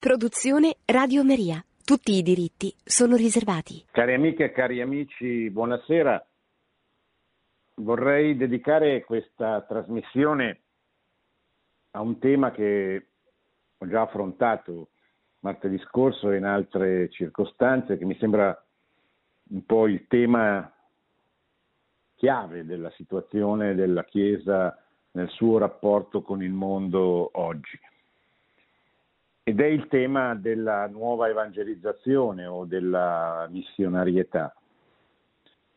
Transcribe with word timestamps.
Produzione 0.00 0.76
Radio 0.86 1.22
Maria. 1.22 1.62
Tutti 1.84 2.12
i 2.12 2.22
diritti 2.22 2.74
sono 2.82 3.16
riservati. 3.16 3.84
Cari 3.90 4.14
amiche 4.14 4.44
e 4.44 4.50
cari 4.50 4.80
amici, 4.80 5.50
buonasera. 5.50 6.26
Vorrei 7.74 8.34
dedicare 8.34 9.04
questa 9.04 9.60
trasmissione 9.60 10.60
a 11.90 12.00
un 12.00 12.18
tema 12.18 12.50
che 12.50 13.08
ho 13.76 13.86
già 13.86 14.00
affrontato 14.00 14.88
martedì 15.40 15.78
scorso 15.80 16.30
e 16.30 16.38
in 16.38 16.44
altre 16.46 17.10
circostanze, 17.10 17.98
che 17.98 18.06
mi 18.06 18.16
sembra 18.18 18.58
un 19.50 19.66
po' 19.66 19.86
il 19.86 20.06
tema 20.06 20.72
chiave 22.14 22.64
della 22.64 22.90
situazione 22.92 23.74
della 23.74 24.04
Chiesa 24.04 24.82
nel 25.10 25.28
suo 25.28 25.58
rapporto 25.58 26.22
con 26.22 26.42
il 26.42 26.52
mondo 26.52 27.28
oggi 27.34 27.78
ed 29.42 29.60
è 29.60 29.66
il 29.66 29.88
tema 29.88 30.34
della 30.34 30.86
nuova 30.86 31.28
evangelizzazione 31.28 32.46
o 32.46 32.64
della 32.64 33.46
missionarietà, 33.50 34.54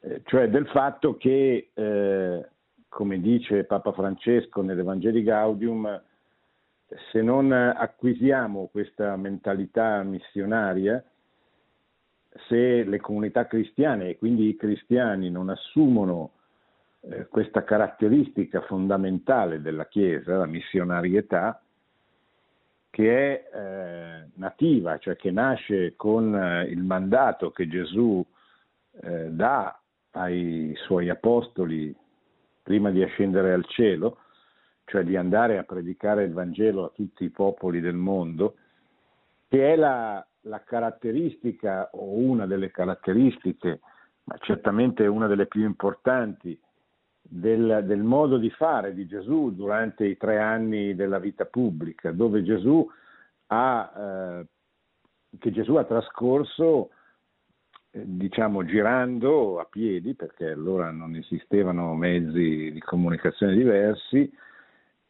eh, 0.02 0.22
cioè 0.26 0.50
del 0.50 0.68
fatto 0.68 1.18
che, 1.18 1.70
eh, 1.74 2.50
come 2.90 3.20
dice 3.20 3.64
Papa 3.64 3.92
Francesco 3.94 4.62
nell'Evangeli 4.62 5.24
Gaudium, 5.24 6.02
se 7.12 7.22
non 7.22 7.52
acquisiamo 7.52 8.68
questa 8.72 9.16
mentalità 9.16 10.04
missionaria, 10.04 11.04
se 12.48 12.84
le 12.84 13.00
comunità 13.00 13.48
cristiane 13.48 14.10
e 14.10 14.18
quindi 14.18 14.50
i 14.50 14.56
cristiani 14.56 15.30
non 15.30 15.50
assumono 15.50 16.32
eh, 17.02 17.28
questa 17.28 17.64
caratteristica 17.64 18.62
fondamentale 18.62 19.62
della 19.62 19.88
Chiesa, 19.88 20.38
la 20.38 20.46
missionarietà, 20.46 21.63
che 22.94 23.50
è 23.50 23.58
eh, 23.58 24.30
nativa, 24.36 25.00
cioè 25.00 25.16
che 25.16 25.32
nasce 25.32 25.96
con 25.96 26.36
eh, 26.36 26.66
il 26.66 26.84
mandato 26.84 27.50
che 27.50 27.68
Gesù 27.68 28.24
eh, 29.02 29.32
dà 29.32 29.82
ai 30.12 30.76
suoi 30.76 31.10
apostoli 31.10 31.92
prima 32.62 32.92
di 32.92 33.02
ascendere 33.02 33.52
al 33.52 33.66
cielo, 33.66 34.20
cioè 34.86 35.04
di 35.04 35.16
andare 35.16 35.58
a 35.58 35.64
predicare 35.64 36.26
il 36.26 36.34
Vangelo 36.34 36.86
a 36.86 36.92
tutti 36.94 37.24
i 37.24 37.32
popoli 37.32 37.82
del 37.82 37.96
mondo, 37.96 38.58
che 39.48 39.74
è 39.74 39.76
la, 39.76 40.24
la 40.42 40.62
caratteristica 40.62 41.90
o 41.94 42.14
una 42.14 42.46
delle 42.46 42.70
caratteristiche, 42.70 43.80
ma 44.26 44.38
certamente 44.38 45.08
una 45.08 45.26
delle 45.26 45.48
più 45.48 45.64
importanti 45.66 46.56
del, 47.26 47.84
del, 47.86 48.04
modo 48.04 48.38
di 48.38 48.50
fare 48.50 48.94
di 48.94 49.08
Gesù 49.08 49.54
durante 49.56 50.06
i 50.06 50.18
tre 50.18 50.40
anni 50.40 50.94
della 50.94 51.20
vita 51.20 51.46
pubblica, 51.46 52.12
dove 52.12 52.44
Gesù 52.44 52.88
ha, 53.48 53.94
eh, 53.98 54.46
che 55.40 55.52
Gesù 55.52 55.76
ha 55.76 55.86
trascorso 55.86 56.90
eh, 57.92 58.04
diciamo 58.06 58.66
girando 58.66 59.60
a 59.60 59.66
piedi, 59.66 60.14
perché 60.14 60.52
allora 60.52 60.92
non 60.92 61.16
esistevano 61.16 61.96
mezzi 61.96 62.72
di 62.72 62.80
comunicazione 62.80 63.56
diversi, 63.56 64.32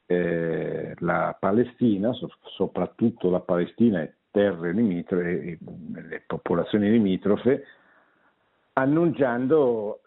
eh, 0.05 0.93
la 0.99 1.35
Palestina, 1.39 2.13
so, 2.13 2.29
soprattutto 2.55 3.29
la 3.29 3.39
Palestina 3.39 4.01
e 4.01 4.15
terre 4.31 4.71
limitrofe, 4.71 5.57
le 5.93 6.23
popolazioni 6.25 6.89
limitrofe, 6.89 7.63
annunciando, 8.73 10.01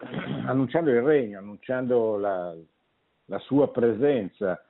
annunciando 0.47 0.91
il 0.91 1.03
regno, 1.03 1.39
annunciando 1.39 2.17
la, 2.17 2.55
la 3.27 3.39
sua 3.41 3.70
presenza 3.70 4.62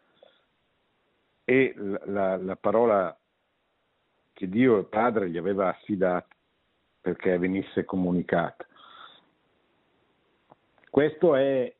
e 1.44 1.74
la, 1.76 2.00
la, 2.04 2.36
la, 2.36 2.56
parola 2.56 3.16
che 4.32 4.48
Dio 4.48 4.78
il 4.78 4.86
Padre 4.86 5.30
gli 5.30 5.38
aveva 5.38 5.68
affidato 5.68 6.34
perché 7.00 7.38
venisse 7.38 7.84
comunicata. 7.84 8.66
Questo 10.90 11.34
è 11.34 11.74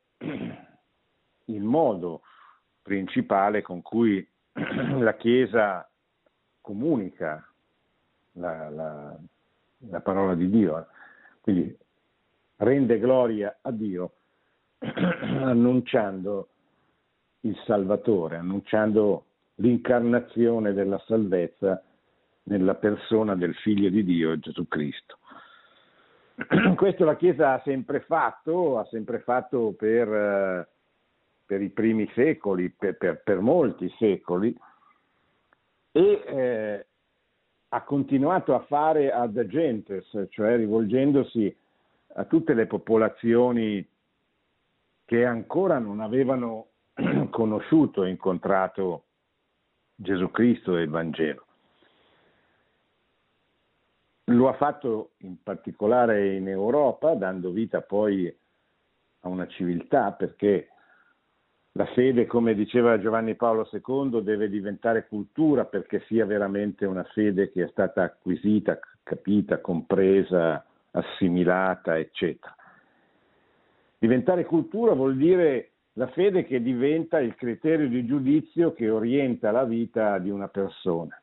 il 1.47 1.63
modo 1.63 2.23
principale 2.83 3.63
con 3.63 3.83
cui 3.83 4.27
la 4.53 5.15
Chiesa 5.17 5.89
comunica 6.61 7.47
la, 8.33 9.19
la 9.91 10.01
parola 10.01 10.35
di 10.35 10.49
Dio. 10.49 10.87
Quindi 11.41 11.77
rende 12.57 12.99
gloria 12.99 13.59
a 13.61 13.71
Dio 13.71 14.13
annunciando 14.81 16.49
il 17.41 17.57
Salvatore, 17.65 18.37
annunciando 18.37 19.25
l'incarnazione 19.57 20.73
della 20.73 21.01
salvezza 21.07 21.83
nella 22.45 22.75
persona 22.75 23.35
del 23.35 23.55
Figlio 23.57 23.89
di 23.89 24.05
Dio, 24.05 24.39
Gesù 24.39 24.67
Cristo. 24.69 25.19
Questo 26.77 27.05
la 27.05 27.17
Chiesa 27.17 27.55
ha 27.55 27.63
sempre 27.65 28.01
fatto, 28.01 28.79
ha 28.79 28.85
sempre 28.87 29.21
fatto 29.21 29.75
per, 29.77 30.13
eh, 30.13 30.69
per 31.45 31.63
i 31.63 31.71
primi 31.71 32.09
secoli, 32.15 32.71
per, 32.71 32.97
per, 32.97 33.23
per 33.23 33.41
molti 33.41 33.93
secoli, 33.99 34.55
e 35.93 36.23
eh, 36.27 36.87
ha 37.69 37.83
continuato 37.83 38.55
a 38.55 38.61
fare 38.61 39.11
ad 39.11 39.37
agentes, 39.37 40.07
cioè 40.31 40.57
rivolgendosi 40.57 41.55
a 42.19 42.25
tutte 42.25 42.55
le 42.55 42.67
popolazioni 42.67 43.87
che 45.05 45.25
ancora 45.25 45.79
non 45.79 46.01
avevano 46.01 46.69
conosciuto 47.31 48.05
e 48.05 48.11
incontrato 48.11 49.05
Gesù 49.95 50.31
Cristo 50.31 50.77
e 50.77 50.83
il 50.83 50.89
Vangelo. 50.89 51.45
Lo 54.31 54.49
ha 54.49 54.55
fatto 54.55 55.13
in 55.19 55.43
particolare 55.43 56.35
in 56.35 56.49
Europa, 56.49 57.15
dando 57.15 57.51
vita 57.51 57.83
poi 57.83 58.35
a 59.21 59.29
una 59.29 59.47
civiltà, 59.47 60.13
perché 60.13 60.69
la 61.73 61.87
fede, 61.87 62.27
come 62.27 62.55
diceva 62.55 62.99
Giovanni 62.99 63.37
Paolo 63.37 63.69
II, 63.71 64.23
deve 64.23 64.49
diventare 64.49 65.07
cultura 65.07 65.67
perché 65.67 66.03
sia 66.07 66.25
veramente 66.25 66.87
una 66.87 67.05
fede 67.05 67.53
che 67.53 67.65
è 67.65 67.69
stata 67.69 68.03
acquisita, 68.03 68.81
capita, 69.03 69.61
compresa, 69.61 70.66
assimilata, 70.97 71.99
eccetera. 71.99 72.55
Diventare 73.99 74.45
cultura 74.45 74.93
vuol 74.95 75.17
dire 75.17 75.73
la 75.95 76.09
fede 76.09 76.45
che 76.45 76.61
diventa 76.63 77.19
il 77.21 77.35
criterio 77.35 77.89
di 77.89 78.05
giudizio 78.05 78.73
che 78.73 78.91
orienta 78.91 79.51
la 79.51 79.65
vita 79.65 80.19
di 80.19 80.31
una 80.31 80.49
persona. 80.49 81.21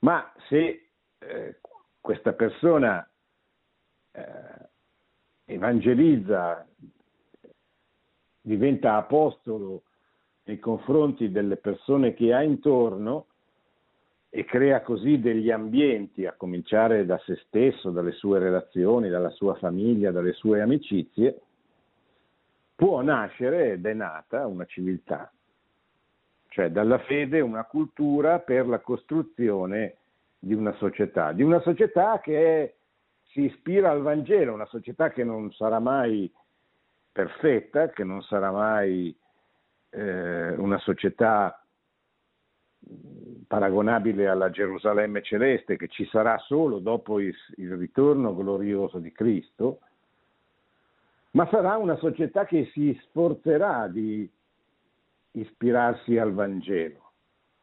Ma 0.00 0.30
se 0.48 0.88
eh, 1.18 1.60
questa 2.00 2.32
persona 2.32 3.08
eh, 4.12 4.22
evangelizza, 5.46 6.66
diventa 8.40 8.96
apostolo 8.96 9.82
nei 10.44 10.58
confronti 10.58 11.30
delle 11.30 11.56
persone 11.56 12.14
che 12.14 12.32
ha 12.32 12.42
intorno, 12.42 13.26
e 14.30 14.44
crea 14.44 14.82
così 14.82 15.20
degli 15.20 15.50
ambienti, 15.50 16.26
a 16.26 16.34
cominciare 16.36 17.06
da 17.06 17.18
se 17.24 17.36
stesso, 17.46 17.90
dalle 17.90 18.12
sue 18.12 18.38
relazioni, 18.38 19.08
dalla 19.08 19.30
sua 19.30 19.54
famiglia, 19.54 20.10
dalle 20.10 20.32
sue 20.32 20.60
amicizie, 20.60 21.40
può 22.74 23.00
nascere 23.00 23.72
ed 23.72 23.86
è 23.86 23.94
nata 23.94 24.46
una 24.46 24.64
civiltà, 24.66 25.32
cioè 26.48 26.70
dalla 26.70 26.98
fede 26.98 27.40
una 27.40 27.64
cultura 27.64 28.38
per 28.38 28.68
la 28.68 28.80
costruzione 28.80 29.96
di 30.38 30.54
una 30.54 30.72
società, 30.74 31.32
di 31.32 31.42
una 31.42 31.60
società 31.60 32.20
che 32.20 32.74
si 33.30 33.44
ispira 33.44 33.90
al 33.90 34.02
Vangelo, 34.02 34.52
una 34.52 34.66
società 34.66 35.10
che 35.10 35.24
non 35.24 35.50
sarà 35.52 35.80
mai 35.80 36.30
perfetta, 37.10 37.88
che 37.88 38.04
non 38.04 38.22
sarà 38.22 38.52
mai 38.52 39.14
eh, 39.90 40.50
una 40.52 40.78
società 40.78 41.60
paragonabile 43.46 44.28
alla 44.28 44.50
Gerusalemme 44.50 45.22
celeste 45.22 45.76
che 45.76 45.88
ci 45.88 46.06
sarà 46.06 46.36
solo 46.38 46.78
dopo 46.78 47.18
il, 47.18 47.34
il 47.56 47.76
ritorno 47.76 48.34
glorioso 48.34 48.98
di 48.98 49.10
Cristo, 49.10 49.80
ma 51.32 51.48
sarà 51.50 51.76
una 51.76 51.96
società 51.96 52.44
che 52.44 52.70
si 52.72 52.98
sforzerà 53.04 53.88
di 53.88 54.28
ispirarsi 55.32 56.18
al 56.18 56.32
Vangelo, 56.32 57.12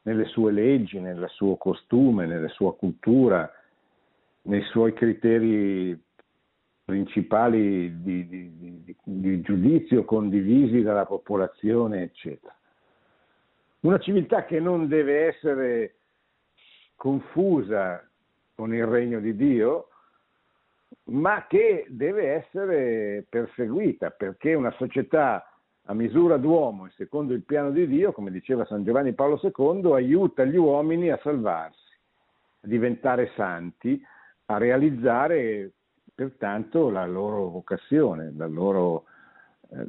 nelle 0.03 0.25
sue 0.25 0.51
leggi, 0.51 0.99
nel 0.99 1.25
suo 1.29 1.55
costume, 1.55 2.25
nella 2.25 2.49
sua 2.49 2.75
cultura, 2.75 3.51
nei 4.43 4.61
suoi 4.63 4.93
criteri 4.93 5.99
principali 6.83 8.01
di, 8.01 8.27
di, 8.27 8.57
di, 8.57 8.95
di 9.03 9.41
giudizio 9.41 10.05
condivisi 10.05 10.81
dalla 10.83 11.05
popolazione, 11.05 12.03
eccetera. 12.03 12.55
Una 13.85 13.99
civiltà 13.99 14.45
che 14.45 14.59
non 14.59 14.87
deve 14.87 15.27
essere 15.27 15.97
confusa 16.95 18.03
con 18.55 18.73
il 18.73 18.83
regno 18.83 19.19
di 19.19 19.35
Dio, 19.35 19.89
ma 21.11 21.45
che 21.47 21.85
deve 21.89 22.31
essere 22.31 23.27
perseguita, 23.29 24.09
perché 24.09 24.55
una 24.55 24.71
società 24.71 25.47
a 25.83 25.93
misura 25.93 26.37
d'uomo 26.37 26.87
e 26.87 26.93
secondo 26.95 27.33
il 27.33 27.43
piano 27.43 27.69
di 27.69 27.85
Dio, 27.85 28.11
come 28.11 28.31
diceva 28.31 28.65
San 28.65 28.83
Giovanni 28.83 29.13
Paolo 29.13 29.39
II, 29.39 29.93
aiuta 29.93 30.43
gli 30.45 30.57
uomini 30.57 31.11
a 31.11 31.19
salvarsi. 31.21 31.83
diventare 32.61 33.33
santi, 33.35 34.03
a 34.45 34.57
realizzare 34.57 35.73
pertanto 36.15 36.89
la 36.89 37.05
loro 37.05 37.49
vocazione, 37.49 38.33
la 38.35 38.47
loro, 38.47 39.03
eh, 39.69 39.85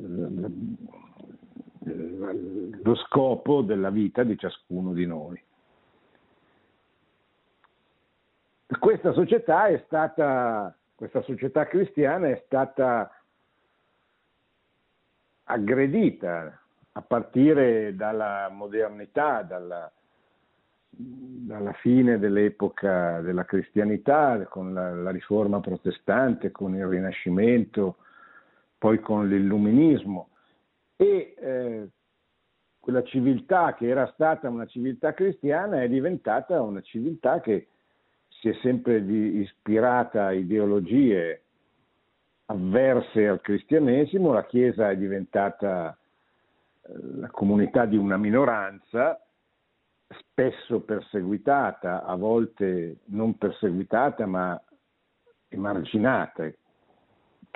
lo 1.87 2.95
scopo 2.97 3.63
della 3.63 3.91
vita 3.91 4.25
di 4.25 4.37
ciascuno 4.37 4.93
di 4.93 5.07
noi. 5.07 5.41
Questa 8.79 9.13
società 9.13 9.67
è 9.67 9.83
stata, 9.87 10.77
questa 10.95 11.23
società 11.23 11.67
cristiana 11.67 12.29
è 12.29 12.43
stata 12.47 13.11
aggredita 15.45 16.61
a 16.93 17.03
partire 17.03 17.95
dalla 17.95 18.49
modernità, 18.51 19.43
dalla, 19.43 19.91
dalla 20.89 21.73
fine 21.75 22.19
dell'epoca 22.19 23.21
della 23.21 23.45
cristianità, 23.45 24.45
con 24.49 24.75
la, 24.75 24.93
la, 24.93 25.11
riforma 25.11 25.61
protestante, 25.61 26.51
con 26.51 26.75
il 26.75 26.87
Rinascimento, 26.87 27.99
poi 28.79 28.99
con 28.99 29.29
l'illuminismo 29.29 30.31
e 30.97 31.35
eh, 31.39 31.89
quella 32.81 33.03
civiltà 33.03 33.75
che 33.75 33.89
era 33.89 34.07
stata 34.15 34.49
una 34.49 34.67
civiltà 34.67 35.13
cristiana 35.13 35.83
è 35.83 35.89
diventata 35.89 36.61
una 36.63 36.81
civiltà 36.81 37.41
che 37.41 37.69
si 38.29 38.49
è 38.49 38.55
sempre 38.63 38.99
ispirata 38.99 40.27
a 40.27 40.33
ideologie 40.33 41.43
avverse 42.47 43.27
al 43.27 43.41
cristianesimo, 43.41 44.33
la 44.33 44.47
Chiesa 44.47 44.91
è 44.91 44.97
diventata 44.97 45.97
eh, 46.83 46.93
la 47.17 47.29
comunità 47.29 47.87
di 47.87 47.97
una 47.97 48.17
minoranza, 48.17 49.21
spesso 50.07 50.81
perseguitata, 50.81 52.05
a 52.05 52.15
volte 52.15 52.99
non 53.07 53.37
perseguitata 53.37 54.27
ma 54.27 54.61
emarginata, 55.49 56.49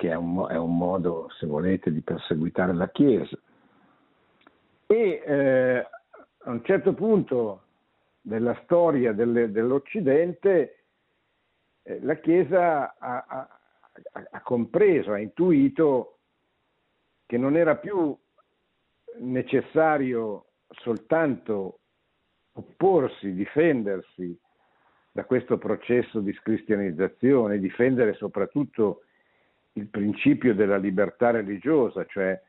che 0.01 0.09
è 0.09 0.15
un, 0.15 0.47
è 0.49 0.57
un 0.57 0.75
modo, 0.75 1.29
se 1.37 1.45
volete, 1.45 1.91
di 1.91 2.01
perseguitare 2.01 2.73
la 2.73 2.89
Chiesa. 2.89 3.37
E 4.87 5.23
eh, 5.23 5.87
a 6.39 6.49
un 6.49 6.63
certo 6.63 6.95
punto 6.95 7.65
della 8.19 8.59
storia 8.63 9.13
delle, 9.13 9.51
dell'Occidente 9.51 10.85
eh, 11.83 11.99
la 12.01 12.15
Chiesa 12.15 12.97
ha, 12.97 13.25
ha, 13.27 13.59
ha 14.31 14.41
compreso, 14.41 15.11
ha 15.11 15.19
intuito 15.19 16.17
che 17.27 17.37
non 17.37 17.55
era 17.55 17.75
più 17.75 18.17
necessario 19.19 20.45
soltanto 20.69 21.81
opporsi, 22.53 23.33
difendersi 23.33 24.35
da 25.11 25.25
questo 25.25 25.59
processo 25.59 26.21
di 26.21 26.33
scristianizzazione, 26.33 27.59
difendere 27.59 28.15
soprattutto 28.15 29.03
il 29.73 29.87
principio 29.87 30.53
della 30.53 30.77
libertà 30.77 31.31
religiosa, 31.31 32.05
cioè 32.05 32.39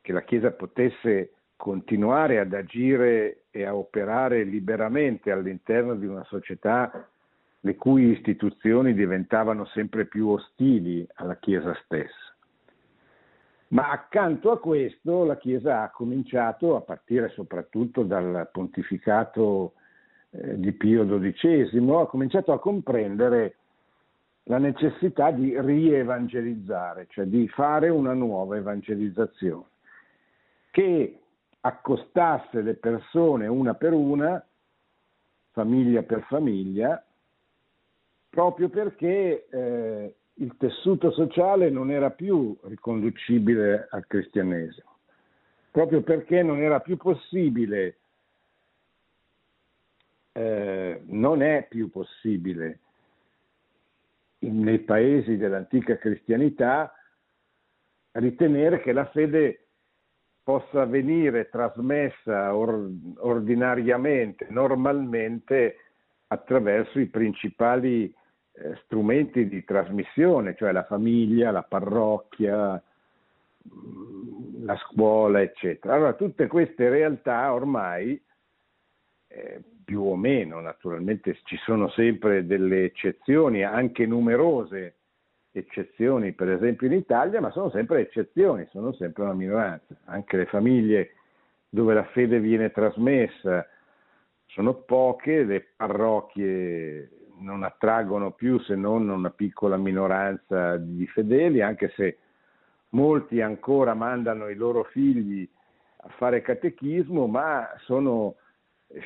che 0.00 0.12
la 0.12 0.22
Chiesa 0.22 0.50
potesse 0.50 1.32
continuare 1.56 2.38
ad 2.38 2.52
agire 2.52 3.44
e 3.50 3.64
a 3.64 3.74
operare 3.74 4.42
liberamente 4.42 5.30
all'interno 5.30 5.94
di 5.94 6.06
una 6.06 6.24
società 6.24 7.08
le 7.60 7.76
cui 7.76 8.10
istituzioni 8.10 8.94
diventavano 8.94 9.64
sempre 9.66 10.06
più 10.06 10.28
ostili 10.28 11.06
alla 11.14 11.36
Chiesa 11.36 11.72
stessa. 11.84 12.34
Ma 13.68 13.90
accanto 13.90 14.50
a 14.50 14.58
questo 14.58 15.24
la 15.24 15.38
Chiesa 15.38 15.82
ha 15.82 15.90
cominciato, 15.90 16.76
a 16.76 16.80
partire 16.80 17.28
soprattutto 17.30 18.02
dal 18.02 18.48
pontificato 18.52 19.74
eh, 20.30 20.58
di 20.58 20.72
Pio 20.72 21.06
XII, 21.06 21.90
ha 21.94 22.06
cominciato 22.06 22.52
a 22.52 22.58
comprendere 22.58 23.56
la 24.44 24.58
necessità 24.58 25.30
di 25.30 25.58
rievangelizzare, 25.58 27.06
cioè 27.10 27.26
di 27.26 27.46
fare 27.48 27.88
una 27.88 28.12
nuova 28.12 28.56
evangelizzazione, 28.56 29.66
che 30.70 31.20
accostasse 31.60 32.60
le 32.60 32.74
persone 32.74 33.46
una 33.46 33.74
per 33.74 33.92
una, 33.92 34.44
famiglia 35.52 36.02
per 36.02 36.22
famiglia, 36.22 37.04
proprio 38.30 38.68
perché 38.68 39.46
eh, 39.48 40.14
il 40.34 40.56
tessuto 40.56 41.12
sociale 41.12 41.70
non 41.70 41.90
era 41.90 42.10
più 42.10 42.56
riconducibile 42.62 43.86
al 43.90 44.06
cristianesimo, 44.06 44.96
proprio 45.70 46.00
perché 46.00 46.42
non 46.42 46.60
era 46.60 46.80
più 46.80 46.96
possibile, 46.96 47.96
eh, 50.32 51.02
non 51.04 51.42
è 51.42 51.66
più 51.68 51.90
possibile 51.90 52.80
nei 54.50 54.80
paesi 54.80 55.36
dell'antica 55.36 55.96
cristianità 55.96 56.92
ritenere 58.12 58.80
che 58.80 58.92
la 58.92 59.06
fede 59.06 59.68
possa 60.42 60.84
venire 60.84 61.48
trasmessa 61.48 62.54
or, 62.54 62.90
ordinariamente, 63.18 64.46
normalmente, 64.50 65.76
attraverso 66.26 66.98
i 66.98 67.06
principali 67.06 68.12
eh, 68.54 68.76
strumenti 68.84 69.46
di 69.48 69.64
trasmissione, 69.64 70.54
cioè 70.56 70.72
la 70.72 70.84
famiglia, 70.84 71.50
la 71.50 71.62
parrocchia, 71.62 72.82
mm, 73.68 74.64
la 74.64 74.76
scuola, 74.76 75.40
eccetera. 75.40 75.94
Allora, 75.94 76.14
tutte 76.14 76.48
queste 76.48 76.88
realtà 76.88 77.52
ormai, 77.52 78.20
eh, 79.28 79.60
più 79.84 80.02
o 80.02 80.16
meno, 80.16 80.60
naturalmente 80.60 81.38
ci 81.44 81.56
sono 81.58 81.88
sempre 81.90 82.46
delle 82.46 82.84
eccezioni, 82.84 83.62
anche 83.64 84.06
numerose 84.06 84.96
eccezioni, 85.52 86.32
per 86.32 86.50
esempio 86.50 86.86
in 86.86 86.94
Italia, 86.94 87.40
ma 87.40 87.50
sono 87.50 87.70
sempre 87.70 88.00
eccezioni, 88.00 88.66
sono 88.70 88.92
sempre 88.94 89.24
una 89.24 89.34
minoranza. 89.34 89.94
Anche 90.06 90.36
le 90.36 90.46
famiglie 90.46 91.14
dove 91.68 91.94
la 91.94 92.04
fede 92.04 92.40
viene 92.40 92.70
trasmessa 92.70 93.66
sono 94.46 94.74
poche, 94.74 95.44
le 95.44 95.68
parrocchie 95.76 97.10
non 97.38 97.62
attraggono 97.62 98.32
più 98.32 98.58
se 98.60 98.74
non 98.74 99.08
una 99.08 99.30
piccola 99.30 99.76
minoranza 99.76 100.76
di 100.76 101.06
fedeli, 101.06 101.60
anche 101.60 101.90
se 101.96 102.18
molti 102.90 103.40
ancora 103.40 103.94
mandano 103.94 104.48
i 104.48 104.54
loro 104.54 104.84
figli 104.84 105.48
a 106.04 106.08
fare 106.16 106.42
catechismo, 106.42 107.26
ma 107.26 107.68
sono 107.80 108.36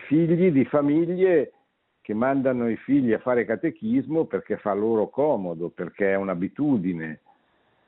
figli 0.06 0.50
di 0.50 0.64
famiglie 0.64 1.52
che 2.00 2.14
mandano 2.14 2.68
i 2.68 2.76
figli 2.76 3.12
a 3.12 3.18
fare 3.18 3.44
catechismo 3.44 4.26
perché 4.26 4.58
fa 4.58 4.72
loro 4.72 5.08
comodo, 5.08 5.70
perché 5.70 6.12
è 6.12 6.14
un'abitudine, 6.14 7.20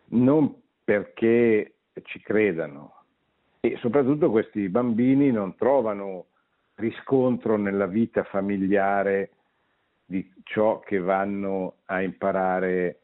non 0.07 0.61
perché 0.83 1.75
ci 2.03 2.21
credano. 2.21 2.95
E 3.61 3.77
soprattutto 3.79 4.31
questi 4.31 4.69
bambini 4.69 5.31
non 5.31 5.55
trovano 5.57 6.27
riscontro 6.75 7.57
nella 7.57 7.87
vita 7.87 8.25
familiare 8.25 9.31
di 10.05 10.29
ciò 10.45 10.81
che 10.81 10.99
vanno 10.99 11.75
a 11.87 12.03
imparare 12.03 13.01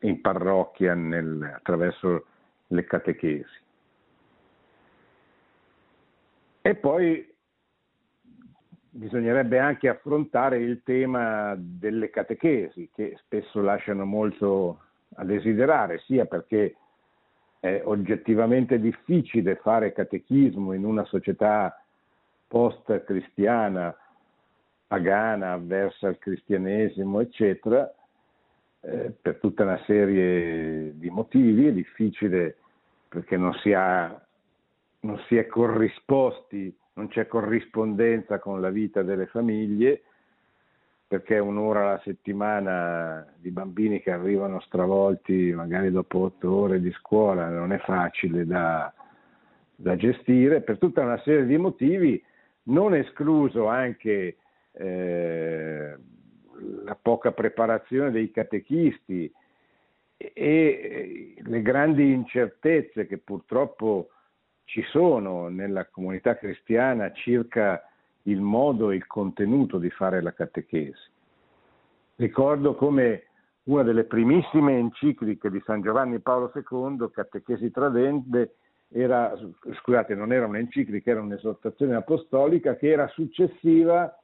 in 0.00 0.20
parrocchia 0.20 0.94
nel, 0.94 1.52
attraverso 1.56 2.26
le 2.68 2.84
catechesi. 2.84 3.62
E 6.60 6.74
poi 6.74 7.33
bisognerebbe 8.96 9.58
anche 9.58 9.88
affrontare 9.88 10.58
il 10.58 10.82
tema 10.84 11.54
delle 11.58 12.10
catechesi, 12.10 12.90
che 12.94 13.16
spesso 13.18 13.60
lasciano 13.60 14.04
molto 14.04 14.78
a 15.16 15.24
desiderare, 15.24 15.98
sia 16.06 16.26
perché 16.26 16.76
è 17.58 17.82
oggettivamente 17.84 18.78
difficile 18.78 19.56
fare 19.56 19.92
catechismo 19.92 20.72
in 20.74 20.84
una 20.84 21.04
società 21.06 21.76
post-cristiana 22.46 23.96
pagana, 24.86 25.52
avversa 25.52 26.06
al 26.06 26.18
cristianesimo, 26.18 27.20
eccetera, 27.20 27.92
eh, 28.80 29.12
per 29.20 29.38
tutta 29.38 29.64
una 29.64 29.80
serie 29.86 30.96
di 30.96 31.10
motivi, 31.10 31.66
è 31.66 31.72
difficile 31.72 32.58
perché 33.08 33.36
non 33.36 33.52
si, 33.54 33.72
ha, 33.72 34.24
non 35.00 35.18
si 35.26 35.36
è 35.36 35.46
corrisposti, 35.46 36.76
non 36.94 37.08
c'è 37.08 37.26
corrispondenza 37.26 38.38
con 38.38 38.60
la 38.60 38.70
vita 38.70 39.02
delle 39.02 39.26
famiglie, 39.26 40.02
perché 41.06 41.38
un'ora 41.38 41.80
alla 41.80 42.00
settimana 42.02 43.26
di 43.36 43.50
bambini 43.50 44.00
che 44.00 44.10
arrivano 44.10 44.60
stravolti 44.60 45.52
magari 45.52 45.90
dopo 45.90 46.18
otto 46.18 46.52
ore 46.52 46.80
di 46.80 46.90
scuola 46.92 47.48
non 47.48 47.72
è 47.72 47.78
facile 47.78 48.46
da, 48.46 48.92
da 49.76 49.96
gestire, 49.96 50.62
per 50.62 50.78
tutta 50.78 51.02
una 51.02 51.18
serie 51.18 51.46
di 51.46 51.56
motivi, 51.56 52.22
non 52.64 52.94
escluso 52.94 53.66
anche 53.66 54.36
eh, 54.72 55.96
la 56.84 56.98
poca 57.00 57.32
preparazione 57.32 58.10
dei 58.10 58.30
catechisti 58.30 59.30
e, 60.16 60.32
e 60.34 61.34
le 61.38 61.62
grandi 61.62 62.12
incertezze 62.12 63.06
che 63.06 63.18
purtroppo 63.18 64.08
ci 64.64 64.82
sono 64.90 65.48
nella 65.48 65.86
comunità 65.86 66.36
cristiana 66.36 67.12
circa 67.12 67.82
il 68.22 68.40
modo 68.40 68.90
e 68.90 68.96
il 68.96 69.06
contenuto 69.06 69.78
di 69.78 69.90
fare 69.90 70.22
la 70.22 70.32
catechesi. 70.32 71.12
Ricordo 72.16 72.74
come 72.74 73.24
una 73.64 73.82
delle 73.82 74.04
primissime 74.04 74.78
encicliche 74.78 75.50
di 75.50 75.62
San 75.64 75.82
Giovanni 75.82 76.20
Paolo 76.20 76.52
II, 76.54 77.10
Catechesi 77.10 77.70
Tradende, 77.70 78.56
era, 78.88 79.34
scusate, 79.80 80.14
non 80.14 80.32
era 80.32 80.46
un'enciclica, 80.46 81.10
era 81.10 81.20
un'esortazione 81.20 81.94
apostolica 81.94 82.76
che 82.76 82.90
era 82.90 83.08
successiva 83.08 84.16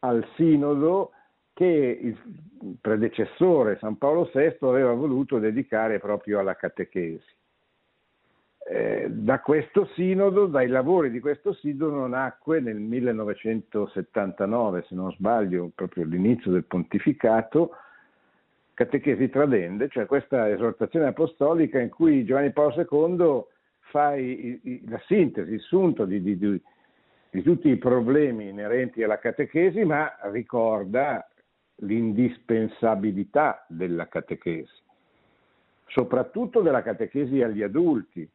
al 0.00 0.26
sinodo 0.36 1.12
che 1.54 1.64
il 2.02 2.76
predecessore 2.80 3.78
San 3.78 3.96
Paolo 3.96 4.28
VI 4.34 4.56
aveva 4.60 4.92
voluto 4.92 5.38
dedicare 5.38 5.98
proprio 5.98 6.40
alla 6.40 6.56
catechesi. 6.56 7.24
Eh, 8.66 9.08
da 9.10 9.40
questo 9.40 9.90
sinodo, 9.94 10.46
dai 10.46 10.68
lavori 10.68 11.10
di 11.10 11.20
questo 11.20 11.52
sinodo 11.52 12.06
nacque 12.06 12.60
nel 12.60 12.78
1979, 12.78 14.86
se 14.88 14.94
non 14.94 15.12
sbaglio, 15.12 15.70
proprio 15.74 16.04
all'inizio 16.04 16.50
del 16.50 16.64
pontificato, 16.64 17.72
Catechesi 18.72 19.28
Tradende, 19.28 19.88
cioè 19.88 20.06
questa 20.06 20.50
esortazione 20.50 21.08
apostolica 21.08 21.78
in 21.78 21.90
cui 21.90 22.24
Giovanni 22.24 22.52
Paolo 22.52 22.74
II 22.74 23.44
fa 23.90 24.14
i, 24.14 24.58
i, 24.62 24.82
la 24.88 24.98
sintesi, 25.06 25.52
il 25.52 25.60
sunto 25.60 26.06
di, 26.06 26.22
di, 26.22 26.38
di, 26.38 26.58
di 27.30 27.42
tutti 27.42 27.68
i 27.68 27.76
problemi 27.76 28.48
inerenti 28.48 29.02
alla 29.02 29.18
catechesi, 29.18 29.84
ma 29.84 30.10
ricorda 30.32 31.28
l'indispensabilità 31.76 33.66
della 33.68 34.08
catechesi, 34.08 34.72
soprattutto 35.88 36.62
della 36.62 36.82
catechesi 36.82 37.42
agli 37.42 37.62
adulti, 37.62 38.26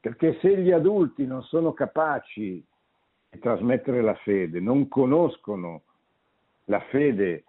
perché 0.00 0.38
se 0.40 0.56
gli 0.56 0.72
adulti 0.72 1.26
non 1.26 1.42
sono 1.42 1.72
capaci 1.74 2.64
di 3.28 3.38
trasmettere 3.38 4.00
la 4.00 4.14
fede, 4.14 4.58
non 4.58 4.88
conoscono 4.88 5.82
la 6.64 6.80
fede 6.88 7.44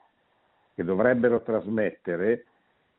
che 0.75 0.83
dovrebbero 0.83 1.41
trasmettere, 1.41 2.45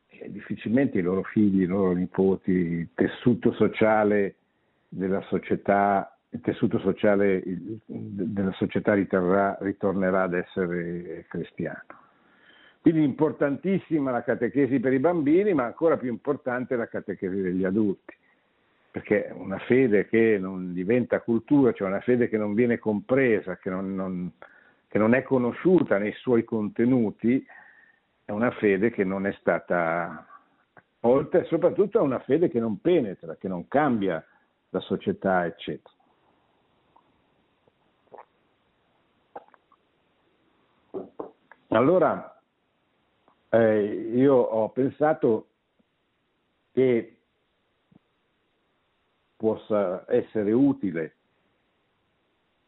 eh, 0.07 0.31
difficilmente 0.31 0.97
i 0.97 1.01
loro 1.03 1.21
figli, 1.23 1.61
i 1.61 1.67
loro 1.67 1.91
nipoti, 1.91 2.51
il 2.51 2.89
tessuto 2.95 3.53
sociale 3.53 4.35
della 4.89 5.21
società, 5.23 6.17
il 6.29 6.41
tessuto 6.41 6.79
sociale 6.79 7.43
della 7.85 8.51
società 8.53 8.93
riterrà, 8.93 9.55
ritornerà 9.61 10.23
ad 10.23 10.33
essere 10.33 11.25
cristiano. 11.29 12.01
Quindi 12.81 13.03
importantissima 13.03 14.11
la 14.11 14.23
catechesi 14.23 14.79
per 14.79 14.93
i 14.93 14.99
bambini, 14.99 15.53
ma 15.53 15.65
ancora 15.65 15.97
più 15.97 16.09
importante 16.09 16.75
la 16.75 16.87
catechesi 16.87 17.39
degli 17.39 17.63
adulti 17.63 18.15
perché 18.93 19.31
una 19.33 19.57
fede 19.57 20.07
che 20.07 20.37
non 20.39 20.71
diventa 20.71 21.19
cultura, 21.21 21.73
cioè 21.73 21.87
una 21.87 22.01
fede 22.01 22.29
che 22.29 22.37
non 22.37 22.53
viene 22.53 22.77
compresa, 22.77 23.57
che 23.57 23.71
non, 23.71 23.95
non, 23.95 24.31
che 24.87 24.99
non 24.99 25.15
è 25.15 25.23
conosciuta 25.23 25.97
nei 25.97 26.11
suoi 26.11 26.43
contenuti, 26.43 27.43
è 28.23 28.29
una 28.29 28.51
fede 28.51 28.91
che 28.91 29.03
non 29.03 29.25
è 29.25 29.35
stata 29.39 30.27
accolta 30.75 31.39
e 31.39 31.45
soprattutto 31.45 31.97
è 31.97 32.01
una 32.01 32.19
fede 32.19 32.49
che 32.49 32.59
non 32.59 32.81
penetra, 32.81 33.35
che 33.35 33.47
non 33.47 33.67
cambia 33.67 34.23
la 34.69 34.79
società, 34.79 35.47
eccetera. 35.47 35.95
Allora, 41.69 42.39
eh, 43.49 44.11
io 44.13 44.35
ho 44.35 44.69
pensato 44.69 45.47
che 46.73 47.17
possa 49.43 50.05
essere 50.07 50.53
utile 50.53 51.15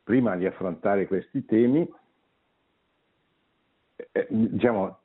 prima 0.03 0.35
di 0.35 0.45
affrontare 0.45 1.07
questi 1.07 1.45
temi, 1.45 1.89
eh, 4.11 4.27
diciamo, 4.29 4.99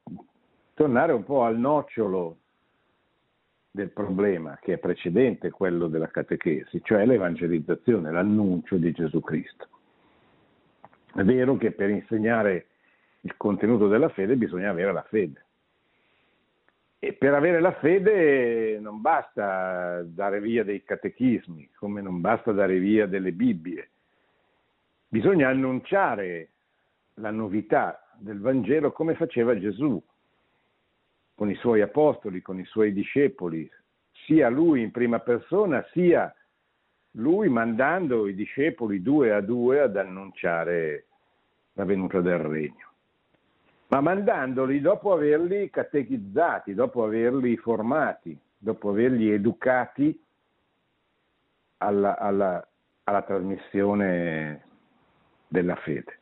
tornare 0.74 1.12
un 1.12 1.22
po' 1.22 1.44
al 1.44 1.56
nocciolo 1.56 2.38
del 3.70 3.90
problema 3.90 4.58
che 4.60 4.72
è 4.72 4.78
precedente 4.78 5.50
quello 5.50 5.86
della 5.86 6.08
catechesi, 6.08 6.82
cioè 6.82 7.06
l'evangelizzazione, 7.06 8.10
l'annuncio 8.10 8.76
di 8.76 8.90
Gesù 8.90 9.20
Cristo. 9.20 9.68
È 11.14 11.22
vero 11.22 11.56
che 11.56 11.70
per 11.70 11.90
insegnare 11.90 12.66
il 13.20 13.36
contenuto 13.36 13.86
della 13.86 14.08
fede 14.08 14.34
bisogna 14.34 14.70
avere 14.70 14.92
la 14.92 15.06
fede. 15.08 15.44
E 17.02 17.14
per 17.14 17.32
avere 17.32 17.60
la 17.60 17.72
fede 17.72 18.78
non 18.78 19.00
basta 19.00 20.02
dare 20.02 20.38
via 20.38 20.62
dei 20.64 20.84
catechismi, 20.84 21.70
come 21.78 22.02
non 22.02 22.20
basta 22.20 22.52
dare 22.52 22.78
via 22.78 23.06
delle 23.06 23.32
Bibbie. 23.32 23.88
Bisogna 25.08 25.48
annunciare 25.48 26.50
la 27.14 27.30
novità 27.30 28.06
del 28.18 28.38
Vangelo 28.38 28.92
come 28.92 29.14
faceva 29.14 29.58
Gesù, 29.58 30.00
con 31.34 31.48
i 31.48 31.54
suoi 31.54 31.80
apostoli, 31.80 32.42
con 32.42 32.58
i 32.58 32.66
suoi 32.66 32.92
discepoli, 32.92 33.68
sia 34.26 34.50
lui 34.50 34.82
in 34.82 34.90
prima 34.90 35.20
persona, 35.20 35.82
sia 35.92 36.30
lui 37.12 37.48
mandando 37.48 38.28
i 38.28 38.34
discepoli 38.34 39.00
due 39.00 39.32
a 39.32 39.40
due 39.40 39.80
ad 39.80 39.96
annunciare 39.96 41.06
la 41.72 41.84
venuta 41.86 42.20
del 42.20 42.38
regno 42.38 42.89
ma 43.90 44.00
mandandoli 44.00 44.80
dopo 44.80 45.12
averli 45.12 45.68
catechizzati, 45.68 46.74
dopo 46.74 47.02
averli 47.04 47.56
formati, 47.56 48.38
dopo 48.56 48.90
averli 48.90 49.30
educati 49.32 50.18
alla, 51.78 52.16
alla, 52.16 52.66
alla 53.04 53.22
trasmissione 53.22 54.62
della 55.48 55.74
fede. 55.76 56.18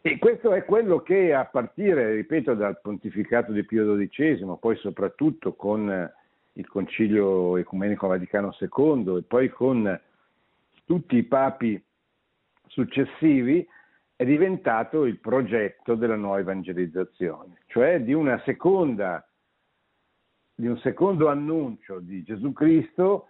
E 0.00 0.18
questo 0.18 0.54
è 0.54 0.64
quello 0.64 1.02
che 1.02 1.34
a 1.34 1.44
partire, 1.44 2.14
ripeto, 2.14 2.54
dal 2.54 2.80
pontificato 2.80 3.52
di 3.52 3.62
Pio 3.64 3.94
XII, 3.94 4.56
poi 4.58 4.76
soprattutto 4.76 5.52
con 5.52 6.10
il 6.54 6.66
Concilio 6.68 7.58
Ecumenico 7.58 8.06
Vaticano 8.06 8.56
II 8.58 9.18
e 9.18 9.22
poi 9.22 9.50
con 9.50 10.00
tutti 10.86 11.16
i 11.16 11.22
papi 11.24 11.82
successivi, 12.66 13.68
è 14.20 14.26
diventato 14.26 15.06
il 15.06 15.18
progetto 15.18 15.94
della 15.94 16.14
nuova 16.14 16.40
evangelizzazione, 16.40 17.62
cioè 17.68 18.02
di, 18.02 18.14
seconda, 18.44 19.26
di 20.54 20.66
un 20.66 20.76
secondo 20.80 21.28
annuncio 21.28 22.00
di 22.00 22.22
Gesù 22.22 22.52
Cristo 22.52 23.28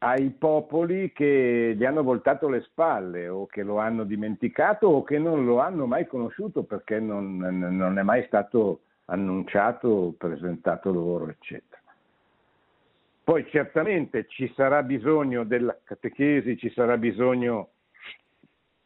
ai 0.00 0.28
popoli 0.32 1.12
che 1.12 1.72
gli 1.74 1.84
hanno 1.86 2.02
voltato 2.02 2.50
le 2.50 2.60
spalle 2.60 3.28
o 3.28 3.46
che 3.46 3.62
lo 3.62 3.78
hanno 3.78 4.04
dimenticato 4.04 4.86
o 4.86 5.02
che 5.02 5.18
non 5.18 5.46
lo 5.46 5.60
hanno 5.60 5.86
mai 5.86 6.06
conosciuto 6.06 6.64
perché 6.64 7.00
non, 7.00 7.38
non 7.38 7.98
è 7.98 8.02
mai 8.02 8.22
stato 8.26 8.80
annunciato, 9.06 10.14
presentato 10.18 10.92
loro, 10.92 11.30
eccetera. 11.30 11.80
Poi 13.24 13.46
certamente 13.48 14.26
ci 14.28 14.52
sarà 14.54 14.82
bisogno 14.82 15.44
della 15.44 15.74
catechesi, 15.82 16.58
ci 16.58 16.68
sarà 16.68 16.98
bisogno 16.98 17.70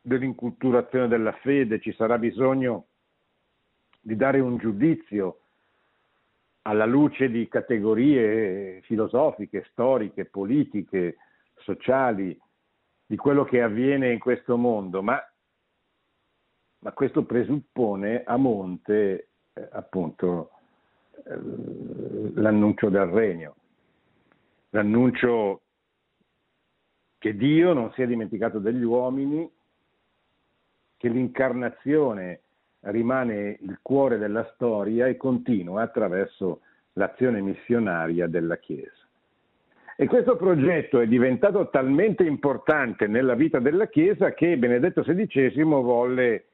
dell'inculturazione 0.09 1.07
della 1.07 1.33
fede, 1.33 1.81
ci 1.81 1.93
sarà 1.93 2.19
bisogno 2.19 2.87
di 4.01 4.17
dare 4.17 4.41
un 4.41 4.57
giudizio 4.57 5.41
alla 6.63 6.87
luce 6.87 7.31
di 7.31 7.47
categorie 7.49 8.81
filosofiche, 8.83 9.67
storiche, 9.71 10.25
politiche, 10.25 11.17
sociali, 11.57 12.39
di 13.07 13.17
quello 13.17 13.45
che 13.45 13.63
avviene 13.63 14.13
in 14.13 14.19
questo 14.19 14.57
mondo, 14.57 15.03
ma, 15.03 15.19
ma 16.81 16.93
questo 16.93 17.25
presuppone 17.25 18.23
a 18.25 18.37
monte 18.37 19.29
eh, 19.55 19.69
appunto 19.73 20.51
eh, 21.25 21.39
l'annuncio 22.35 22.91
del 22.91 23.07
regno, 23.07 23.57
l'annuncio 24.71 25.63
che 27.17 27.35
Dio 27.35 27.73
non 27.73 27.91
si 27.93 28.03
è 28.03 28.07
dimenticato 28.07 28.59
degli 28.59 28.83
uomini, 28.83 29.51
che 30.99 31.09
l'incarnazione 31.09 32.41
rimane 32.81 33.57
il 33.61 33.79
cuore 33.81 34.19
della 34.19 34.49
storia 34.55 35.07
e 35.07 35.17
continua 35.17 35.83
attraverso 35.83 36.61
l'azione 36.95 37.41
missionaria 37.41 38.27
della 38.27 38.59
Chiesa. 38.59 38.93
E 39.97 40.07
questo 40.07 40.37
progetto 40.37 41.01
è 41.01 41.07
diventato 41.07 41.71
talmente 41.71 42.25
importante 42.25 43.07
nella 43.07 43.35
vita 43.35 43.59
della 43.59 43.89
Chiesa 43.89 44.33
che 44.33 44.57
Benedetto 44.59 45.03
XVI 45.03 45.63
volle 45.63 46.45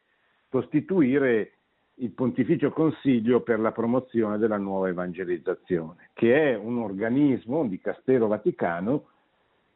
costituire 0.49 1.53
il 1.97 2.11
Pontificio 2.11 2.71
Consiglio 2.71 3.41
per 3.41 3.61
la 3.61 3.73
promozione 3.73 4.39
della 4.39 4.57
nuova 4.57 4.89
evangelizzazione, 4.89 6.11
che 6.15 6.53
è 6.53 6.57
un 6.57 6.79
organismo 6.79 7.61
un 7.61 7.69
dicastero 7.69 8.27
vaticano 8.27 9.09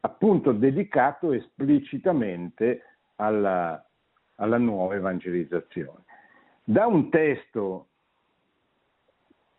appunto 0.00 0.52
dedicato 0.52 1.32
esplicitamente 1.32 2.82
alla 3.16 3.82
alla 4.38 4.58
nuova 4.58 4.96
evangelizzazione. 4.96 6.04
Da 6.64 6.86
un 6.86 7.08
testo 7.10 7.86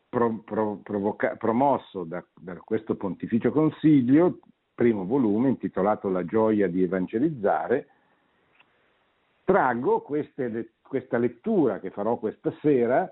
pro, 0.09 0.41
pro, 0.45 0.79
provoca, 0.83 1.35
promosso 1.35 2.03
da, 2.03 2.23
da 2.39 2.55
questo 2.57 2.95
Pontificio 2.95 3.51
Consiglio, 3.51 4.39
primo 4.75 5.05
volume 5.05 5.49
intitolato 5.49 6.09
La 6.09 6.25
gioia 6.25 6.67
di 6.67 6.83
evangelizzare, 6.83 7.87
estraggo 9.49 10.01
queste, 10.01 10.73
questa 10.81 11.17
lettura 11.17 11.79
che 11.79 11.89
farò 11.89 12.17
questa 12.17 12.53
sera, 12.61 13.11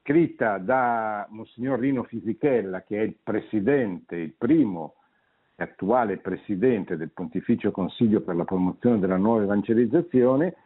scritta 0.00 0.58
da 0.58 1.24
Monsignor 1.30 1.78
Rino 1.78 2.02
Fisichella, 2.02 2.82
che 2.82 2.98
è 2.98 3.02
il 3.02 3.16
presidente, 3.22 4.16
il 4.16 4.34
primo 4.36 4.96
e 5.54 5.62
attuale 5.62 6.18
presidente 6.18 6.96
del 6.96 7.10
Pontificio 7.12 7.70
Consiglio 7.70 8.20
per 8.22 8.34
la 8.34 8.44
promozione 8.44 8.98
della 8.98 9.16
nuova 9.16 9.44
evangelizzazione, 9.44 10.56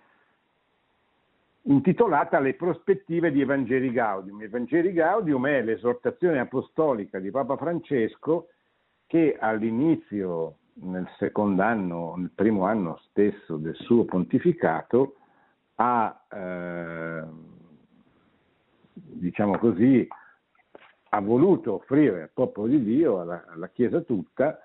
intitolata 1.62 2.40
Le 2.40 2.54
prospettive 2.54 3.30
di 3.30 3.40
Evangeli 3.40 3.92
Gaudium. 3.92 4.42
Evangeli 4.42 4.92
Gaudium 4.92 5.46
è 5.46 5.62
l'esortazione 5.62 6.38
apostolica 6.38 7.18
di 7.18 7.30
Papa 7.30 7.56
Francesco 7.56 8.48
che 9.06 9.36
all'inizio, 9.38 10.56
nel 10.74 11.08
secondo 11.18 11.62
anno, 11.62 12.14
nel 12.16 12.30
primo 12.34 12.64
anno 12.64 12.98
stesso 13.08 13.56
del 13.56 13.74
suo 13.74 14.04
pontificato, 14.04 15.16
ha, 15.74 16.26
eh, 16.30 17.22
diciamo 18.92 19.58
così, 19.58 20.06
ha 21.12 21.20
voluto 21.20 21.74
offrire 21.74 22.22
al 22.22 22.30
popolo 22.32 22.68
di 22.68 22.82
Dio, 22.84 23.20
alla, 23.20 23.44
alla 23.48 23.68
Chiesa 23.68 24.00
tutta, 24.00 24.60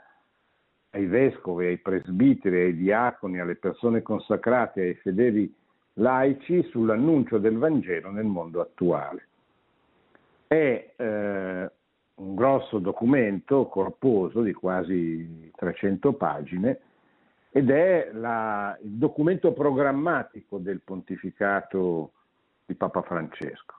ai 0.92 1.08
vescovi, 1.08 1.66
ai 1.66 1.78
presbiteri, 1.80 2.62
ai 2.62 2.76
diaconi, 2.76 3.40
alle 3.40 3.56
persone 3.56 4.02
consacrate, 4.02 4.82
ai 4.82 4.94
fedeli 4.96 5.54
laici 5.96 6.64
sull'annuncio 6.70 7.38
del 7.38 7.58
Vangelo 7.58 8.12
nel 8.12 8.26
mondo 8.26 8.62
attuale. 8.62 9.28
È 10.48 10.94
eh, 10.96 11.72
un 12.16 12.36
grosso 12.36 12.80
documento 12.80 13.68
corposo 13.68 14.42
di 14.42 14.54
quasi 14.54 15.52
300 15.56 16.14
pagine 16.14 16.80
ed 17.52 17.70
è 17.70 18.10
la, 18.14 18.78
il 18.84 18.92
documento 18.92 19.54
programmatico 19.54 20.58
del 20.58 20.82
pontificato 20.82 22.12
di 22.66 22.76
Papa 22.76 23.02
Francesco, 23.02 23.76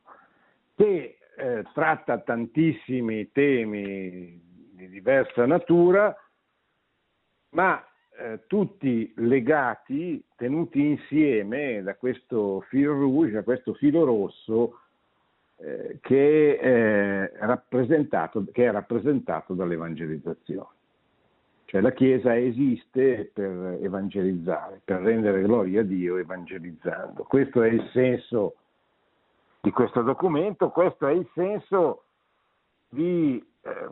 che 0.74 1.18
eh, 1.36 1.64
tratta 1.74 2.18
tantissimi 2.18 3.30
temi 3.32 4.40
di 4.72 4.88
diversa 4.88 5.44
natura, 5.44 6.14
ma 7.50 7.84
eh, 8.18 8.40
tutti 8.46 9.12
legati, 9.16 10.22
tenuti 10.36 10.80
insieme 10.80 11.82
da 11.82 11.94
questo 11.94 12.62
fil 12.68 12.88
rouge, 12.88 13.32
da 13.32 13.42
questo 13.42 13.74
filo 13.74 14.04
rosso 14.04 14.80
eh, 15.56 15.98
che, 16.00 16.58
eh, 16.58 17.32
rappresentato, 17.38 18.44
che 18.52 18.66
è 18.66 18.70
rappresentato 18.70 19.54
dall'evangelizzazione. 19.54 20.74
Cioè 21.66 21.80
la 21.80 21.92
Chiesa 21.92 22.38
esiste 22.38 23.30
per 23.32 23.78
evangelizzare, 23.82 24.80
per 24.84 25.00
rendere 25.00 25.42
gloria 25.42 25.80
a 25.80 25.84
Dio 25.84 26.16
evangelizzando. 26.16 27.24
Questo 27.24 27.62
è 27.62 27.68
il 27.68 27.88
senso 27.92 28.54
di 29.60 29.70
questo 29.72 30.02
documento, 30.02 30.70
questo 30.70 31.08
è 31.08 31.12
il 31.12 31.28
senso 31.34 32.04
di 32.88 33.44
eh, 33.62 33.88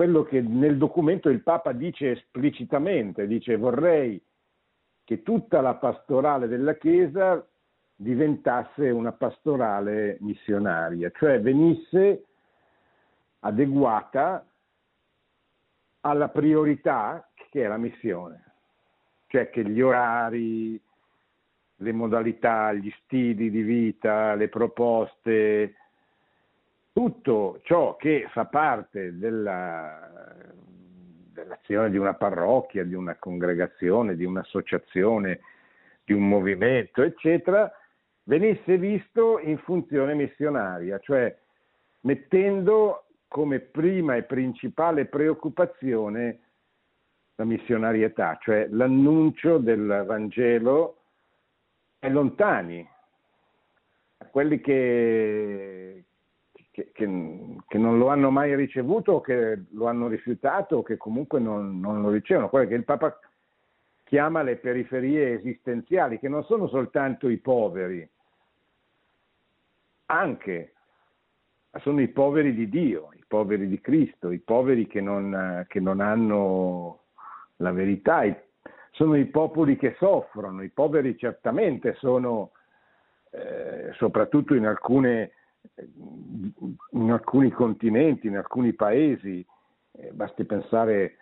quello 0.00 0.22
che 0.22 0.40
nel 0.40 0.78
documento 0.78 1.28
il 1.28 1.42
Papa 1.42 1.72
dice 1.72 2.12
esplicitamente, 2.12 3.26
dice 3.26 3.56
vorrei 3.56 4.18
che 5.04 5.22
tutta 5.22 5.60
la 5.60 5.74
pastorale 5.74 6.48
della 6.48 6.74
Chiesa 6.76 7.46
diventasse 7.96 8.88
una 8.88 9.12
pastorale 9.12 10.16
missionaria, 10.20 11.10
cioè 11.10 11.38
venisse 11.42 12.24
adeguata 13.40 14.42
alla 16.00 16.30
priorità 16.30 17.28
che 17.50 17.62
è 17.62 17.68
la 17.68 17.76
missione, 17.76 18.54
cioè 19.26 19.50
che 19.50 19.68
gli 19.68 19.82
orari, 19.82 20.80
le 21.76 21.92
modalità, 21.92 22.72
gli 22.72 22.90
stili 23.04 23.50
di 23.50 23.60
vita, 23.60 24.34
le 24.34 24.48
proposte, 24.48 25.74
tutto 26.92 27.60
ciò 27.62 27.96
che 27.96 28.26
fa 28.30 28.46
parte 28.46 29.16
della, 29.16 30.08
dell'azione 31.32 31.90
di 31.90 31.96
una 31.96 32.14
parrocchia, 32.14 32.84
di 32.84 32.94
una 32.94 33.16
congregazione, 33.16 34.16
di 34.16 34.24
un'associazione, 34.24 35.40
di 36.04 36.12
un 36.12 36.28
movimento, 36.28 37.02
eccetera, 37.02 37.70
venisse 38.24 38.76
visto 38.78 39.38
in 39.38 39.58
funzione 39.58 40.14
missionaria, 40.14 40.98
cioè 40.98 41.36
mettendo 42.00 43.04
come 43.28 43.60
prima 43.60 44.16
e 44.16 44.24
principale 44.24 45.06
preoccupazione 45.06 46.40
la 47.36 47.44
missionarietà, 47.44 48.38
cioè 48.40 48.66
l'annuncio 48.70 49.58
del 49.58 50.04
Vangelo 50.06 50.96
ai 52.00 52.10
lontani, 52.10 52.86
a 54.18 54.24
quelli 54.26 54.60
che, 54.60 56.04
che, 56.70 56.90
che, 56.92 57.56
che, 57.66 57.78
non 57.78 57.98
lo 57.98 58.08
hanno 58.08 58.30
mai 58.30 58.54
ricevuto 58.54 59.20
che 59.20 59.64
lo 59.70 59.86
hanno 59.86 60.08
rifiutato 60.08 60.82
che 60.82 60.96
comunque 60.96 61.40
non, 61.40 61.80
non 61.80 62.00
lo 62.00 62.10
ricevono, 62.10 62.48
quelle 62.48 62.68
che 62.68 62.74
il 62.74 62.84
Papa 62.84 63.18
chiama 64.04 64.42
le 64.42 64.56
periferie 64.56 65.34
esistenziali, 65.34 66.18
che 66.18 66.28
non 66.28 66.42
sono 66.44 66.66
soltanto 66.66 67.28
i 67.28 67.38
poveri, 67.38 68.08
anche, 70.06 70.72
sono 71.80 72.00
i 72.00 72.08
poveri 72.08 72.52
di 72.52 72.68
Dio, 72.68 73.10
i 73.14 73.24
poveri 73.26 73.68
di 73.68 73.80
Cristo, 73.80 74.32
i 74.32 74.40
poveri 74.40 74.88
che 74.88 75.00
non, 75.00 75.64
che 75.68 75.78
non 75.78 76.00
hanno 76.00 77.02
la 77.58 77.70
verità, 77.70 78.22
sono 78.90 79.14
i 79.16 79.26
popoli 79.26 79.76
che 79.76 79.94
soffrono, 79.98 80.62
i 80.62 80.70
poveri 80.70 81.16
certamente 81.16 81.94
sono, 81.94 82.50
eh, 83.30 83.92
soprattutto 83.92 84.54
in 84.54 84.66
alcune 84.66 85.30
in 86.92 87.10
alcuni 87.10 87.50
continenti, 87.50 88.26
in 88.26 88.36
alcuni 88.36 88.72
paesi, 88.72 89.44
eh, 89.92 90.10
basti 90.12 90.44
pensare 90.44 91.16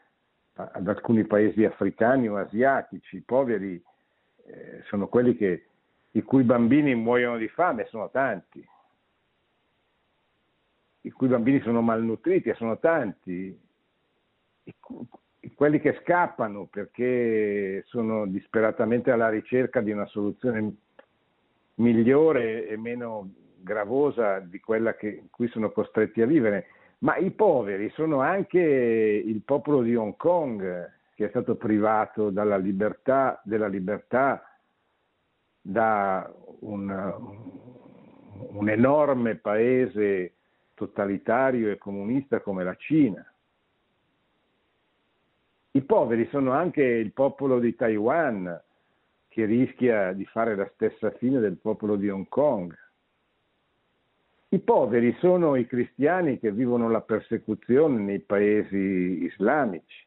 ad 0.54 0.88
alcuni 0.88 1.24
paesi 1.24 1.64
africani 1.64 2.28
o 2.28 2.36
asiatici, 2.36 3.16
i 3.16 3.22
poveri 3.22 3.80
eh, 4.46 4.82
sono 4.86 5.06
quelli 5.06 5.36
che, 5.36 5.66
i 6.12 6.22
cui 6.22 6.42
bambini 6.42 6.94
muoiono 6.94 7.36
di 7.36 7.48
fame, 7.48 7.86
sono 7.86 8.10
tanti, 8.10 8.66
i 11.02 11.10
cui 11.10 11.28
bambini 11.28 11.60
sono 11.60 11.80
malnutriti, 11.80 12.52
sono 12.54 12.78
tanti, 12.78 13.56
i, 14.64 14.74
quelli 15.54 15.80
che 15.80 15.98
scappano 16.02 16.66
perché 16.66 17.84
sono 17.86 18.26
disperatamente 18.26 19.10
alla 19.10 19.28
ricerca 19.28 19.80
di 19.80 19.92
una 19.92 20.06
soluzione 20.06 20.74
migliore 21.74 22.66
e 22.66 22.76
meno 22.76 23.30
gravosa 23.60 24.40
di 24.40 24.60
quella 24.60 24.94
che, 24.94 25.08
in 25.08 25.30
cui 25.30 25.48
sono 25.48 25.70
costretti 25.70 26.22
a 26.22 26.26
vivere, 26.26 26.66
ma 26.98 27.16
i 27.16 27.30
poveri 27.30 27.90
sono 27.90 28.20
anche 28.20 28.58
il 28.58 29.42
popolo 29.42 29.82
di 29.82 29.94
Hong 29.94 30.16
Kong 30.16 30.96
che 31.14 31.24
è 31.26 31.28
stato 31.30 31.56
privato 31.56 32.30
dalla 32.30 32.56
libertà, 32.56 33.40
della 33.44 33.66
libertà 33.66 34.42
da 35.60 36.32
un, 36.60 36.88
un 38.52 38.68
enorme 38.68 39.34
paese 39.34 40.34
totalitario 40.74 41.70
e 41.70 41.78
comunista 41.78 42.40
come 42.40 42.62
la 42.62 42.74
Cina. 42.76 43.24
I 45.72 45.82
poveri 45.82 46.26
sono 46.30 46.52
anche 46.52 46.82
il 46.82 47.12
popolo 47.12 47.58
di 47.58 47.74
Taiwan 47.74 48.62
che 49.26 49.44
rischia 49.44 50.12
di 50.12 50.24
fare 50.24 50.56
la 50.56 50.70
stessa 50.74 51.10
fine 51.12 51.40
del 51.40 51.58
popolo 51.58 51.96
di 51.96 52.08
Hong 52.08 52.28
Kong. 52.28 52.76
I 54.50 54.60
poveri 54.60 55.14
sono 55.18 55.56
i 55.56 55.66
cristiani 55.66 56.38
che 56.38 56.50
vivono 56.52 56.88
la 56.88 57.02
persecuzione 57.02 58.00
nei 58.00 58.20
paesi 58.20 59.24
islamici. 59.24 60.06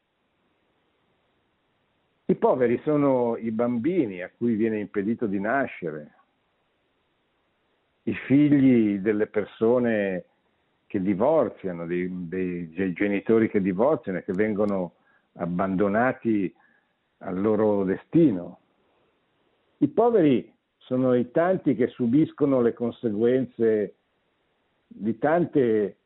I 2.25 2.36
poveri 2.36 2.80
sono 2.84 3.38
i 3.38 3.51
bambini 3.51 4.23
a 4.23 4.32
cui 4.36 4.56
viene 4.56 4.80
impedito 4.80 5.27
di 5.27 5.39
nascere, 5.39 6.15
i 8.04 8.15
figli 8.25 8.97
delle 8.97 9.27
persone 9.27 10.25
che 10.88 11.01
divorziano, 11.01 11.86
dei, 11.86 12.10
dei, 12.27 12.93
genitori 12.93 13.47
che 13.47 13.62
divorziano 13.62 14.17
e 14.17 14.23
che 14.23 14.34
vengono 14.34 14.95
abbandonati 15.34 16.51
al 17.19 17.39
loro 17.39 17.84
destino. 17.84 18.60
I 19.77 19.88
poveri 19.88 20.51
sono 20.77 21.13
i 21.13 21.30
tanti 21.30 21.75
che 21.75 21.88
subiscono 21.88 22.60
le 22.62 22.73
conseguenze 22.73 23.97
di 24.93 25.17
tante 25.17 25.97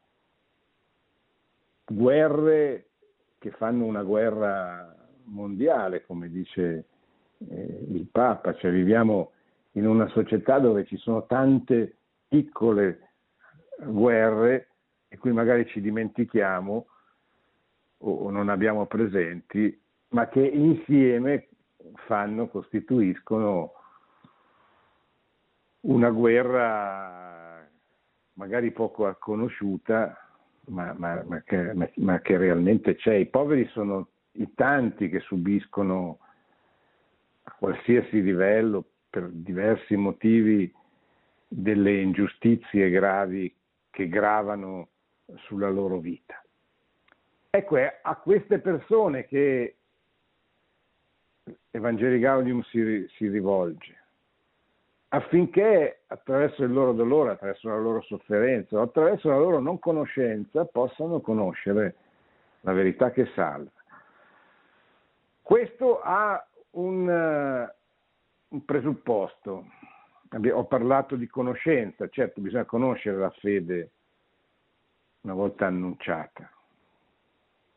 guerre 1.85 2.87
che 3.39 3.51
fanno 3.51 3.85
una 3.85 4.03
guerra 4.03 4.95
mondiale, 5.25 6.05
come 6.05 6.29
dice 6.29 6.85
eh, 7.49 7.85
il 7.89 8.07
Papa, 8.11 8.55
cioè 8.55 8.71
viviamo 8.71 9.31
in 9.73 9.87
una 9.87 10.07
società 10.09 10.59
dove 10.59 10.85
ci 10.85 10.97
sono 10.97 11.25
tante 11.25 11.97
piccole 12.27 13.09
guerre 13.77 14.69
di 15.07 15.17
cui 15.17 15.31
magari 15.31 15.67
ci 15.67 15.81
dimentichiamo 15.81 16.85
o 17.97 18.29
non 18.29 18.49
abbiamo 18.49 18.85
presenti, 18.85 19.79
ma 20.09 20.27
che 20.27 20.45
insieme 20.45 21.47
fanno, 22.05 22.47
costituiscono 22.47 23.73
una 25.81 26.09
guerra 26.09 27.34
magari 28.35 28.71
poco 28.71 29.13
conosciuta, 29.19 30.17
ma, 30.67 30.93
ma, 30.93 31.23
ma, 31.27 31.41
che, 31.41 31.73
ma, 31.95 32.19
che, 32.21 32.37
realmente 32.37 32.95
c'è. 32.95 33.13
I 33.15 33.27
poveri 33.27 33.67
sono 33.67 34.09
i 34.33 34.53
tanti 34.53 35.09
che 35.09 35.19
subiscono 35.19 36.19
a 37.43 37.55
qualsiasi 37.57 38.21
livello, 38.21 38.85
per 39.09 39.29
diversi 39.29 39.95
motivi, 39.95 40.71
delle 41.47 42.01
ingiustizie 42.01 42.89
gravi 42.89 43.53
che 43.89 44.09
gravano 44.09 44.89
sulla 45.45 45.69
loro 45.69 45.99
vita. 45.99 46.41
Ecco, 47.49 47.77
è 47.77 47.99
a 48.01 48.15
queste 48.17 48.59
persone 48.59 49.25
che 49.25 49.77
Evangeli 51.71 52.19
Gaudium 52.19 52.61
si, 52.63 53.05
si 53.15 53.29
rivolge, 53.29 54.04
affinché 55.09 56.01
attraverso 56.07 56.63
il 56.63 56.71
loro 56.71 56.93
dolore, 56.93 57.31
attraverso 57.31 57.69
la 57.69 57.77
loro 57.77 58.01
sofferenza, 58.01 58.81
attraverso 58.81 59.29
la 59.29 59.37
loro 59.37 59.59
non 59.59 59.79
conoscenza, 59.79 60.65
possano 60.65 61.21
conoscere 61.21 61.95
la 62.61 62.73
verità 62.73 63.11
che 63.11 63.29
salva. 63.35 63.71
Questo 65.41 66.01
ha 66.01 66.43
un, 66.71 67.07
uh, 67.07 68.55
un 68.55 68.65
presupposto. 68.65 69.65
Ho 70.51 70.65
parlato 70.65 71.15
di 71.15 71.27
conoscenza, 71.27 72.09
certo 72.09 72.41
bisogna 72.41 72.65
conoscere 72.65 73.17
la 73.17 73.29
fede 73.29 73.91
una 75.21 75.33
volta 75.33 75.67
annunciata. 75.67 76.49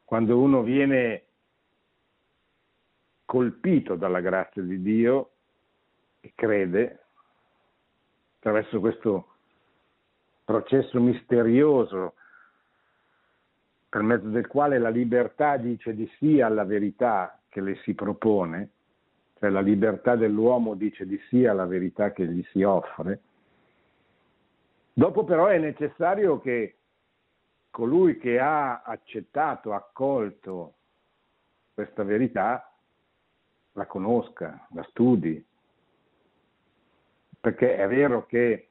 Quando 0.05 0.39
uno 0.39 0.63
viene 0.63 1.25
colpito 3.27 3.95
dalla 3.95 4.21
grazia 4.21 4.63
di 4.63 4.81
Dio 4.81 5.31
e 6.21 6.33
crede, 6.35 7.08
attraverso 8.49 8.81
questo 8.81 9.27
processo 10.45 10.99
misterioso 11.01 12.15
per 13.91 14.03
mezzo 14.03 14.29
del 14.29 14.47
quale 14.47 14.79
la 14.79 14.89
libertà 14.89 15.59
dice 15.59 15.95
di 15.95 16.11
sì 16.19 16.41
alla 16.41 16.65
verità 16.65 17.39
che 17.49 17.61
le 17.61 17.77
si 17.83 17.95
propone, 17.95 18.71
cioè 19.39 19.51
la 19.51 19.61
libertà 19.61 20.17
dell'uomo 20.17 20.75
dice 20.75 21.07
di 21.07 21.19
sì 21.29 21.45
alla 21.45 21.67
verità 21.67 22.13
che 22.13 22.27
gli 22.27 22.43
si 22.51 22.63
offre, 22.63 23.21
dopo 24.95 25.25
però 25.25 25.47
è 25.47 25.59
necessario 25.59 26.41
che 26.41 26.77
colui 27.71 28.19
che 28.19 28.39
ha 28.39 28.83
accettato, 28.83 29.75
accolto 29.75 30.75
questa 31.75 32.03
verità, 32.03 32.73
la 33.73 33.87
conosca, 33.87 34.67
la 34.73 34.83
studi, 34.91 35.45
perché 37.41 37.77
è 37.77 37.87
vero 37.87 38.27
che 38.27 38.69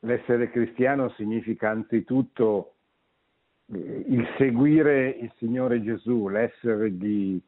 l'essere 0.00 0.50
cristiano 0.50 1.10
significa 1.10 1.70
anzitutto 1.70 2.74
eh, 3.66 4.04
il 4.08 4.26
seguire 4.38 5.08
il 5.08 5.32
Signore 5.36 5.82
Gesù, 5.82 6.28
l'essergli 6.28 7.40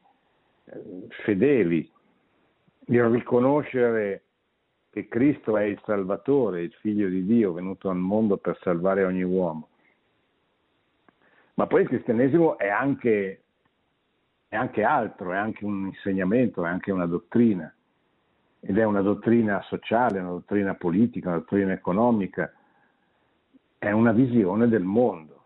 eh, 0.65 1.07
fedeli, 1.23 1.89
il 2.87 3.03
riconoscere 3.05 4.23
che 4.91 5.07
Cristo 5.07 5.57
è 5.57 5.63
il 5.63 5.81
Salvatore, 5.83 6.61
il 6.61 6.73
Figlio 6.79 7.09
di 7.09 7.25
Dio 7.25 7.51
venuto 7.51 7.89
al 7.89 7.97
mondo 7.97 8.37
per 8.37 8.57
salvare 8.61 9.03
ogni 9.03 9.23
uomo. 9.23 9.69
Ma 11.55 11.67
poi 11.67 11.81
il 11.81 11.87
cristianesimo 11.87 12.57
è 12.57 12.69
anche, 12.69 13.43
è 14.47 14.55
anche 14.55 14.83
altro, 14.83 15.33
è 15.33 15.37
anche 15.37 15.65
un 15.65 15.87
insegnamento, 15.87 16.65
è 16.65 16.69
anche 16.69 16.91
una 16.91 17.05
dottrina 17.05 17.73
ed 18.67 18.79
è 18.79 18.83
una 18.83 19.01
dottrina 19.01 19.61
sociale, 19.67 20.19
una 20.19 20.31
dottrina 20.31 20.73
politica, 20.73 21.29
una 21.29 21.37
dottrina 21.37 21.71
economica, 21.71 22.51
è 23.77 23.91
una 23.91 24.11
visione 24.11 24.67
del 24.67 24.81
mondo 24.81 25.43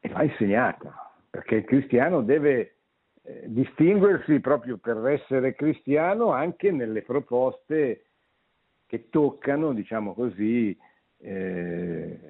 e 0.00 0.10
va 0.10 0.22
insegnata, 0.24 1.10
perché 1.30 1.56
il 1.56 1.64
cristiano 1.64 2.20
deve 2.20 2.74
eh, 3.22 3.44
distinguersi 3.46 4.40
proprio 4.40 4.76
per 4.76 5.06
essere 5.06 5.54
cristiano 5.54 6.32
anche 6.32 6.70
nelle 6.70 7.00
proposte 7.00 8.04
che 8.84 9.08
toccano, 9.08 9.72
diciamo 9.72 10.12
così, 10.12 10.76
eh, 11.16 12.20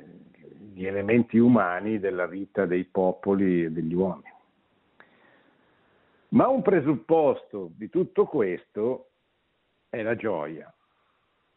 gli 0.73 0.87
elementi 0.87 1.39
umani 1.39 1.99
della 1.99 2.27
vita 2.27 2.67
dei 2.67 2.85
popoli 2.85 3.65
e 3.65 3.73
degli 3.73 3.95
uomini. 3.95 4.33
Ma 6.29 6.47
un 6.47 6.63
presupposto 6.63 7.73
di 7.75 7.89
tutto 7.91 8.27
questo 8.27 9.09
è 9.95 10.03
la 10.03 10.17
gioia. 10.17 10.73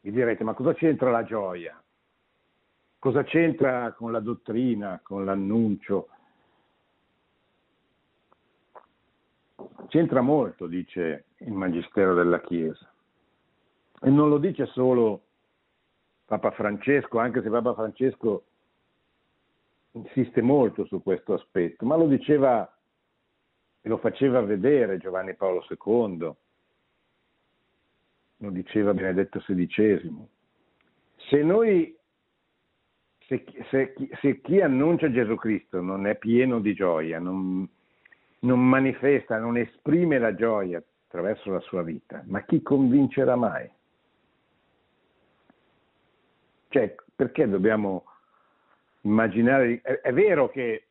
Mi 0.02 0.12
direte, 0.12 0.43
ma 0.43 0.54
cosa 0.54 0.73
c'entra 0.73 1.12
la 1.12 1.23
gioia? 1.23 1.82
Cosa 3.00 3.23
c'entra 3.23 3.91
con 3.93 4.12
la 4.12 4.19
dottrina, 4.19 5.00
con 5.04 5.26
l'annuncio? 5.26 6.10
C'entra 9.88 10.21
molto, 10.21 10.67
dice 10.67 11.26
il 11.38 11.52
Magistero 11.52 12.13
della 12.13 12.41
Chiesa. 12.41 12.91
E 14.02 14.10
non 14.10 14.30
lo 14.30 14.38
dice 14.38 14.65
solo 14.67 15.21
Papa 16.26 16.52
Francesco, 16.52 17.19
anche 17.19 17.41
se 17.41 17.50
Papa 17.50 17.73
Francesco 17.73 18.43
insiste 19.91 20.41
molto 20.41 20.86
su 20.86 21.02
questo 21.02 21.34
aspetto, 21.34 21.86
ma 21.86 21.95
lo 21.95 22.06
diceva 22.08 22.69
e 23.82 23.89
lo 23.89 23.97
faceva 23.97 24.41
vedere 24.41 24.97
Giovanni 24.97 25.34
Paolo 25.36 25.65
II, 25.69 26.36
lo 28.38 28.50
diceva 28.50 28.93
Benedetto 28.93 29.39
XVI. 29.39 30.28
Se 31.30 31.41
noi, 31.41 31.95
se, 33.26 33.43
se, 33.69 33.93
se 34.21 34.41
chi 34.41 34.62
annuncia 34.62 35.12
Gesù 35.12 35.36
Cristo 35.36 35.82
non 35.82 36.08
è 36.08 36.17
pieno 36.17 36.60
di 36.60 36.73
gioia, 36.73 37.19
non, 37.19 37.67
non 38.39 38.67
manifesta, 38.67 39.39
non 39.39 39.58
esprime 39.58 40.19
la 40.19 40.36
gioia 40.36 40.82
attraverso 41.08 41.52
la 41.52 41.60
sua 41.62 41.84
vita, 41.84 42.23
ma 42.28 42.43
chi 42.43 42.62
convincerà 42.62 43.36
mai? 43.36 43.69
Cioè, 46.69 46.95
perché 47.15 47.47
dobbiamo 47.47 48.06
immaginare... 49.02 49.82
È, 49.82 50.02
è 50.02 50.13
vero 50.13 50.50
che 50.50 50.84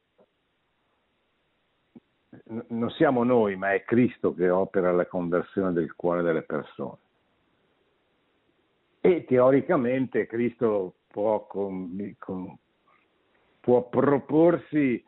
non 2.68 2.90
siamo 2.90 3.24
noi, 3.24 3.56
ma 3.56 3.72
è 3.72 3.85
Cristo 3.85 4.35
che 4.35 4.48
opera 4.50 4.90
la 4.90 5.06
conversione 5.06 5.72
del 5.72 5.94
cuore 5.94 6.22
delle 6.22 6.42
persone 6.42 7.04
e 9.07 9.25
teoricamente 9.25 10.27
Cristo 10.27 10.97
può, 11.07 11.47
con, 11.47 12.16
con, 12.19 12.59
può 13.61 13.88
proporsi 13.88 15.05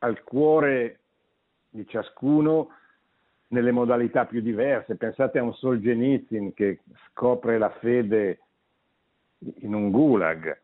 al 0.00 0.22
cuore 0.22 1.00
di 1.70 1.86
ciascuno 1.86 2.68
nelle 3.48 3.72
modalità 3.72 4.26
più 4.26 4.42
diverse. 4.42 4.96
Pensate 4.96 5.38
a 5.38 5.42
un 5.42 5.54
Solzhenitsyn 5.54 6.52
che 6.52 6.80
scopre 7.08 7.56
la 7.56 7.70
fede 7.80 8.40
in 9.60 9.72
un 9.72 9.90
gulag. 9.90 10.60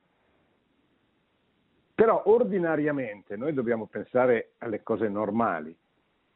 Però 1.95 2.23
ordinariamente 2.27 3.37
noi 3.37 3.55
dobbiamo 3.55 3.87
pensare 3.87 4.53
alle 4.59 4.83
cose 4.83 5.09
normali, 5.09 5.75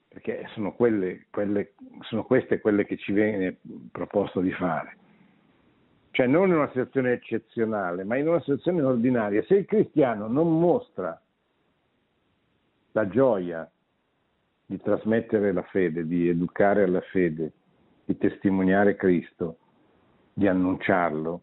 perché 0.08 0.46
sono, 0.54 0.72
quelle, 0.72 1.26
quelle, 1.30 1.74
sono 2.00 2.24
queste 2.24 2.60
quelle 2.60 2.86
che 2.86 2.96
ci 2.96 3.12
viene 3.12 3.58
proposto 3.92 4.40
di 4.40 4.52
fare 4.52 4.96
cioè 6.14 6.28
non 6.28 6.46
in 6.46 6.54
una 6.54 6.68
situazione 6.68 7.14
eccezionale, 7.14 8.04
ma 8.04 8.16
in 8.16 8.28
una 8.28 8.38
situazione 8.38 8.82
ordinaria. 8.82 9.42
Se 9.42 9.56
il 9.56 9.64
cristiano 9.64 10.28
non 10.28 10.60
mostra 10.60 11.20
la 12.92 13.08
gioia 13.08 13.68
di 14.64 14.80
trasmettere 14.80 15.52
la 15.52 15.64
fede, 15.64 16.06
di 16.06 16.28
educare 16.28 16.84
alla 16.84 17.00
fede, 17.00 17.50
di 18.04 18.16
testimoniare 18.16 18.94
Cristo, 18.94 19.56
di 20.32 20.46
annunciarlo, 20.46 21.40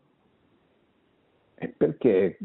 è 1.55 1.67
perché 1.67 2.37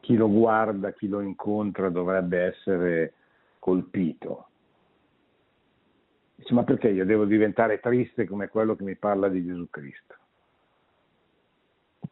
chi 0.00 0.16
lo 0.16 0.30
guarda, 0.30 0.92
chi 0.92 1.08
lo 1.08 1.20
incontra 1.20 1.90
dovrebbe 1.90 2.40
essere 2.40 3.12
colpito. 3.58 4.46
Dice, 6.36 6.54
ma 6.54 6.64
perché 6.64 6.88
io 6.88 7.04
devo 7.04 7.26
diventare 7.26 7.80
triste 7.80 8.26
come 8.26 8.48
quello 8.48 8.74
che 8.76 8.82
mi 8.82 8.96
parla 8.96 9.28
di 9.28 9.44
Gesù 9.44 9.68
Cristo? 9.68 10.20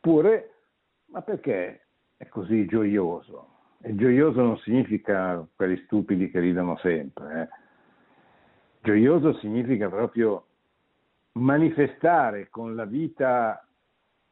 Oppure, 0.02 0.54
ma 1.08 1.20
perché 1.20 1.82
è 2.16 2.26
così 2.28 2.64
gioioso? 2.64 3.48
E 3.82 3.94
gioioso 3.94 4.40
non 4.40 4.56
significa 4.60 5.46
quelli 5.54 5.76
stupidi 5.84 6.30
che 6.30 6.40
ridono 6.40 6.78
sempre. 6.78 7.42
Eh. 7.42 7.48
Gioioso 8.80 9.34
significa 9.40 9.90
proprio 9.90 10.46
manifestare 11.32 12.48
con 12.48 12.74
la 12.74 12.86
vita 12.86 13.62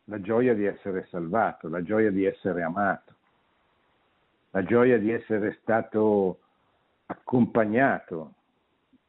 la 0.04 0.20
gioia 0.22 0.54
di 0.54 0.64
essere 0.64 1.06
salvato, 1.10 1.68
la 1.68 1.82
gioia 1.82 2.10
di 2.10 2.24
essere 2.24 2.62
amato, 2.62 3.14
la 4.52 4.64
gioia 4.64 4.98
di 4.98 5.10
essere 5.10 5.58
stato 5.60 6.38
accompagnato, 7.04 8.32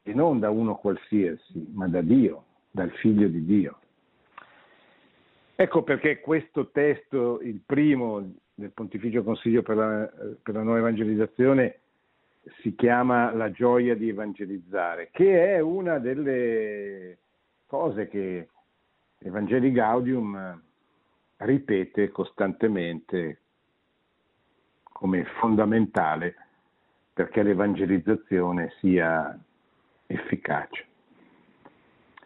e 0.04 0.14
non 0.14 0.40
da 0.40 0.50
uno 0.50 0.76
qualsiasi, 0.76 1.70
ma 1.72 1.88
da 1.88 2.02
Dio, 2.02 2.44
dal 2.70 2.92
figlio 2.92 3.30
di 3.30 3.46
Dio. 3.46 3.80
Ecco 5.62 5.84
perché 5.84 6.22
questo 6.22 6.70
testo, 6.70 7.42
il 7.42 7.60
primo 7.66 8.36
del 8.54 8.72
Pontificio 8.72 9.24
Consiglio 9.24 9.62
per 9.62 9.76
la, 9.76 10.10
per 10.42 10.54
la 10.54 10.62
Nuova 10.62 10.78
Evangelizzazione, 10.78 11.80
si 12.62 12.74
chiama 12.76 13.34
La 13.34 13.52
gioia 13.52 13.94
di 13.94 14.08
evangelizzare, 14.08 15.10
che 15.12 15.56
è 15.56 15.60
una 15.60 16.00
delle 16.00 17.18
cose 17.66 18.08
che 18.08 18.48
Evangeli 19.18 19.74
Gaudium 19.74 20.62
ripete 21.40 22.08
costantemente 22.08 23.42
come 24.84 25.26
fondamentale 25.42 26.36
perché 27.12 27.44
l'evangelizzazione 27.44 28.72
sia 28.80 29.38
efficace. 30.08 30.89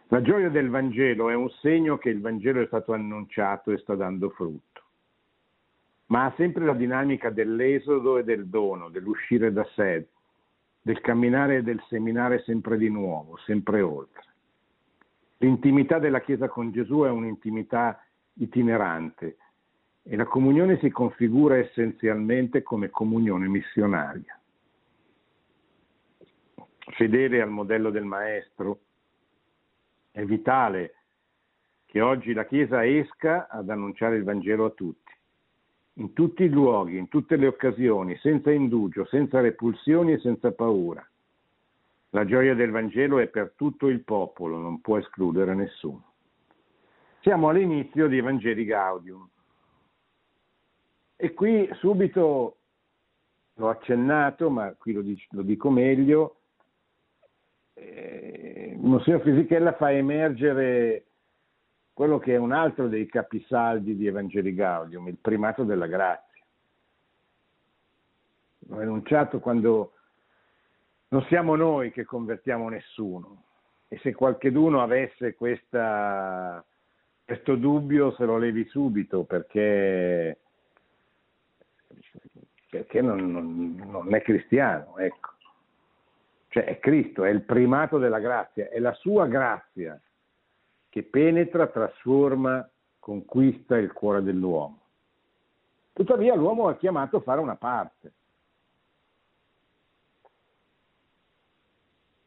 La 0.08 0.20
gioia 0.20 0.50
del 0.50 0.68
Vangelo 0.68 1.30
è 1.30 1.34
un 1.34 1.48
segno 1.60 1.96
che 1.96 2.10
il 2.10 2.20
Vangelo 2.20 2.60
è 2.60 2.66
stato 2.66 2.92
annunciato 2.92 3.70
e 3.70 3.78
sta 3.78 3.94
dando 3.94 4.30
frutto, 4.30 4.82
ma 6.06 6.26
ha 6.26 6.34
sempre 6.36 6.64
la 6.64 6.74
dinamica 6.74 7.30
dell'esodo 7.30 8.18
e 8.18 8.24
del 8.24 8.46
dono, 8.48 8.90
dell'uscire 8.90 9.50
da 9.52 9.64
sé, 9.74 10.08
del 10.82 11.00
camminare 11.00 11.56
e 11.56 11.62
del 11.62 11.82
seminare 11.88 12.42
sempre 12.42 12.76
di 12.76 12.90
nuovo, 12.90 13.38
sempre 13.38 13.80
oltre. 13.80 14.22
L'intimità 15.38 15.98
della 15.98 16.20
Chiesa 16.20 16.48
con 16.48 16.70
Gesù 16.70 17.00
è 17.00 17.08
un'intimità 17.08 18.04
itinerante 18.34 19.36
e 20.02 20.16
la 20.16 20.26
comunione 20.26 20.78
si 20.78 20.90
configura 20.90 21.56
essenzialmente 21.56 22.62
come 22.62 22.90
comunione 22.90 23.48
missionaria. 23.48 24.38
Fedele 26.96 27.40
al 27.40 27.50
modello 27.50 27.88
del 27.88 28.04
Maestro, 28.04 28.80
è 30.14 30.24
vitale 30.24 30.94
che 31.86 32.00
oggi 32.00 32.32
la 32.34 32.46
Chiesa 32.46 32.86
esca 32.86 33.48
ad 33.48 33.68
annunciare 33.68 34.14
il 34.14 34.22
Vangelo 34.22 34.66
a 34.66 34.70
tutti, 34.70 35.12
in 35.94 36.12
tutti 36.12 36.44
i 36.44 36.48
luoghi, 36.48 36.96
in 36.96 37.08
tutte 37.08 37.34
le 37.34 37.48
occasioni, 37.48 38.16
senza 38.18 38.52
indugio, 38.52 39.04
senza 39.06 39.40
repulsioni 39.40 40.12
e 40.12 40.20
senza 40.20 40.52
paura. 40.52 41.04
La 42.10 42.24
gioia 42.24 42.54
del 42.54 42.70
Vangelo 42.70 43.18
è 43.18 43.26
per 43.26 43.54
tutto 43.56 43.88
il 43.88 44.04
popolo, 44.04 44.58
non 44.58 44.80
può 44.80 44.98
escludere 44.98 45.52
nessuno. 45.52 46.12
Siamo 47.20 47.48
all'inizio 47.48 48.06
di 48.06 48.18
Evangeli 48.18 48.64
Gaudium. 48.64 49.28
E 51.16 51.34
qui 51.34 51.68
subito, 51.72 52.56
l'ho 53.54 53.68
accennato, 53.68 54.48
ma 54.48 54.72
qui 54.74 54.92
lo 54.92 55.42
dico 55.42 55.70
meglio, 55.70 56.36
eh, 57.74 58.63
Monsignor 58.84 59.22
Fisichella 59.22 59.72
fa 59.74 59.92
emergere 59.92 61.04
quello 61.92 62.18
che 62.18 62.34
è 62.34 62.36
un 62.36 62.52
altro 62.52 62.88
dei 62.88 63.06
capisaldi 63.06 63.96
di 63.96 64.06
Evangeli 64.06 64.54
Gaudium, 64.54 65.08
il 65.08 65.16
primato 65.20 65.64
della 65.64 65.86
grazia. 65.86 66.42
L'ho 68.68 68.80
enunciato 68.80 69.40
quando 69.40 69.92
non 71.08 71.22
siamo 71.24 71.54
noi 71.54 71.92
che 71.92 72.04
convertiamo 72.04 72.68
nessuno 72.68 73.44
e 73.88 73.98
se 73.98 74.14
qualcheduno 74.14 74.82
avesse 74.82 75.34
questa 75.34 76.64
questo 77.24 77.56
dubbio 77.56 78.12
se 78.12 78.24
lo 78.24 78.36
levi 78.36 78.66
subito 78.66 79.24
perché, 79.24 80.38
perché 82.68 83.00
non, 83.00 83.30
non, 83.30 83.82
non, 83.86 84.14
è 84.14 84.20
cristiano, 84.20 84.98
ecco. 84.98 85.33
Cioè 86.54 86.66
è 86.66 86.78
Cristo, 86.78 87.24
è 87.24 87.30
il 87.30 87.42
primato 87.42 87.98
della 87.98 88.20
grazia, 88.20 88.68
è 88.68 88.78
la 88.78 88.92
sua 88.92 89.26
grazia 89.26 90.00
che 90.88 91.02
penetra, 91.02 91.66
trasforma, 91.66 92.70
conquista 93.00 93.76
il 93.76 93.92
cuore 93.92 94.22
dell'uomo. 94.22 94.78
Tuttavia 95.92 96.36
l'uomo 96.36 96.70
è 96.70 96.76
chiamato 96.76 97.16
a 97.16 97.20
fare 97.22 97.40
una 97.40 97.56
parte. 97.56 98.12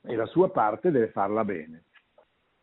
E 0.01 0.15
la 0.17 0.25
sua 0.25 0.49
parte 0.49 0.91
deve 0.91 1.07
farla 1.07 1.45
bene 1.45 1.83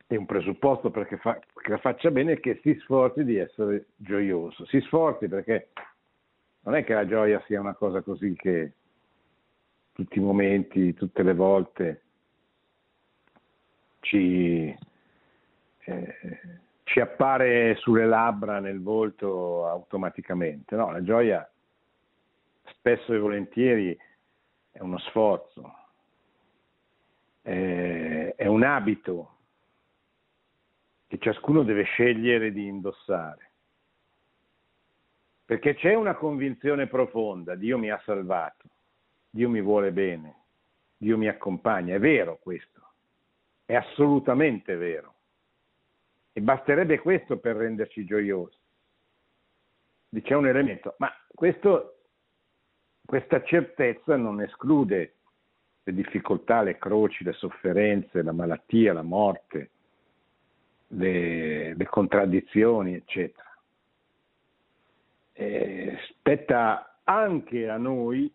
è 0.06 0.16
un 0.16 0.26
presupposto 0.26 0.90
perché 0.90 1.16
fa, 1.16 1.38
che 1.38 1.70
la 1.70 1.78
faccia 1.78 2.10
bene 2.10 2.34
è 2.34 2.40
che 2.40 2.60
si 2.62 2.78
sforzi 2.82 3.24
di 3.24 3.38
essere 3.38 3.86
gioioso. 3.96 4.66
Si 4.66 4.78
sforzi 4.82 5.28
perché 5.28 5.70
non 6.60 6.74
è 6.74 6.84
che 6.84 6.92
la 6.92 7.06
gioia 7.06 7.42
sia 7.46 7.58
una 7.58 7.74
cosa 7.74 8.02
così 8.02 8.34
che 8.34 8.72
tutti 9.94 10.18
i 10.18 10.22
momenti, 10.22 10.92
tutte 10.92 11.22
le 11.22 11.34
volte 11.34 12.02
ci, 14.00 14.76
eh, 15.78 16.18
ci 16.82 17.00
appare 17.00 17.76
sulle 17.76 18.04
labbra, 18.04 18.58
nel 18.58 18.82
volto 18.82 19.66
automaticamente. 19.66 20.74
No, 20.74 20.90
la 20.90 21.02
gioia 21.02 21.48
spesso 22.64 23.12
e 23.12 23.18
volentieri 23.18 23.96
è 24.72 24.80
uno 24.80 24.98
sforzo, 24.98 25.74
è, 27.40 28.34
è 28.36 28.46
un 28.46 28.64
abito 28.64 29.36
che 31.06 31.18
ciascuno 31.18 31.62
deve 31.62 31.84
scegliere 31.84 32.50
di 32.52 32.66
indossare. 32.66 33.50
Perché 35.44 35.74
c'è 35.74 35.94
una 35.94 36.14
convinzione 36.14 36.88
profonda, 36.88 37.54
Dio 37.54 37.78
mi 37.78 37.90
ha 37.90 38.00
salvato, 38.04 38.68
Dio 39.34 39.48
mi 39.48 39.60
vuole 39.60 39.90
bene, 39.90 40.42
Dio 40.96 41.18
mi 41.18 41.26
accompagna, 41.26 41.96
è 41.96 41.98
vero 41.98 42.38
questo, 42.40 42.92
è 43.64 43.74
assolutamente 43.74 44.76
vero. 44.76 45.12
E 46.32 46.40
basterebbe 46.40 47.00
questo 47.00 47.38
per 47.38 47.56
renderci 47.56 48.04
gioiosi. 48.04 48.56
C'è 50.22 50.36
un 50.36 50.46
elemento, 50.46 50.94
ma 50.98 51.12
questo, 51.26 52.02
questa 53.04 53.42
certezza 53.42 54.14
non 54.14 54.40
esclude 54.40 55.14
le 55.82 55.92
difficoltà, 55.92 56.62
le 56.62 56.78
croci, 56.78 57.24
le 57.24 57.32
sofferenze, 57.32 58.22
la 58.22 58.30
malattia, 58.30 58.92
la 58.92 59.02
morte, 59.02 59.70
le, 60.88 61.74
le 61.74 61.86
contraddizioni, 61.86 62.94
eccetera. 62.94 63.58
E 65.32 65.98
spetta 66.08 67.00
anche 67.02 67.68
a 67.68 67.76
noi 67.78 68.32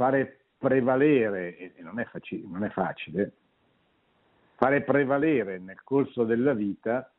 fare 0.00 0.38
prevalere, 0.56 1.58
e 1.58 1.82
non 1.82 2.00
è, 2.00 2.06
facile, 2.06 2.46
non 2.46 2.64
è 2.64 2.70
facile, 2.70 3.32
fare 4.56 4.80
prevalere 4.80 5.58
nel 5.58 5.82
corso 5.84 6.24
della 6.24 6.54
vita 6.54 7.12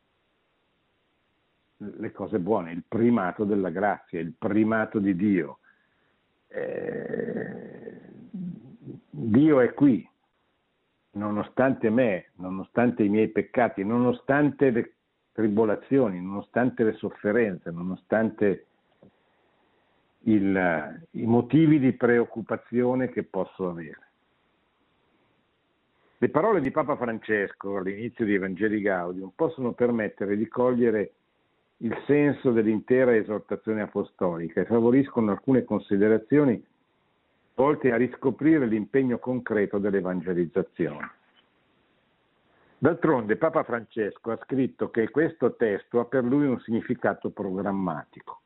le 1.77 2.11
cose 2.11 2.39
buone, 2.39 2.71
il 2.71 2.83
primato 2.87 3.43
della 3.43 3.69
grazia, 3.69 4.19
il 4.19 4.33
primato 4.35 4.97
di 4.97 5.15
Dio. 5.15 5.59
Eh, 6.47 7.99
Dio 9.11 9.59
è 9.59 9.73
qui, 9.75 10.09
nonostante 11.11 11.91
me, 11.91 12.31
nonostante 12.37 13.03
i 13.03 13.09
miei 13.09 13.27
peccati, 13.27 13.83
nonostante 13.83 14.71
le 14.71 14.93
tribolazioni, 15.33 16.19
nonostante 16.19 16.83
le 16.83 16.93
sofferenze, 16.93 17.69
nonostante 17.69 18.65
il, 20.23 21.07
i 21.11 21.25
motivi 21.25 21.79
di 21.79 21.93
preoccupazione 21.93 23.09
che 23.09 23.23
posso 23.23 23.69
avere. 23.69 24.09
Le 26.17 26.29
parole 26.29 26.61
di 26.61 26.69
Papa 26.69 26.95
Francesco 26.95 27.77
all'inizio 27.77 28.25
di 28.25 28.35
Evangeli 28.35 28.79
Gaudium 28.81 29.31
possono 29.35 29.71
permettere 29.71 30.37
di 30.37 30.47
cogliere 30.47 31.13
il 31.77 31.97
senso 32.05 32.51
dell'intera 32.51 33.15
esortazione 33.15 33.81
apostolica 33.81 34.61
e 34.61 34.65
favoriscono 34.65 35.31
alcune 35.31 35.63
considerazioni 35.63 36.63
volte 37.55 37.91
a 37.91 37.97
riscoprire 37.97 38.67
l'impegno 38.67 39.17
concreto 39.17 39.79
dell'evangelizzazione. 39.79 41.11
D'altronde 42.77 43.35
Papa 43.35 43.63
Francesco 43.63 44.31
ha 44.31 44.39
scritto 44.43 44.89
che 44.89 45.09
questo 45.09 45.55
testo 45.55 45.99
ha 45.99 46.05
per 46.05 46.23
lui 46.23 46.45
un 46.45 46.59
significato 46.59 47.29
programmatico, 47.29 48.40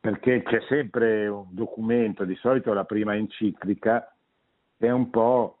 perché 0.00 0.42
c'è 0.42 0.60
sempre 0.68 1.26
un 1.28 1.46
documento, 1.50 2.24
di 2.24 2.34
solito 2.36 2.72
la 2.72 2.84
prima 2.84 3.16
enciclica, 3.16 4.14
è 4.76 4.90
un 4.90 5.10
po' 5.10 5.58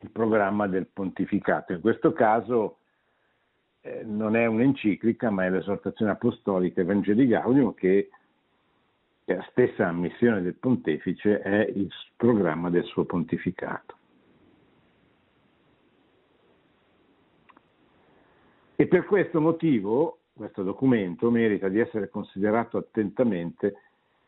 il 0.00 0.10
programma 0.10 0.66
del 0.66 0.86
pontificato. 0.86 1.72
In 1.72 1.80
questo 1.80 2.12
caso 2.12 2.78
eh, 3.80 4.02
non 4.04 4.36
è 4.36 4.46
un'enciclica, 4.46 5.30
ma 5.30 5.44
è 5.44 5.50
l'esortazione 5.50 6.12
apostolica 6.12 6.80
Evangeli 6.80 7.26
Gaudium 7.26 7.74
che 7.74 8.10
la 9.24 9.46
stessa 9.50 9.86
ammissione 9.86 10.42
del 10.42 10.54
pontefice 10.54 11.40
è 11.40 11.70
il 11.74 11.88
programma 12.16 12.70
del 12.70 12.84
suo 12.84 13.04
pontificato. 13.04 13.96
E 18.74 18.86
per 18.86 19.04
questo 19.04 19.40
motivo 19.40 20.21
questo 20.34 20.62
documento 20.62 21.30
merita 21.30 21.68
di 21.68 21.78
essere 21.78 22.08
considerato 22.08 22.78
attentamente 22.78 23.74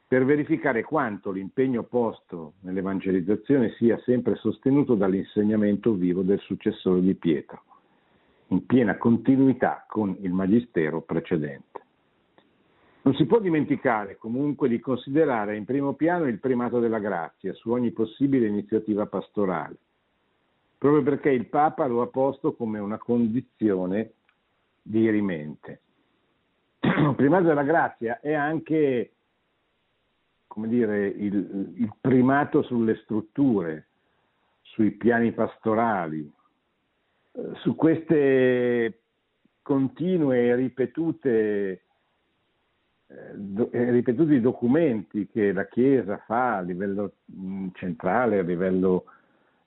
per 0.06 0.24
verificare 0.24 0.82
quanto 0.82 1.30
l'impegno 1.30 1.82
posto 1.84 2.54
nell'evangelizzazione 2.60 3.74
sia 3.78 3.98
sempre 4.04 4.36
sostenuto 4.36 4.94
dall'insegnamento 4.94 5.92
vivo 5.94 6.22
del 6.22 6.38
successore 6.40 7.00
di 7.00 7.14
Pietro, 7.14 7.62
in 8.48 8.66
piena 8.66 8.96
continuità 8.96 9.84
con 9.88 10.14
il 10.20 10.32
magistero 10.32 11.00
precedente. 11.00 11.82
Non 13.02 13.14
si 13.14 13.26
può 13.26 13.38
dimenticare 13.38 14.16
comunque 14.16 14.68
di 14.68 14.78
considerare 14.78 15.56
in 15.56 15.64
primo 15.64 15.94
piano 15.94 16.26
il 16.26 16.38
primato 16.38 16.80
della 16.80 16.98
grazia 16.98 17.52
su 17.54 17.70
ogni 17.70 17.90
possibile 17.90 18.46
iniziativa 18.46 19.06
pastorale, 19.06 19.76
proprio 20.78 21.02
perché 21.02 21.30
il 21.30 21.46
Papa 21.46 21.86
lo 21.86 22.02
ha 22.02 22.06
posto 22.06 22.54
come 22.54 22.78
una 22.78 22.98
condizione 22.98 24.12
dirimente. 24.80 25.80
Primato 27.16 27.44
della 27.44 27.62
grazia 27.62 28.20
è 28.20 28.32
anche 28.32 29.14
come 30.46 30.68
dire, 30.68 31.08
il, 31.08 31.72
il 31.74 31.92
primato 32.00 32.62
sulle 32.62 32.94
strutture, 33.02 33.88
sui 34.62 34.92
piani 34.92 35.32
pastorali, 35.32 36.32
eh, 37.32 37.50
su 37.56 37.74
queste 37.74 39.00
continue 39.62 40.46
e 40.46 40.54
ripetute 40.54 41.82
eh, 43.06 43.90
ripetuti 43.90 44.40
documenti 44.40 45.26
che 45.26 45.52
la 45.52 45.66
Chiesa 45.66 46.18
fa 46.18 46.58
a 46.58 46.60
livello 46.60 47.14
mm, 47.36 47.68
centrale, 47.74 48.38
a 48.38 48.42
livello 48.42 49.06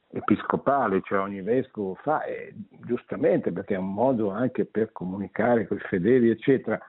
episcopale, 0.10 1.02
cioè 1.04 1.20
ogni 1.20 1.42
vescovo 1.42 1.96
fa, 1.96 2.24
e 2.24 2.54
giustamente 2.86 3.52
perché 3.52 3.76
è 3.76 3.78
un 3.78 3.94
modo 3.94 4.30
anche 4.30 4.66
per 4.66 4.92
comunicare 4.94 5.68
con 5.68 5.78
i 5.78 5.82
fedeli, 5.82 6.30
eccetera. 6.30 6.80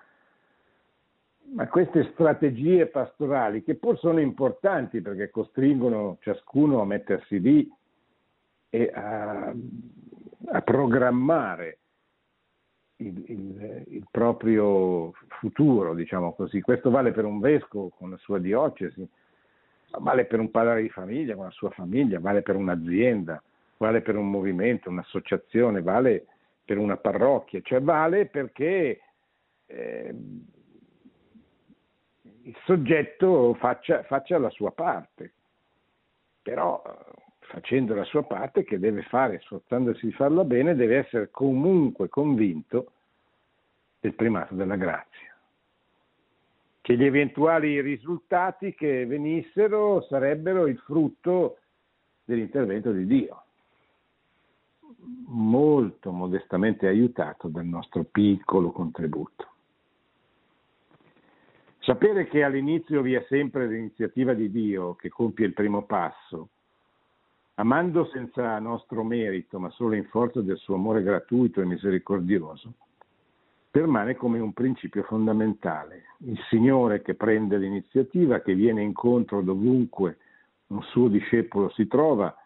Ma 1.50 1.66
queste 1.68 2.10
strategie 2.12 2.86
pastorali, 2.86 3.62
che 3.62 3.76
pur 3.76 3.98
sono 3.98 4.20
importanti 4.20 5.00
perché 5.00 5.30
costringono 5.30 6.18
ciascuno 6.20 6.80
a 6.80 6.84
mettersi 6.84 7.40
lì 7.40 7.70
e 8.68 8.90
a, 8.92 9.54
a 10.46 10.60
programmare 10.60 11.78
il, 12.96 13.24
il, 13.28 13.84
il, 13.88 14.06
proprio 14.10 15.12
futuro, 15.40 15.94
diciamo 15.94 16.34
così. 16.34 16.60
Questo 16.60 16.90
vale 16.90 17.12
per 17.12 17.24
un 17.24 17.40
vescovo 17.40 17.88
con 17.96 18.10
la 18.10 18.18
sua 18.18 18.38
diocesi, 18.38 19.08
vale 20.00 20.26
per 20.26 20.40
un 20.40 20.50
padre 20.50 20.82
di 20.82 20.90
famiglia 20.90 21.34
con 21.34 21.44
la 21.44 21.50
sua 21.50 21.70
famiglia, 21.70 22.20
vale 22.20 22.42
per 22.42 22.56
un'azienda, 22.56 23.42
vale 23.78 24.02
per 24.02 24.16
un 24.16 24.30
movimento, 24.30 24.90
un'associazione, 24.90 25.80
vale 25.80 26.26
per 26.64 26.76
una 26.76 26.98
parrocchia, 26.98 27.60
cioè 27.62 27.80
vale 27.80 28.26
perché 28.26 29.00
eh, 29.64 30.14
il 32.48 32.56
soggetto 32.64 33.52
faccia, 33.54 34.02
faccia 34.04 34.38
la 34.38 34.48
sua 34.48 34.72
parte, 34.72 35.32
però 36.40 36.82
facendo 37.40 37.94
la 37.94 38.04
sua 38.04 38.22
parte 38.22 38.64
che 38.64 38.78
deve 38.78 39.02
fare, 39.02 39.40
sforzandosi 39.40 40.06
di 40.06 40.12
farla 40.12 40.44
bene, 40.44 40.74
deve 40.74 40.96
essere 40.96 41.30
comunque 41.30 42.08
convinto 42.08 42.92
del 44.00 44.14
primato 44.14 44.54
della 44.54 44.76
grazia. 44.76 45.36
Che 46.80 46.96
gli 46.96 47.04
eventuali 47.04 47.82
risultati 47.82 48.74
che 48.74 49.04
venissero 49.04 50.00
sarebbero 50.08 50.66
il 50.66 50.78
frutto 50.78 51.58
dell'intervento 52.24 52.92
di 52.92 53.04
Dio, 53.04 53.42
molto 55.26 56.12
modestamente 56.12 56.86
aiutato 56.86 57.48
dal 57.48 57.66
nostro 57.66 58.04
piccolo 58.04 58.70
contributo. 58.70 59.56
Sapere 61.88 62.26
che 62.26 62.44
all'inizio 62.44 63.00
vi 63.00 63.14
è 63.14 63.24
sempre 63.30 63.66
l'iniziativa 63.66 64.34
di 64.34 64.50
Dio 64.50 64.94
che 64.96 65.08
compie 65.08 65.46
il 65.46 65.54
primo 65.54 65.86
passo 65.86 66.50
amando 67.54 68.04
senza 68.12 68.58
nostro 68.58 69.02
merito, 69.02 69.58
ma 69.58 69.70
solo 69.70 69.94
in 69.94 70.04
forza 70.04 70.42
del 70.42 70.58
suo 70.58 70.74
amore 70.74 71.02
gratuito 71.02 71.62
e 71.62 71.64
misericordioso, 71.64 72.74
permane 73.70 74.16
come 74.16 74.38
un 74.38 74.52
principio 74.52 75.02
fondamentale. 75.04 76.08
Il 76.26 76.38
Signore 76.50 77.00
che 77.00 77.14
prende 77.14 77.56
l'iniziativa, 77.56 78.42
che 78.42 78.54
viene 78.54 78.82
incontro 78.82 79.40
dovunque 79.40 80.18
un 80.66 80.82
suo 80.82 81.08
discepolo 81.08 81.70
si 81.70 81.86
trova 81.86 82.36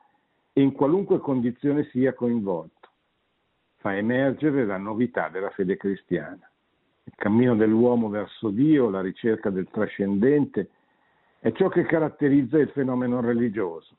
e 0.52 0.62
in 0.62 0.70
qualunque 0.70 1.18
condizione 1.18 1.88
sia 1.90 2.14
coinvolto, 2.14 2.90
fa 3.78 3.96
emergere 3.96 4.64
la 4.64 4.76
novità 4.76 5.28
della 5.30 5.50
fede 5.50 5.76
cristiana. 5.76 6.48
Il 7.04 7.14
cammino 7.16 7.56
dell'uomo 7.56 8.08
verso 8.08 8.50
Dio, 8.50 8.90
la 8.90 9.00
ricerca 9.00 9.50
del 9.50 9.68
trascendente, 9.70 10.70
è 11.40 11.50
ciò 11.52 11.68
che 11.68 11.84
caratterizza 11.84 12.58
il 12.58 12.68
fenomeno 12.70 13.20
religioso 13.20 13.96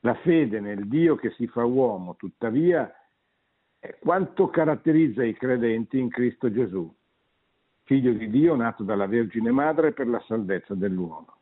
la 0.00 0.14
fede 0.14 0.60
nel 0.60 0.86
Dio 0.86 1.16
che 1.16 1.30
si 1.30 1.46
fa 1.48 1.64
uomo, 1.64 2.14
tuttavia, 2.16 2.92
è 3.78 3.96
quanto 3.98 4.48
caratterizza 4.48 5.24
i 5.24 5.34
credenti 5.34 5.98
in 5.98 6.08
Cristo 6.08 6.52
Gesù, 6.52 6.92
figlio 7.84 8.12
di 8.12 8.28
Dio 8.30 8.54
nato 8.54 8.84
dalla 8.84 9.06
Vergine 9.06 9.50
Madre 9.50 9.92
per 9.92 10.06
la 10.08 10.22
salvezza 10.26 10.74
dell'uomo. 10.74 11.34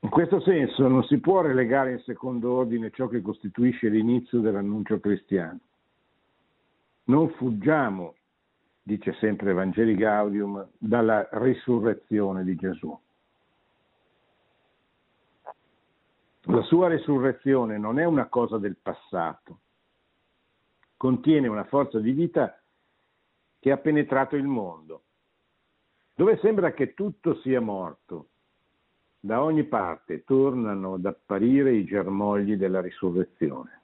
In 0.00 0.10
questo 0.10 0.40
senso 0.40 0.86
non 0.86 1.02
si 1.04 1.18
può 1.18 1.40
relegare 1.40 1.92
in 1.92 1.98
secondo 2.00 2.52
ordine 2.52 2.90
ciò 2.90 3.08
che 3.08 3.20
costituisce 3.20 3.88
l'inizio 3.88 4.40
dell'annuncio 4.40 5.00
cristiano. 5.00 5.58
Non 7.04 7.30
fuggiamo, 7.30 8.14
dice 8.88 9.12
sempre 9.20 9.52
Vangeli 9.52 9.94
Gaudium, 9.94 10.66
dalla 10.78 11.28
risurrezione 11.32 12.42
di 12.42 12.56
Gesù. 12.56 12.98
La 16.44 16.62
sua 16.62 16.88
risurrezione 16.88 17.76
non 17.76 17.98
è 17.98 18.06
una 18.06 18.28
cosa 18.28 18.56
del 18.56 18.78
passato, 18.80 19.58
contiene 20.96 21.48
una 21.48 21.64
forza 21.64 21.98
di 21.98 22.12
vita 22.12 22.58
che 23.58 23.70
ha 23.70 23.76
penetrato 23.76 24.36
il 24.36 24.46
mondo, 24.46 25.02
dove 26.14 26.38
sembra 26.38 26.72
che 26.72 26.94
tutto 26.94 27.34
sia 27.40 27.60
morto. 27.60 28.28
Da 29.20 29.42
ogni 29.42 29.64
parte 29.64 30.24
tornano 30.24 30.94
ad 30.94 31.04
apparire 31.04 31.74
i 31.74 31.84
germogli 31.84 32.56
della 32.56 32.80
risurrezione. 32.80 33.82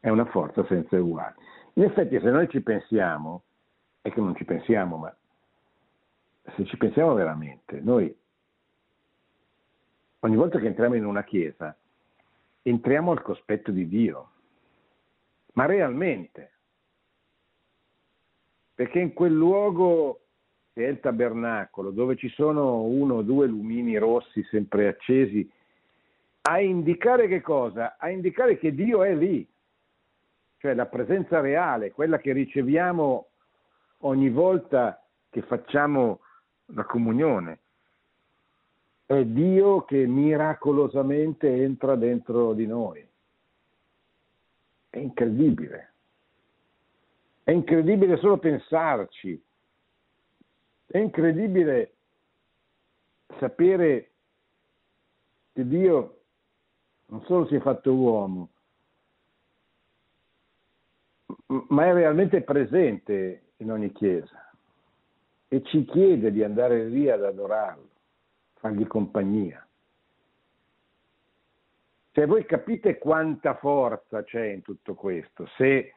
È 0.00 0.08
una 0.08 0.24
forza 0.24 0.64
senza 0.64 0.96
uguali. 0.96 1.34
In 1.74 1.82
effetti, 1.82 2.18
se 2.18 2.30
noi 2.30 2.48
ci 2.48 2.62
pensiamo, 2.62 3.42
è 4.06 4.12
che 4.12 4.20
non 4.20 4.36
ci 4.36 4.44
pensiamo, 4.44 4.96
ma 4.96 5.14
se 6.54 6.64
ci 6.64 6.76
pensiamo 6.76 7.14
veramente, 7.14 7.80
noi 7.80 8.14
ogni 10.20 10.36
volta 10.36 10.60
che 10.60 10.66
entriamo 10.66 10.94
in 10.94 11.04
una 11.04 11.24
chiesa, 11.24 11.76
entriamo 12.62 13.10
al 13.10 13.22
cospetto 13.22 13.72
di 13.72 13.88
Dio, 13.88 14.30
ma 15.54 15.66
realmente, 15.66 16.52
perché 18.74 19.00
in 19.00 19.12
quel 19.12 19.32
luogo 19.32 20.20
che 20.72 20.86
è 20.86 20.88
il 20.88 21.00
tabernacolo, 21.00 21.90
dove 21.90 22.16
ci 22.16 22.28
sono 22.28 22.82
uno 22.82 23.14
o 23.16 23.22
due 23.22 23.46
lumini 23.48 23.96
rossi 23.96 24.42
sempre 24.44 24.86
accesi, 24.88 25.50
a 26.42 26.60
indicare 26.60 27.26
che 27.26 27.40
cosa? 27.40 27.96
A 27.98 28.10
indicare 28.10 28.56
che 28.58 28.72
Dio 28.72 29.02
è 29.02 29.14
lì, 29.14 29.44
cioè 30.58 30.74
la 30.74 30.86
presenza 30.86 31.40
reale, 31.40 31.90
quella 31.90 32.18
che 32.18 32.32
riceviamo 32.32 33.30
ogni 33.98 34.30
volta 34.30 35.02
che 35.30 35.42
facciamo 35.42 36.20
la 36.66 36.84
comunione 36.84 37.60
è 39.06 39.24
Dio 39.24 39.84
che 39.84 40.04
miracolosamente 40.06 41.62
entra 41.62 41.94
dentro 41.94 42.52
di 42.54 42.66
noi. 42.66 43.08
È 44.90 44.98
incredibile. 44.98 45.92
È 47.44 47.52
incredibile 47.52 48.16
solo 48.16 48.38
pensarci. 48.38 49.40
È 50.86 50.98
incredibile 50.98 51.92
sapere 53.38 54.10
che 55.52 55.66
Dio 55.66 56.20
non 57.06 57.22
solo 57.26 57.46
si 57.46 57.54
è 57.54 57.60
fatto 57.60 57.92
uomo, 57.92 58.48
ma 61.68 61.86
è 61.86 61.92
realmente 61.92 62.42
presente 62.42 63.45
in 63.58 63.70
ogni 63.70 63.92
chiesa 63.92 64.50
e 65.48 65.62
ci 65.64 65.84
chiede 65.84 66.32
di 66.32 66.42
andare 66.42 66.86
lì 66.86 67.08
ad 67.08 67.24
adorarlo 67.24 67.88
fargli 68.66 68.86
compagnia. 68.86 69.66
Cioè 72.12 72.26
voi 72.26 72.46
capite 72.46 72.98
quanta 72.98 73.56
forza 73.56 74.24
c'è 74.24 74.46
in 74.46 74.62
tutto 74.62 74.94
questo, 74.94 75.46
se, 75.56 75.94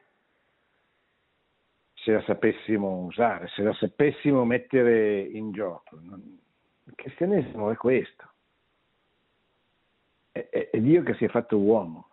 se 1.94 2.12
la 2.12 2.22
sapessimo 2.22 2.98
usare, 2.98 3.48
se 3.48 3.62
la 3.62 3.72
sapessimo 3.72 4.44
mettere 4.44 5.20
in 5.20 5.50
gioco. 5.50 5.96
Il 5.96 6.94
cristianesimo 6.94 7.70
è 7.70 7.76
questo. 7.76 8.28
È, 10.30 10.46
è, 10.50 10.70
è 10.70 10.80
Dio 10.80 11.02
che 11.02 11.14
si 11.14 11.24
è 11.24 11.28
fatto 11.28 11.58
uomo, 11.58 12.08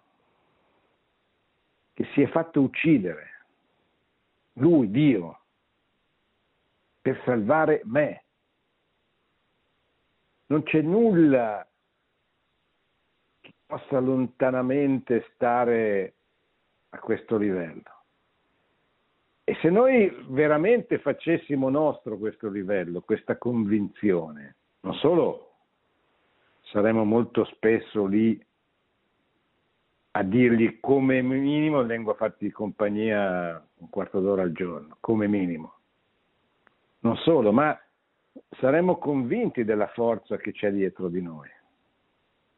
che 1.93 2.05
si 2.13 2.21
è 2.21 2.27
fatto 2.29 2.61
uccidere. 2.61 3.36
Lui, 4.57 4.89
Dio, 4.89 5.39
per 7.01 7.21
salvare 7.25 7.81
me 7.85 8.23
non 10.47 10.63
c'è 10.63 10.81
nulla 10.81 11.67
che 13.41 13.53
possa 13.65 13.99
lontanamente 13.99 15.29
stare 15.33 16.13
a 16.89 16.99
questo 16.99 17.37
livello. 17.37 17.83
E 19.43 19.55
se 19.61 19.69
noi 19.69 20.09
veramente 20.29 20.99
facessimo 20.99 21.69
nostro 21.69 22.17
questo 22.17 22.49
livello, 22.49 23.01
questa 23.01 23.37
convinzione, 23.37 24.55
non 24.81 24.93
solo 24.95 25.51
saremmo 26.63 27.05
molto 27.05 27.45
spesso 27.45 28.05
lì 28.05 28.43
a 30.17 30.23
dirgli 30.23 30.79
come 30.79 31.21
minimo 31.21 31.85
vengo 31.85 32.11
a 32.11 32.15
farti 32.15 32.49
compagnia 32.49 33.63
un 33.77 33.89
quarto 33.89 34.19
d'ora 34.19 34.41
al 34.41 34.51
giorno, 34.51 34.97
come 34.99 35.27
minimo. 35.27 35.75
Non 37.01 37.15
solo, 37.17 37.51
ma 37.51 37.79
saremmo 38.57 38.97
convinti 38.97 39.63
della 39.63 39.87
forza 39.89 40.37
che 40.37 40.53
c'è 40.53 40.71
dietro 40.71 41.07
di 41.07 41.21
noi, 41.21 41.49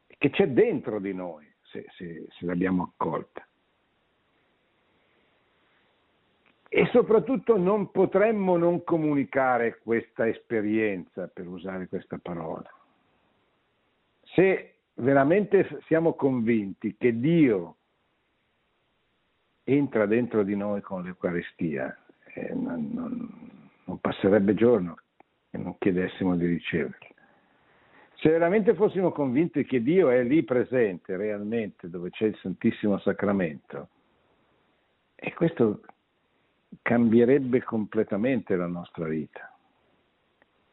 che 0.08 0.30
c'è 0.30 0.48
dentro 0.48 1.00
di 1.00 1.14
noi, 1.14 1.46
se, 1.64 1.86
se, 1.98 2.28
se 2.30 2.46
l'abbiamo 2.46 2.94
accolta. 2.94 3.46
E 6.70 6.86
soprattutto 6.94 7.58
non 7.58 7.92
potremmo 7.92 8.56
non 8.56 8.86
comunicare 8.86 9.80
questa 9.84 10.30
esperienza, 10.30 11.28
per 11.28 11.46
usare 11.46 11.90
questa 11.90 12.20
parola. 12.22 12.72
Se 14.24 14.79
veramente 15.00 15.82
siamo 15.86 16.14
convinti 16.14 16.96
che 16.98 17.20
Dio 17.20 17.76
entra 19.64 20.06
dentro 20.06 20.44
di 20.44 20.56
noi 20.56 20.82
con 20.82 21.04
l'Eucaristia, 21.04 21.96
eh, 22.34 22.54
non, 22.54 22.90
non, 22.92 23.30
non 23.86 24.00
passerebbe 24.00 24.54
giorno 24.54 24.98
che 25.50 25.58
non 25.58 25.78
chiedessimo 25.78 26.36
di 26.36 26.46
riceverla. 26.46 27.08
Se 28.16 28.30
veramente 28.30 28.74
fossimo 28.74 29.12
convinti 29.12 29.64
che 29.64 29.82
Dio 29.82 30.10
è 30.10 30.24
lì 30.24 30.44
presente 30.44 31.16
realmente 31.16 31.90
dove 31.90 32.10
c'è 32.10 32.26
il 32.26 32.38
Santissimo 32.42 32.98
Sacramento, 33.00 33.90
e 35.16 35.34
questo 35.34 35.82
cambierebbe 36.82 37.64
completamente 37.64 38.56
la 38.56 38.68
nostra 38.68 39.06
vita. 39.06 39.54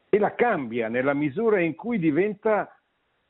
E 0.09 0.19
la 0.19 0.35
cambia 0.35 0.87
nella 0.87 1.13
misura 1.13 1.59
in 1.59 1.75
cui 1.75 1.99
diventa 1.99 2.76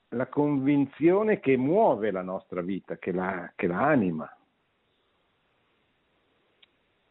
la 0.09 0.27
convinzione 0.27 1.39
che 1.39 1.57
muove 1.57 2.11
la 2.11 2.21
nostra 2.21 2.61
vita, 2.61 2.97
che 2.97 3.11
la, 3.11 3.51
che 3.55 3.67
la 3.67 3.81
anima. 3.81 4.31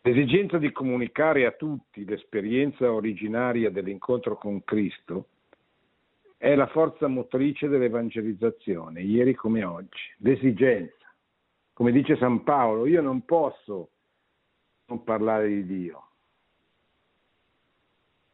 L'esigenza 0.02 0.58
di 0.58 0.70
comunicare 0.70 1.46
a 1.46 1.52
tutti 1.52 2.04
l'esperienza 2.04 2.92
originaria 2.92 3.70
dell'incontro 3.70 4.36
con 4.36 4.62
Cristo 4.62 5.26
è 6.36 6.54
la 6.54 6.68
forza 6.68 7.08
motrice 7.08 7.66
dell'evangelizzazione, 7.66 9.02
ieri 9.02 9.34
come 9.34 9.64
oggi. 9.64 10.14
L'esigenza. 10.18 10.94
Come 11.72 11.92
dice 11.92 12.16
San 12.16 12.42
Paolo, 12.44 12.86
io 12.86 13.02
non 13.02 13.24
posso 13.24 13.90
non 14.86 15.02
parlare 15.02 15.48
di 15.48 15.66
Dio. 15.66 16.02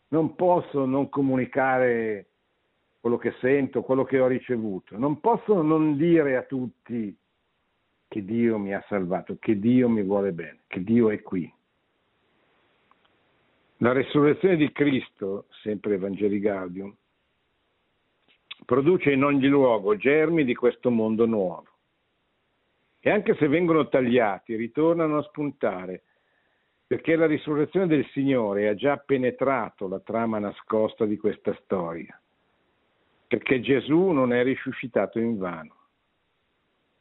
Non 0.08 0.34
posso 0.34 0.84
non 0.84 1.08
comunicare 1.08 2.31
quello 3.02 3.16
che 3.16 3.34
sento, 3.40 3.82
quello 3.82 4.04
che 4.04 4.20
ho 4.20 4.28
ricevuto. 4.28 4.96
Non 4.96 5.18
posso 5.18 5.60
non 5.60 5.96
dire 5.96 6.36
a 6.36 6.42
tutti 6.42 7.12
che 8.06 8.24
Dio 8.24 8.58
mi 8.58 8.72
ha 8.72 8.84
salvato, 8.86 9.38
che 9.40 9.58
Dio 9.58 9.88
mi 9.88 10.04
vuole 10.04 10.30
bene, 10.30 10.60
che 10.68 10.84
Dio 10.84 11.10
è 11.10 11.20
qui. 11.20 11.52
La 13.78 13.90
resurrezione 13.90 14.54
di 14.54 14.70
Cristo, 14.70 15.46
sempre 15.62 15.94
Evangeli 15.94 16.38
Gaudium, 16.38 16.94
produce 18.64 19.10
in 19.10 19.24
ogni 19.24 19.48
luogo 19.48 19.96
germi 19.96 20.44
di 20.44 20.54
questo 20.54 20.88
mondo 20.88 21.26
nuovo. 21.26 21.66
E 23.00 23.10
anche 23.10 23.34
se 23.34 23.48
vengono 23.48 23.88
tagliati, 23.88 24.54
ritornano 24.54 25.18
a 25.18 25.22
spuntare 25.24 26.04
perché 26.86 27.16
la 27.16 27.26
risurrezione 27.26 27.88
del 27.88 28.06
Signore 28.12 28.68
ha 28.68 28.76
già 28.76 28.96
penetrato 28.98 29.88
la 29.88 29.98
trama 29.98 30.38
nascosta 30.38 31.04
di 31.04 31.16
questa 31.16 31.52
storia, 31.64 32.21
perché 33.32 33.62
Gesù 33.62 34.08
non 34.10 34.34
è 34.34 34.42
risuscitato 34.42 35.18
in 35.18 35.38
vano. 35.38 35.74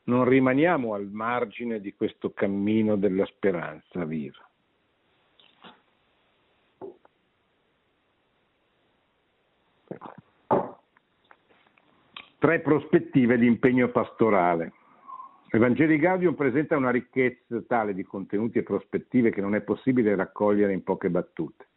Non 0.04 0.24
rimaniamo 0.24 0.94
al 0.94 1.10
margine 1.12 1.82
di 1.82 1.94
questo 1.94 2.32
cammino 2.32 2.96
della 2.96 3.26
speranza 3.26 4.06
viva. 4.06 4.50
Tre 12.38 12.60
prospettive 12.62 13.38
di 13.38 13.46
impegno 13.46 13.90
pastorale. 13.90 14.72
L'Evangeli 15.50 15.98
Gaudium 15.98 16.36
presenta 16.36 16.78
una 16.78 16.92
ricchezza 16.92 17.62
tale 17.68 17.94
di 17.94 18.04
contenuti 18.04 18.58
e 18.58 18.64
prospettive 18.64 19.32
che 19.32 19.42
non 19.42 19.54
è 19.54 19.60
possibile 19.60 20.16
raccogliere 20.16 20.72
in 20.72 20.82
poche 20.82 21.10
battute. 21.10 21.71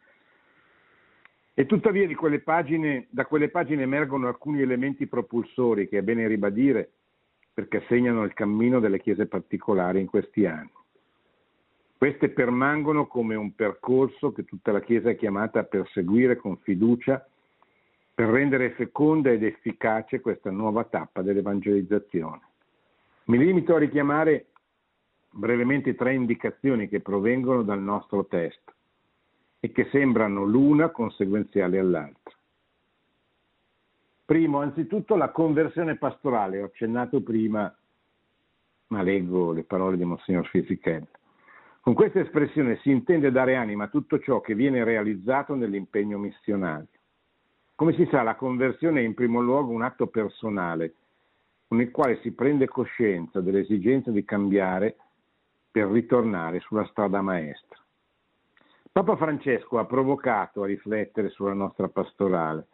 E 1.57 1.65
tuttavia 1.65 2.13
quelle 2.15 2.41
pagine, 2.41 3.07
da 3.09 3.25
quelle 3.25 3.47
pagine 3.47 3.83
emergono 3.83 4.27
alcuni 4.27 4.61
elementi 4.61 5.07
propulsori 5.07 5.87
che 5.87 5.99
è 5.99 6.01
bene 6.01 6.27
ribadire 6.27 6.91
perché 7.53 7.85
segnano 7.87 8.23
il 8.25 8.33
cammino 8.33 8.81
delle 8.81 8.99
chiese 8.99 9.27
particolari 9.27 10.01
in 10.01 10.07
questi 10.07 10.45
anni. 10.45 10.69
Queste 11.97 12.27
permangono 12.27 13.07
come 13.07 13.35
un 13.35 13.55
percorso 13.55 14.33
che 14.33 14.43
tutta 14.43 14.73
la 14.73 14.81
Chiesa 14.81 15.09
è 15.09 15.15
chiamata 15.15 15.59
a 15.59 15.63
perseguire 15.63 16.35
con 16.35 16.57
fiducia 16.57 17.25
per 18.13 18.27
rendere 18.27 18.71
feconda 18.71 19.31
ed 19.31 19.43
efficace 19.43 20.19
questa 20.19 20.51
nuova 20.51 20.83
tappa 20.83 21.21
dell'evangelizzazione. 21.21 22.41
Mi 23.27 23.37
limito 23.37 23.75
a 23.75 23.79
richiamare 23.79 24.47
brevemente 25.29 25.95
tre 25.95 26.13
indicazioni 26.13 26.89
che 26.89 26.99
provengono 26.99 27.63
dal 27.63 27.81
nostro 27.81 28.25
testo 28.25 28.73
e 29.65 29.71
che 29.71 29.87
sembrano 29.89 30.43
l'una 30.43 30.89
conseguenziale 30.89 31.79
all'altra. 31.79 32.35
Primo, 34.23 34.61
anzitutto 34.61 35.15
la 35.15 35.31
conversione 35.31 35.97
pastorale, 35.97 36.61
ho 36.61 36.65
accennato 36.65 37.21
prima, 37.21 37.75
ma 38.87 39.01
leggo 39.01 39.53
le 39.53 39.63
parole 39.63 39.97
di 39.97 40.03
Monsignor 40.03 40.45
Fisichella. 40.49 41.07
Con 41.81 41.95
questa 41.95 42.19
espressione 42.19 42.77
si 42.83 42.91
intende 42.91 43.31
dare 43.31 43.55
anima 43.55 43.85
a 43.85 43.87
tutto 43.87 44.19
ciò 44.19 44.39
che 44.39 44.53
viene 44.53 44.83
realizzato 44.83 45.55
nell'impegno 45.55 46.19
missionario. 46.19 46.87
Come 47.73 47.93
si 47.93 48.07
sa, 48.11 48.21
la 48.21 48.35
conversione 48.35 48.99
è 48.99 49.03
in 49.03 49.15
primo 49.15 49.41
luogo 49.41 49.71
un 49.71 49.81
atto 49.81 50.05
personale 50.07 50.93
con 51.67 51.81
il 51.81 51.89
quale 51.89 52.19
si 52.21 52.31
prende 52.33 52.67
coscienza 52.67 53.41
dell'esigenza 53.41 54.11
di 54.11 54.23
cambiare 54.23 54.97
per 55.71 55.87
ritornare 55.87 56.59
sulla 56.59 56.85
strada 56.85 57.21
maestra. 57.21 57.83
Papa 58.95 59.17
Francesco 59.17 59.77
ha 59.77 59.83
provocato 59.83 60.63
a 60.63 60.67
riflettere 60.67 61.27
sulla 61.27 61.51
nostra 61.51 61.89
pastorale, 61.89 62.67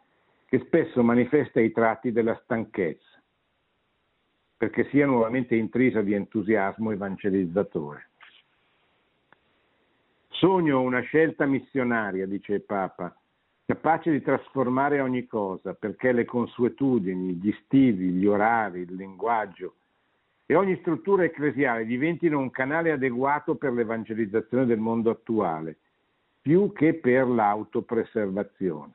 che 0.46 0.60
spesso 0.60 1.02
manifesta 1.02 1.58
i 1.58 1.72
tratti 1.72 2.12
della 2.12 2.40
stanchezza, 2.44 3.20
perché 4.56 4.88
sia 4.90 5.04
nuovamente 5.04 5.56
intrisa 5.56 6.00
di 6.00 6.14
entusiasmo 6.14 6.92
evangelizzatore. 6.92 8.10
Sogno 10.28 10.80
una 10.82 11.00
scelta 11.00 11.44
missionaria, 11.44 12.24
dice 12.28 12.54
il 12.54 12.62
Papa, 12.62 13.12
capace 13.66 14.12
di 14.12 14.22
trasformare 14.22 15.00
ogni 15.00 15.26
cosa, 15.26 15.74
perché 15.74 16.12
le 16.12 16.24
consuetudini, 16.24 17.34
gli 17.34 17.52
stili, 17.64 18.10
gli 18.10 18.26
orari, 18.26 18.82
il 18.82 18.94
linguaggio 18.94 19.74
e 20.46 20.54
ogni 20.54 20.76
struttura 20.82 21.24
ecclesiale 21.24 21.84
diventino 21.84 22.38
un 22.38 22.52
canale 22.52 22.92
adeguato 22.92 23.56
per 23.56 23.72
l'evangelizzazione 23.72 24.66
del 24.66 24.78
mondo 24.78 25.10
attuale, 25.10 25.78
più 26.42 26.72
che 26.72 26.94
per 26.94 27.26
l'autopreservazione. 27.26 28.92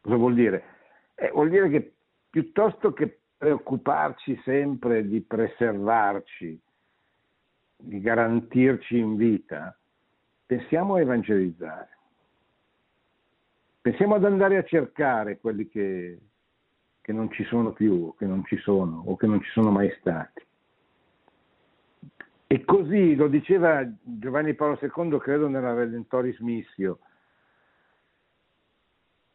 Cosa 0.00 0.16
vuol 0.16 0.34
dire? 0.34 0.64
Eh, 1.14 1.30
vuol 1.30 1.48
dire 1.48 1.68
che 1.70 1.94
piuttosto 2.28 2.92
che 2.92 3.20
preoccuparci 3.36 4.38
sempre 4.44 5.06
di 5.06 5.20
preservarci, 5.20 6.60
di 7.76 8.00
garantirci 8.00 8.98
in 8.98 9.16
vita, 9.16 9.74
pensiamo 10.44 10.94
a 10.94 11.00
evangelizzare. 11.00 11.88
Pensiamo 13.80 14.16
ad 14.16 14.24
andare 14.24 14.58
a 14.58 14.64
cercare 14.64 15.38
quelli 15.38 15.68
che, 15.68 16.18
che 17.00 17.12
non 17.12 17.30
ci 17.32 17.44
sono 17.44 17.72
più, 17.72 18.14
che 18.18 18.26
non 18.26 18.44
ci 18.44 18.58
sono 18.58 19.04
o 19.06 19.16
che 19.16 19.26
non 19.26 19.40
ci 19.40 19.50
sono 19.50 19.70
mai 19.70 19.90
stati. 20.00 20.44
E 22.52 22.64
così 22.64 23.14
lo 23.14 23.28
diceva 23.28 23.88
Giovanni 24.02 24.54
Paolo 24.54 24.76
II, 24.82 25.18
credo 25.20 25.46
nella 25.46 25.72
Redentoris 25.72 26.40
Missio. 26.40 26.98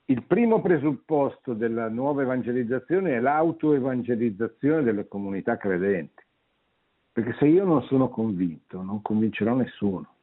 Il 0.07 0.23
primo 0.23 0.61
presupposto 0.61 1.53
della 1.53 1.87
nuova 1.87 2.23
evangelizzazione 2.23 3.15
è 3.15 3.21
l'autoevangelizzazione 3.21 4.83
delle 4.83 5.07
comunità 5.07 5.55
credenti. 5.55 6.21
Perché 7.13 7.33
se 7.39 7.45
io 7.45 7.63
non 7.63 7.83
sono 7.83 8.09
convinto, 8.09 8.81
non 8.81 9.01
convincerò 9.01 9.55
nessuno. 9.55 10.15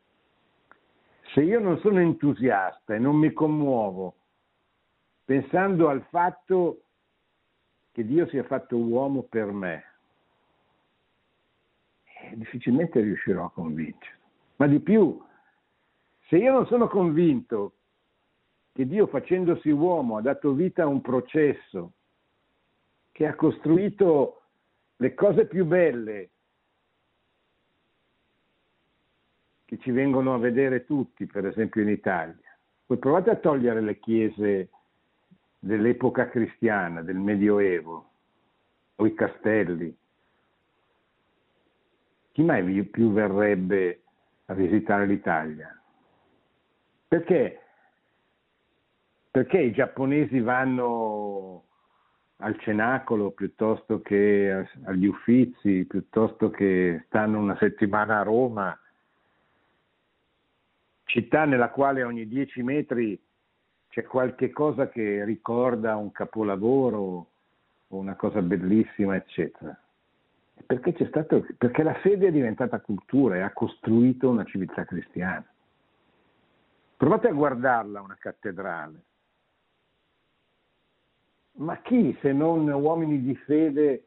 Se 1.33 1.41
io 1.41 1.61
non 1.61 1.79
sono 1.79 1.99
entusiasta 1.99 2.95
e 2.95 2.99
non 2.99 3.17
mi 3.17 3.33
commuovo 3.33 4.17
pensando 5.25 5.89
al 5.89 6.05
fatto 6.11 6.83
che 7.91 8.05
Dio 8.05 8.27
sia 8.27 8.45
fatto 8.45 8.77
uomo 8.77 9.23
per 9.23 9.51
me, 9.51 9.92
difficilmente 12.37 13.01
riuscirò 13.01 13.47
a 13.47 13.51
convincere. 13.51 14.19
Ma 14.57 14.67
di 14.67 14.81
più, 14.81 15.21
se 16.29 16.37
io 16.37 16.53
non 16.53 16.67
sono 16.67 16.89
convinto 16.89 17.75
che 18.73 18.87
Dio 18.87 19.07
facendosi 19.07 19.71
uomo 19.71 20.17
ha 20.17 20.23
dato 20.23 20.53
vita 20.53 20.85
a 20.85 20.87
un 20.87 21.01
processo 21.01 21.93
che 23.13 23.27
ha 23.27 23.35
costruito 23.35 24.43
le 24.97 25.15
cose 25.15 25.47
più 25.47 25.67
belle 25.67 26.31
che 29.65 29.79
ci 29.79 29.91
vengono 29.91 30.35
a 30.35 30.39
vedere 30.39 30.85
tutti, 30.85 31.27
per 31.27 31.47
esempio 31.47 31.83
in 31.83 31.89
Italia. 31.89 32.57
Poi 32.87 32.99
provate 32.99 33.31
a 33.31 33.37
togliere 33.37 33.81
le 33.81 33.99
chiese 33.99 34.69
dell'epoca 35.59 36.29
cristiana, 36.29 37.03
del 37.03 37.17
Medioevo, 37.17 38.11
o 38.97 39.07
i 39.07 39.15
castelli. 39.15 39.97
Chi 42.33 42.43
mai 42.43 42.83
più 42.85 43.13
verrebbe 43.13 44.03
a 44.47 44.55
visitare 44.55 45.07
l'Italia? 45.07 45.79
Perché? 47.07 47.61
Perché 49.31 49.59
i 49.59 49.73
giapponesi 49.73 50.41
vanno 50.41 51.65
al 52.37 52.59
cenacolo 52.61 53.33
piuttosto 53.33 54.01
che 54.01 54.67
agli 54.85 55.07
uffizi, 55.07 55.85
piuttosto 55.85 56.51
che 56.51 57.05
stanno 57.07 57.39
una 57.39 57.57
settimana 57.59 58.21
a 58.21 58.23
Roma, 58.23 58.79
città 61.05 61.45
nella 61.45 61.69
quale 61.69 62.03
ogni 62.03 62.27
dieci 62.27 62.63
metri 62.63 63.21
c'è 63.91 64.05
qualche 64.05 64.51
cosa 64.51 64.89
che 64.89 65.23
ricorda 65.25 65.97
un 65.97 66.11
capolavoro 66.13 66.99
o 67.89 67.97
una 67.97 68.17
cosa 68.17 68.41
bellissima, 68.41 69.17
eccetera. 69.17 69.79
Perché, 70.79 71.07
stato, 71.07 71.47
perché 71.59 71.83
la 71.83 71.95
fede 71.95 72.29
è 72.29 72.33
diventata 72.33 72.81
cultura 72.81 73.37
e 73.37 73.41
ha 73.41 73.53
costruito 73.53 74.31
una 74.31 74.45
civiltà 74.45 74.85
cristiana. 74.85 75.45
Provate 76.97 77.29
a 77.29 77.33
guardarla 77.33 78.01
una 78.01 78.17
cattedrale 78.19 79.03
ma 81.55 81.81
chi 81.83 82.17
se 82.21 82.33
non 82.33 82.69
uomini 82.69 83.21
di 83.21 83.35
fede 83.35 84.07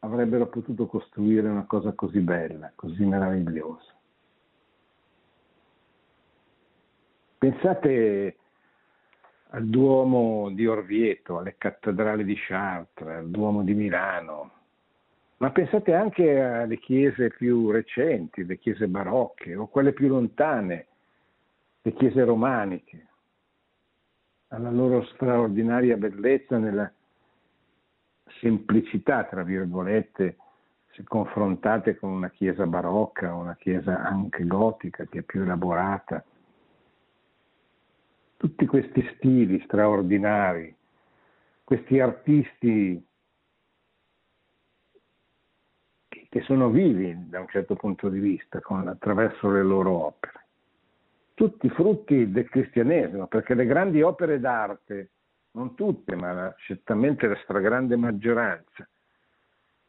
avrebbero 0.00 0.48
potuto 0.48 0.86
costruire 0.86 1.48
una 1.48 1.64
cosa 1.64 1.92
così 1.92 2.20
bella, 2.20 2.72
così 2.74 3.04
meravigliosa? 3.04 3.92
Pensate 7.38 8.36
al 9.50 9.66
Duomo 9.66 10.50
di 10.50 10.66
Orvieto, 10.66 11.38
alle 11.38 11.56
cattedrali 11.56 12.24
di 12.24 12.34
Chartres, 12.36 13.16
al 13.16 13.30
Duomo 13.30 13.62
di 13.62 13.74
Milano, 13.74 14.52
ma 15.44 15.50
pensate 15.50 15.92
anche 15.92 16.40
alle 16.40 16.78
chiese 16.78 17.28
più 17.28 17.70
recenti, 17.70 18.46
le 18.46 18.56
chiese 18.56 18.88
barocche 18.88 19.54
o 19.54 19.66
quelle 19.66 19.92
più 19.92 20.08
lontane, 20.08 20.86
le 21.82 21.92
chiese 21.92 22.24
romaniche 22.24 23.08
alla 24.48 24.70
loro 24.70 25.04
straordinaria 25.04 25.98
bellezza 25.98 26.56
nella 26.56 26.90
semplicità, 28.40 29.24
tra 29.24 29.42
virgolette, 29.42 30.38
se 30.92 31.04
confrontate 31.04 31.98
con 31.98 32.10
una 32.10 32.30
chiesa 32.30 32.66
barocca 32.66 33.34
o 33.34 33.40
una 33.40 33.56
chiesa 33.56 34.02
anche 34.02 34.46
gotica 34.46 35.04
che 35.04 35.18
è 35.18 35.22
più 35.22 35.42
elaborata. 35.42 36.24
Tutti 38.38 38.64
questi 38.64 39.06
stili 39.16 39.60
straordinari, 39.66 40.74
questi 41.64 42.00
artisti 42.00 43.06
che 46.34 46.40
sono 46.40 46.68
vivi 46.68 47.16
da 47.28 47.38
un 47.38 47.46
certo 47.46 47.76
punto 47.76 48.08
di 48.08 48.18
vista 48.18 48.58
con, 48.58 48.88
attraverso 48.88 49.52
le 49.52 49.62
loro 49.62 50.06
opere 50.06 50.42
tutti 51.34 51.68
frutti 51.68 52.32
del 52.32 52.48
cristianesimo, 52.48 53.28
perché 53.28 53.54
le 53.54 53.66
grandi 53.66 54.02
opere 54.02 54.40
d'arte, 54.40 55.10
non 55.52 55.76
tutte, 55.76 56.16
ma 56.16 56.52
certamente 56.58 57.28
la 57.28 57.38
stragrande 57.44 57.94
maggioranza, 57.94 58.88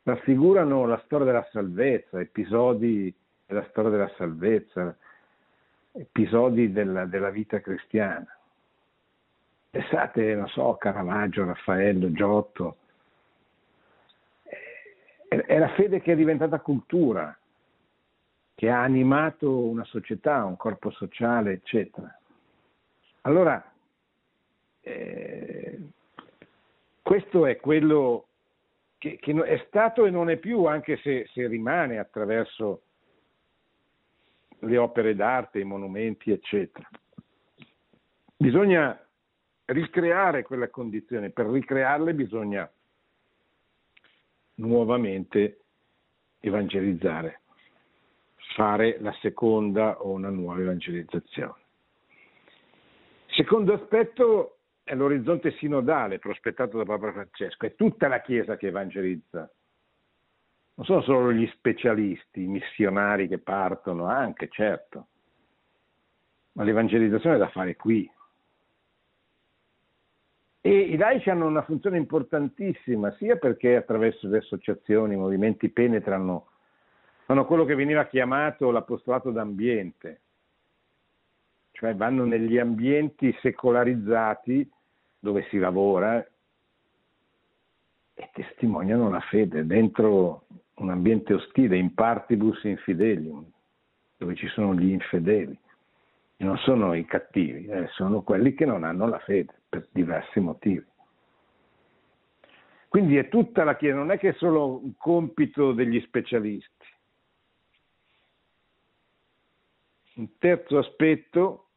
raffigurano 0.03 0.85
la 0.85 1.01
storia 1.05 1.25
della 1.25 1.47
salvezza, 1.51 2.19
episodi 2.19 3.11
della 3.45 3.65
storia 3.69 3.89
della 3.89 4.11
salvezza, 4.15 4.95
episodi 5.93 6.71
della, 6.71 7.05
della 7.05 7.31
vita 7.31 7.59
cristiana. 7.59 8.27
Pensate, 9.71 10.35
non 10.35 10.47
so, 10.47 10.75
Caravaggio, 10.75 11.45
Raffaello, 11.45 12.11
Giotto. 12.11 12.77
È 15.27 15.57
la 15.57 15.69
fede 15.69 16.01
che 16.01 16.13
è 16.13 16.15
diventata 16.15 16.59
cultura, 16.59 17.37
che 18.55 18.69
ha 18.69 18.81
animato 18.81 19.65
una 19.67 19.83
società, 19.83 20.45
un 20.45 20.55
corpo 20.55 20.91
sociale, 20.91 21.53
eccetera. 21.53 22.17
Allora, 23.21 23.73
eh, 24.81 25.79
questo 27.01 27.45
è 27.45 27.57
quello 27.57 28.27
che, 28.97 29.17
che, 29.19 29.33
è 29.43 29.65
stato 29.67 30.05
e 30.05 30.09
non 30.09 30.29
è 30.29 30.37
più, 30.37 30.65
anche 30.65 30.97
se, 30.97 31.27
se 31.33 31.47
rimane 31.47 31.97
attraverso 31.97 32.83
le 34.59 34.77
opere 34.77 35.15
d'arte, 35.15 35.59
i 35.59 35.63
monumenti, 35.65 36.31
eccetera. 36.31 36.87
Bisogna 38.37 38.99
ricreare 39.65 40.43
quella 40.43 40.69
condizione, 40.69 41.29
per 41.29 41.47
ricrearle 41.47 42.13
bisogna 42.13 42.69
nuovamente 44.55 45.59
evangelizzare 46.39 47.41
fare 48.55 48.97
la 49.01 49.13
seconda 49.21 50.01
o 50.01 50.11
una 50.11 50.29
nuova 50.29 50.61
evangelizzazione. 50.61 51.63
Secondo 53.27 53.73
aspetto 53.73 54.59
è 54.83 54.95
l'orizzonte 54.95 55.51
sinodale 55.53 56.19
prospettato 56.19 56.77
da 56.77 56.85
Papa 56.85 57.11
Francesco, 57.11 57.65
è 57.65 57.75
tutta 57.75 58.07
la 58.07 58.21
Chiesa 58.21 58.55
che 58.55 58.67
evangelizza, 58.67 59.51
non 60.75 60.85
sono 60.85 61.01
solo 61.01 61.33
gli 61.33 61.47
specialisti, 61.55 62.43
i 62.43 62.47
missionari 62.47 63.27
che 63.27 63.39
partono, 63.39 64.05
anche 64.05 64.47
certo, 64.49 65.07
ma 66.53 66.63
l'evangelizzazione 66.63 67.35
è 67.35 67.39
da 67.39 67.49
fare 67.49 67.75
qui. 67.75 68.09
E 70.65 70.71
i 70.71 70.97
laici 70.97 71.29
hanno 71.29 71.45
una 71.45 71.61
funzione 71.61 71.97
importantissima, 71.97 73.11
sia 73.19 73.35
perché 73.35 73.75
attraverso 73.75 74.27
le 74.27 74.39
associazioni, 74.39 75.13
i 75.13 75.17
movimenti 75.17 75.69
penetrano 75.69 76.47
fanno 77.25 77.45
quello 77.45 77.65
che 77.65 77.75
veniva 77.75 78.07
chiamato 78.07 78.71
l'apostolato 78.71 79.29
d'ambiente, 79.29 80.21
cioè 81.73 81.93
vanno 81.93 82.25
negli 82.25 82.57
ambienti 82.57 83.31
secolarizzati 83.41 84.67
dove 85.19 85.45
si 85.51 85.59
lavora 85.59 86.25
e 88.15 88.29
testimoniano 88.33 89.11
la 89.11 89.19
fede 89.19 89.67
dentro 89.67 90.47
un 90.77 90.89
ambiente 90.89 91.35
ostile, 91.35 91.77
in 91.77 91.93
partibus 91.93 92.63
infidelium, 92.63 93.45
dove 94.17 94.33
ci 94.33 94.47
sono 94.47 94.73
gli 94.73 94.89
infedeli. 94.89 95.59
Non 96.37 96.57
sono 96.57 96.93
i 96.93 97.05
cattivi, 97.05 97.65
eh, 97.65 97.87
sono 97.89 98.21
quelli 98.21 98.53
che 98.53 98.65
non 98.65 98.83
hanno 98.83 99.07
la 99.07 99.19
fede 99.19 99.61
per 99.69 99.87
diversi 99.91 100.39
motivi. 100.39 100.85
Quindi 102.89 103.17
è 103.17 103.27
tutta 103.29 103.63
la 103.63 103.75
Chiesa, 103.75 103.97
non 103.97 104.11
è 104.11 104.17
che 104.17 104.29
è 104.29 104.33
solo 104.33 104.81
un 104.81 104.95
compito 104.97 105.73
degli 105.73 105.99
specialisti. 106.01 106.85
Un 110.15 110.37
terzo 110.37 110.77
aspetto 110.77 111.69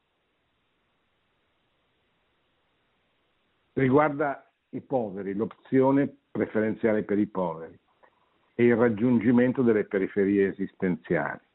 riguarda 3.72 4.48
i 4.70 4.80
poveri, 4.80 5.34
l'opzione 5.34 6.18
preferenziale 6.30 7.02
per 7.02 7.18
i 7.18 7.26
poveri 7.26 7.78
e 8.54 8.64
il 8.64 8.76
raggiungimento 8.76 9.62
delle 9.62 9.86
periferie 9.86 10.48
esistenziali. 10.48 11.47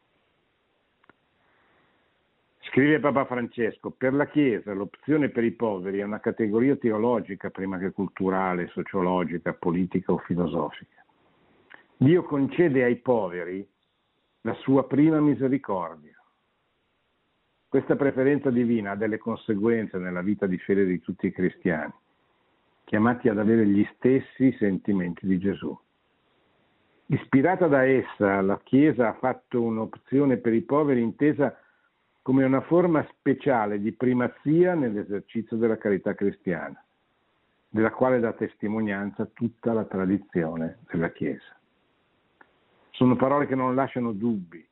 Scrive 2.73 2.99
Papa 2.99 3.25
Francesco, 3.25 3.91
per 3.91 4.15
la 4.15 4.25
Chiesa 4.25 4.73
l'opzione 4.73 5.29
per 5.29 5.43
i 5.43 5.51
poveri 5.51 5.99
è 5.99 6.03
una 6.03 6.19
categoria 6.19 6.75
teologica 6.75 7.51
prima 7.51 7.77
che 7.77 7.91
culturale, 7.91 8.65
sociologica, 8.69 9.53
politica 9.53 10.11
o 10.11 10.17
filosofica. 10.17 11.05
Dio 11.95 12.23
concede 12.23 12.83
ai 12.83 12.95
poveri 12.95 13.63
la 14.41 14.55
sua 14.55 14.87
prima 14.87 15.19
misericordia. 15.19 16.19
Questa 17.67 17.95
preferenza 17.95 18.49
divina 18.49 18.89
ha 18.89 18.95
delle 18.95 19.19
conseguenze 19.19 19.99
nella 19.99 20.23
vita 20.23 20.47
di 20.47 20.57
fede 20.57 20.83
di 20.85 20.99
tutti 20.99 21.27
i 21.27 21.31
cristiani, 21.31 21.93
chiamati 22.85 23.29
ad 23.29 23.37
avere 23.37 23.67
gli 23.67 23.87
stessi 23.97 24.51
sentimenti 24.57 25.27
di 25.27 25.37
Gesù. 25.37 25.79
Ispirata 27.05 27.67
da 27.67 27.85
essa, 27.85 28.41
la 28.41 28.59
Chiesa 28.63 29.09
ha 29.09 29.13
fatto 29.13 29.61
un'opzione 29.61 30.37
per 30.37 30.55
i 30.55 30.61
poveri 30.61 31.03
intesa 31.03 31.55
come 32.23 32.45
una 32.45 32.61
forma 32.61 33.05
speciale 33.11 33.79
di 33.79 33.91
primazia 33.91 34.73
nell'esercizio 34.73 35.57
della 35.57 35.77
carità 35.77 36.15
cristiana. 36.15 36.83
della 37.73 37.89
quale 37.89 38.19
dà 38.19 38.33
testimonianza 38.33 39.25
tutta 39.33 39.73
la 39.73 39.83
tradizione 39.85 40.77
della 40.91 41.09
Chiesa. 41.09 41.57
Sono 42.91 43.15
parole 43.15 43.47
che 43.47 43.55
non 43.55 43.73
lasciano 43.73 44.11
dubbi, 44.11 44.63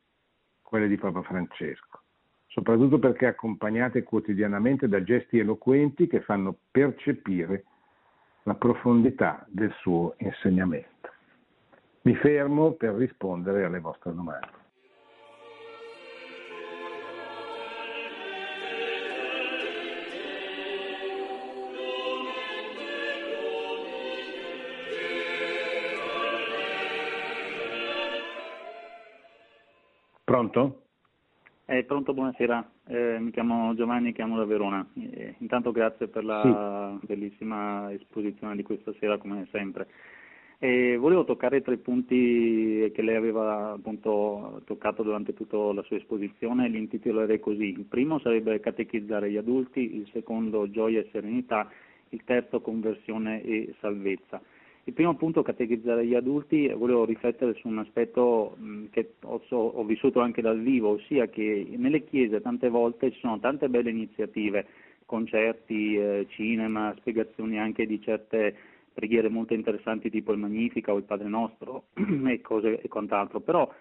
quelle 0.61 0.87
di 0.87 0.97
Papa 0.97 1.23
Francesco, 1.23 2.01
soprattutto 2.45 2.99
perché 2.99 3.25
accompagnate 3.25 4.03
quotidianamente 4.03 4.87
da 4.87 5.01
gesti 5.01 5.39
eloquenti 5.39 6.05
che 6.05 6.21
fanno 6.21 6.55
percepire 6.69 7.63
la 8.43 8.53
profondità 8.53 9.43
del 9.49 9.73
suo 9.79 10.13
insegnamento. 10.19 11.09
Mi 12.03 12.13
fermo 12.17 12.73
per 12.73 12.93
rispondere 12.93 13.63
alle 13.63 13.79
vostre 13.79 14.13
domande. 14.13 14.60
Pronto? 30.31 30.83
Eh, 31.65 31.83
pronto, 31.83 32.13
buonasera. 32.13 32.71
Eh, 32.87 33.19
mi 33.19 33.31
chiamo 33.31 33.75
Giovanni, 33.75 34.13
chiamo 34.13 34.37
da 34.37 34.45
Verona. 34.45 34.87
Eh, 34.93 35.35
intanto 35.39 35.73
grazie 35.73 36.07
per 36.07 36.23
la 36.23 36.97
sì. 37.01 37.05
bellissima 37.05 37.91
esposizione 37.91 38.55
di 38.55 38.63
questa 38.63 38.93
sera, 38.97 39.17
come 39.17 39.45
sempre. 39.51 39.89
volevo 40.97 41.25
toccare 41.25 41.61
tre 41.61 41.75
punti 41.79 42.89
che 42.93 43.01
lei 43.01 43.17
aveva 43.17 43.73
appunto 43.73 44.61
toccato 44.63 45.03
durante 45.03 45.33
tutta 45.33 45.57
la 45.73 45.83
sua 45.83 45.97
esposizione, 45.97 46.69
li 46.69 46.77
intitolerei 46.77 47.41
così. 47.41 47.65
Il 47.65 47.83
primo 47.89 48.17
sarebbe 48.19 48.61
catechizzare 48.61 49.29
gli 49.29 49.37
adulti, 49.37 49.97
il 49.97 50.07
secondo 50.13 50.69
gioia 50.69 51.01
e 51.01 51.09
serenità, 51.11 51.69
il 52.07 52.23
terzo 52.23 52.61
conversione 52.61 53.43
e 53.43 53.75
salvezza. 53.81 54.41
Il 54.85 54.93
primo 54.93 55.15
punto, 55.15 55.43
catechizzare 55.43 56.05
gli 56.05 56.15
adulti, 56.15 56.67
volevo 56.69 57.05
riflettere 57.05 57.53
su 57.53 57.67
un 57.67 57.77
aspetto 57.77 58.57
che 58.89 59.13
ho, 59.21 59.83
vissuto 59.83 60.21
anche 60.21 60.41
dal 60.41 60.59
vivo, 60.59 60.89
ossia 60.89 61.27
che 61.27 61.67
nelle 61.77 62.03
chiese 62.03 62.41
tante 62.41 62.67
volte 62.67 63.11
ci 63.11 63.19
sono 63.19 63.39
tante 63.39 63.69
belle 63.69 63.91
iniziative, 63.91 64.65
concerti, 65.05 65.95
eh, 65.95 66.25
cinema, 66.29 66.95
spiegazioni 66.97 67.59
anche 67.59 67.85
di 67.85 68.01
certe 68.01 68.55
preghiere 68.91 69.29
molto 69.29 69.53
interessanti 69.53 70.09
tipo 70.09 70.31
il 70.31 70.39
Magnifica 70.39 70.91
o 70.93 70.97
il 70.97 71.03
Padre 71.03 71.27
Nostro 71.27 71.85
e 72.27 72.41
cose 72.41 72.81
e 72.81 72.87
quant'altro, 72.87 73.39
però 73.39 73.71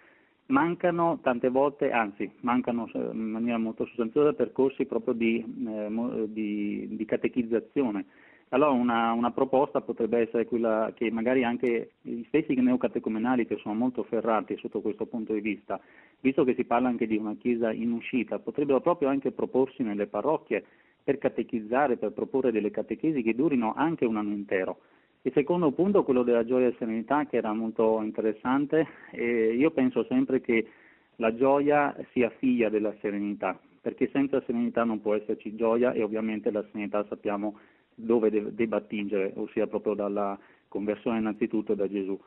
mancano 0.46 1.18
tante 1.22 1.48
volte, 1.48 1.92
anzi 1.92 2.30
mancano 2.40 2.90
in 2.92 3.30
maniera 3.30 3.56
molto 3.56 3.86
sostanziosa 3.86 4.34
percorsi 4.34 4.84
proprio 4.84 5.14
di, 5.14 5.38
eh, 5.66 6.24
di, 6.28 6.88
di 6.90 7.04
catechizzazione 7.06 8.04
allora 8.50 8.70
una, 8.70 9.12
una, 9.12 9.30
proposta 9.30 9.80
potrebbe 9.80 10.18
essere 10.20 10.44
quella 10.44 10.92
che 10.94 11.10
magari 11.10 11.44
anche 11.44 11.92
gli 12.00 12.24
stessi 12.28 12.54
neocatecumenali 12.54 13.46
che 13.46 13.58
sono 13.62 13.74
molto 13.74 14.02
ferrati 14.02 14.56
sotto 14.58 14.80
questo 14.80 15.06
punto 15.06 15.32
di 15.32 15.40
vista, 15.40 15.80
visto 16.20 16.42
che 16.44 16.54
si 16.54 16.64
parla 16.64 16.88
anche 16.88 17.06
di 17.06 17.16
una 17.16 17.36
chiesa 17.36 17.72
in 17.72 17.92
uscita, 17.92 18.38
potrebbero 18.40 18.80
proprio 18.80 19.08
anche 19.08 19.30
proporsi 19.30 19.82
nelle 19.82 20.06
parrocchie 20.06 20.64
per 21.02 21.18
catechizzare, 21.18 21.96
per 21.96 22.12
proporre 22.12 22.50
delle 22.50 22.70
catechesi 22.70 23.22
che 23.22 23.34
durino 23.34 23.72
anche 23.74 24.04
un 24.04 24.16
anno 24.16 24.32
intero. 24.32 24.78
Il 25.22 25.32
secondo 25.32 25.70
punto, 25.70 26.02
quello 26.02 26.22
della 26.22 26.44
gioia 26.44 26.68
e 26.68 26.74
serenità, 26.78 27.26
che 27.26 27.36
era 27.36 27.52
molto 27.52 28.00
interessante, 28.02 28.86
e 29.12 29.54
io 29.54 29.70
penso 29.70 30.04
sempre 30.04 30.40
che 30.40 30.66
la 31.16 31.34
gioia 31.34 31.94
sia 32.12 32.30
figlia 32.30 32.68
della 32.70 32.94
serenità, 33.00 33.60
perché 33.80 34.08
senza 34.12 34.42
serenità 34.46 34.82
non 34.84 35.00
può 35.00 35.14
esserci 35.14 35.54
gioia 35.54 35.92
e 35.92 36.02
ovviamente 36.02 36.50
la 36.50 36.64
serenità 36.70 37.04
sappiamo 37.06 37.58
dove 38.00 38.54
debba 38.54 38.76
attingere, 38.76 39.32
ossia 39.36 39.66
proprio 39.66 39.94
dalla 39.94 40.38
conversione 40.68 41.18
innanzitutto 41.18 41.74
da 41.74 41.88
Gesù. 41.88 42.18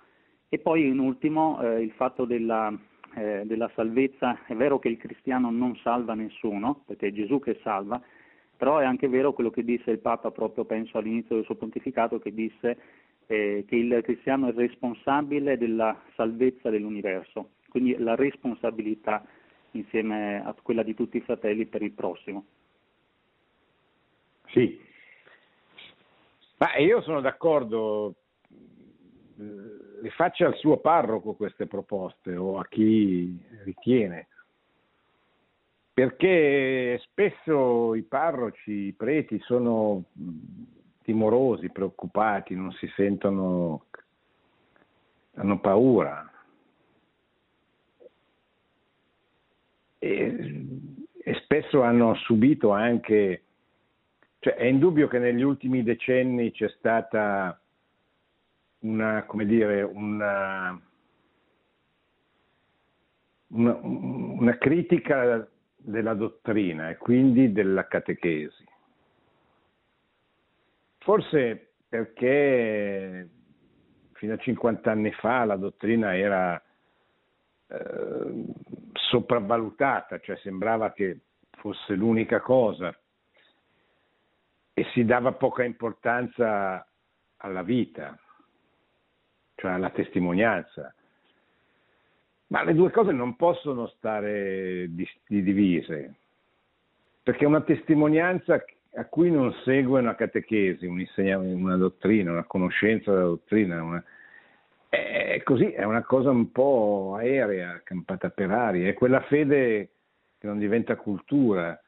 E 0.49 0.59
poi 0.59 0.87
in 0.87 0.99
ultimo 0.99 1.59
eh, 1.61 1.81
il 1.81 1.91
fatto 1.91 2.25
della, 2.25 2.71
eh, 3.15 3.41
della, 3.45 3.71
salvezza, 3.73 4.45
è 4.45 4.53
vero 4.53 4.77
che 4.77 4.89
il 4.89 4.97
cristiano 4.97 5.49
non 5.49 5.75
salva 5.77 6.13
nessuno, 6.13 6.83
perché 6.85 7.07
è 7.07 7.11
Gesù 7.11 7.39
che 7.39 7.59
salva, 7.63 8.01
però 8.55 8.77
è 8.77 8.85
anche 8.85 9.07
vero 9.07 9.33
quello 9.33 9.49
che 9.49 9.63
disse 9.63 9.91
il 9.91 9.99
Papa 9.99 10.29
proprio 10.31 10.65
penso 10.65 10.97
all'inizio 10.97 11.35
del 11.35 11.45
suo 11.45 11.55
pontificato, 11.55 12.19
che 12.19 12.33
disse 12.33 12.77
eh, 13.25 13.65
che 13.67 13.75
il 13.75 13.99
cristiano 14.03 14.47
è 14.47 14.53
responsabile 14.53 15.57
della 15.57 15.99
salvezza 16.15 16.69
dell'universo, 16.69 17.51
quindi 17.69 17.95
la 17.97 18.15
responsabilità 18.15 19.25
insieme 19.71 20.43
a 20.43 20.55
quella 20.61 20.83
di 20.83 20.93
tutti 20.93 21.17
i 21.17 21.21
fratelli 21.21 21.65
per 21.65 21.81
il 21.81 21.93
prossimo. 21.93 22.45
Sì, 24.49 24.79
ma 26.63 26.77
io 26.77 27.01
sono 27.01 27.19
d'accordo, 27.19 28.15
le 29.35 30.09
faccia 30.11 30.47
al 30.47 30.55
suo 30.55 30.77
parroco 30.77 31.33
queste 31.33 31.67
proposte 31.67 32.37
o 32.37 32.57
a 32.57 32.65
chi 32.69 33.37
ritiene, 33.65 34.29
perché 35.93 37.01
spesso 37.03 37.95
i 37.95 38.03
parroci, 38.03 38.71
i 38.71 38.93
preti 38.93 39.39
sono 39.39 40.05
timorosi, 41.01 41.69
preoccupati, 41.69 42.55
non 42.55 42.71
si 42.71 42.87
sentono, 42.95 43.87
hanno 45.33 45.59
paura. 45.59 46.31
E, 49.99 50.65
e 51.25 51.33
spesso 51.43 51.81
hanno 51.81 52.15
subito 52.15 52.71
anche 52.71 53.42
cioè, 54.43 54.55
è 54.55 54.65
indubbio 54.65 55.07
che 55.07 55.19
negli 55.19 55.41
ultimi 55.41 55.83
decenni 55.83 56.51
c'è 56.51 56.67
stata 56.77 57.57
una, 58.79 59.23
come 59.23 59.45
dire, 59.45 59.83
una, 59.83 60.77
una, 63.47 63.79
una 63.81 64.57
critica 64.57 65.47
della 65.77 66.13
dottrina 66.13 66.89
e 66.89 66.97
quindi 66.97 67.53
della 67.53 67.87
catechesi. 67.87 68.65
Forse 70.97 71.75
perché 71.87 73.29
fino 74.11 74.33
a 74.33 74.37
50 74.37 74.91
anni 74.91 75.11
fa 75.13 75.45
la 75.45 75.55
dottrina 75.55 76.17
era 76.17 76.61
eh, 77.67 78.45
sopravvalutata, 78.91 80.19
cioè 80.19 80.35
sembrava 80.39 80.91
che 80.91 81.19
fosse 81.49 81.93
l'unica 81.93 82.41
cosa 82.41 82.93
e 84.73 84.85
si 84.93 85.05
dava 85.05 85.33
poca 85.33 85.63
importanza 85.63 86.85
alla 87.37 87.61
vita, 87.61 88.17
cioè 89.55 89.71
alla 89.71 89.91
testimonianza. 89.91 90.93
Ma 92.47 92.63
le 92.63 92.73
due 92.73 92.91
cose 92.91 93.11
non 93.11 93.35
possono 93.35 93.87
stare 93.87 94.89
divise, 95.25 96.15
perché 97.21 97.45
una 97.45 97.61
testimonianza 97.61 98.63
a 98.95 99.05
cui 99.05 99.31
non 99.31 99.51
segue 99.63 100.01
una 100.01 100.15
catechesi, 100.15 100.85
un 100.85 101.03
una 101.15 101.77
dottrina, 101.77 102.31
una 102.31 102.43
conoscenza 102.43 103.11
della 103.11 103.23
dottrina, 103.23 103.81
una, 103.81 104.03
è 104.89 105.41
così, 105.43 105.71
è 105.71 105.83
una 105.83 106.03
cosa 106.03 106.29
un 106.29 106.51
po' 106.51 107.15
aerea, 107.17 107.81
campata 107.83 108.29
per 108.29 108.51
aria, 108.51 108.87
è 108.87 108.93
quella 108.93 109.21
fede 109.21 109.89
che 110.37 110.45
non 110.45 110.59
diventa 110.59 110.95
cultura, 110.95 111.81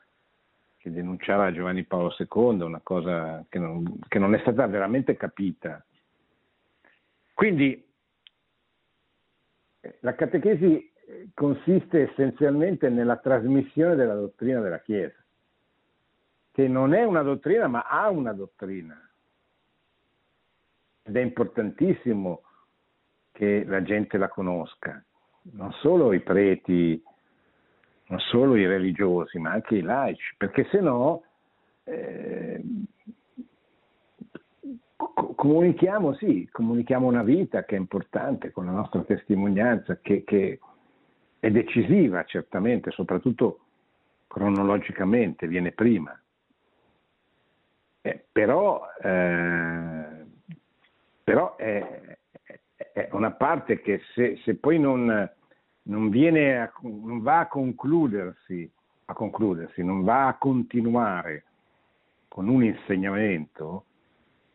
che 0.85 0.91
denunciava 0.91 1.51
Giovanni 1.51 1.83
Paolo 1.83 2.15
II, 2.15 2.61
una 2.61 2.79
cosa 2.83 3.43
che 3.49 3.57
non, 3.57 3.97
che 4.07 4.19
non 4.19 4.35
è 4.35 4.39
stata 4.41 4.67
veramente 4.67 5.17
capita. 5.17 5.83
Quindi 7.33 7.83
la 10.01 10.13
catechesi 10.13 10.91
consiste 11.33 12.11
essenzialmente 12.11 12.89
nella 12.89 13.17
trasmissione 13.17 13.95
della 13.95 14.13
dottrina 14.13 14.59
della 14.59 14.79
Chiesa, 14.79 15.17
che 16.51 16.67
non 16.67 16.93
è 16.93 17.03
una 17.03 17.23
dottrina 17.23 17.65
ma 17.65 17.87
ha 17.87 18.07
una 18.11 18.33
dottrina. 18.33 19.09
Ed 21.01 21.15
è 21.15 21.19
importantissimo 21.19 22.43
che 23.31 23.63
la 23.65 23.81
gente 23.81 24.19
la 24.19 24.29
conosca, 24.29 25.03
non 25.53 25.71
solo 25.81 26.13
i 26.13 26.19
preti 26.19 27.03
non 28.07 28.19
solo 28.19 28.55
i 28.55 28.65
religiosi, 28.65 29.39
ma 29.39 29.51
anche 29.51 29.75
i 29.75 29.81
laici, 29.81 30.35
perché 30.37 30.67
se 30.69 30.79
no 30.79 31.23
eh, 31.83 32.61
comunichiamo, 35.35 36.13
sì, 36.15 36.47
comunichiamo 36.51 37.07
una 37.07 37.23
vita 37.23 37.63
che 37.65 37.75
è 37.75 37.79
importante 37.79 38.51
con 38.51 38.65
la 38.65 38.71
nostra 38.71 39.01
testimonianza, 39.01 39.99
che, 40.01 40.23
che 40.23 40.59
è 41.39 41.51
decisiva 41.51 42.23
certamente, 42.23 42.91
soprattutto 42.91 43.59
cronologicamente, 44.27 45.47
viene 45.47 45.71
prima. 45.71 46.19
Eh, 48.01 48.25
però, 48.31 48.87
eh, 49.01 50.25
però 51.23 51.55
è, 51.55 52.17
è, 52.93 53.09
una 53.11 53.31
parte 53.31 53.81
che 53.81 54.01
se, 54.13 54.39
se 54.43 54.55
poi 54.55 54.79
non 54.79 55.31
non, 55.87 56.11
a, 56.13 56.71
non 56.81 57.21
va 57.21 57.39
a 57.39 57.47
concludersi, 57.47 58.69
a 59.05 59.13
concludersi, 59.13 59.83
non 59.83 60.03
va 60.03 60.27
a 60.27 60.37
continuare 60.37 61.43
con 62.27 62.47
un 62.47 62.63
insegnamento, 62.63 63.85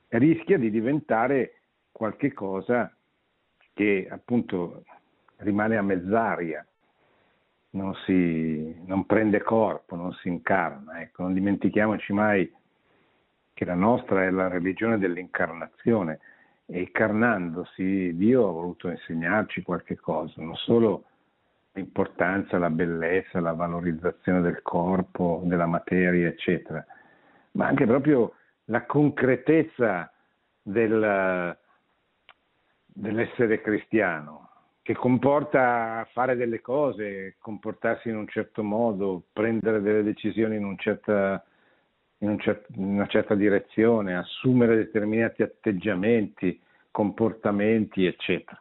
rischia 0.09 0.59
di 0.59 0.71
diventare 0.71 1.61
qualche 1.93 2.33
cosa 2.33 2.93
che 3.73 4.09
appunto 4.11 4.85
rimane 5.37 5.77
a 5.77 5.83
mezz'aria, 5.83 6.65
non, 7.71 7.95
si, 8.05 8.75
non 8.85 9.07
prende 9.07 9.43
corpo, 9.43 9.95
non 9.95 10.13
si 10.15 10.29
incarna. 10.29 11.01
Ecco, 11.01 11.23
non 11.23 11.35
dimentichiamoci 11.35 12.13
mai 12.13 12.53
che 13.55 13.65
la 13.65 13.75
nostra 13.75 14.25
è 14.25 14.31
la 14.31 14.49
religione 14.49 14.99
dell'incarnazione 14.99 16.19
e 16.67 16.81
incarnandosi 16.81 18.17
Dio 18.17 18.49
ha 18.49 18.53
voluto 18.53 18.89
insegnarci 18.89 19.63
qualche 19.63 19.97
cosa, 19.97 20.43
non 20.43 20.57
solo 20.57 21.05
l'importanza, 21.81 22.59
la 22.59 22.71
bellezza, 22.71 23.41
la 23.41 23.53
valorizzazione 23.53 24.41
del 24.41 24.61
corpo, 24.63 25.41
della 25.45 25.67
materia, 25.67 26.29
eccetera, 26.29 26.85
ma 27.53 27.67
anche 27.67 27.87
proprio 27.87 28.35
la 28.67 28.85
concretezza 28.85 30.13
del, 30.63 31.57
dell'essere 32.87 33.61
cristiano, 33.63 34.49
che 34.83 34.95
comporta 34.95 36.07
fare 36.13 36.37
delle 36.37 36.61
cose, 36.61 37.37
comportarsi 37.39 38.09
in 38.09 38.17
un 38.17 38.29
certo 38.29 38.63
modo, 38.63 39.25
prendere 39.33 39.81
delle 39.81 40.03
decisioni 40.03 40.57
in, 40.57 40.65
un 40.65 40.77
certa, 40.79 41.43
in, 42.19 42.29
un 42.29 42.39
cer- 42.39 42.67
in 42.75 42.85
una 42.95 43.07
certa 43.07 43.35
direzione, 43.35 44.17
assumere 44.17 44.77
determinati 44.77 45.43
atteggiamenti, 45.43 46.61
comportamenti, 46.91 48.05
eccetera. 48.05 48.61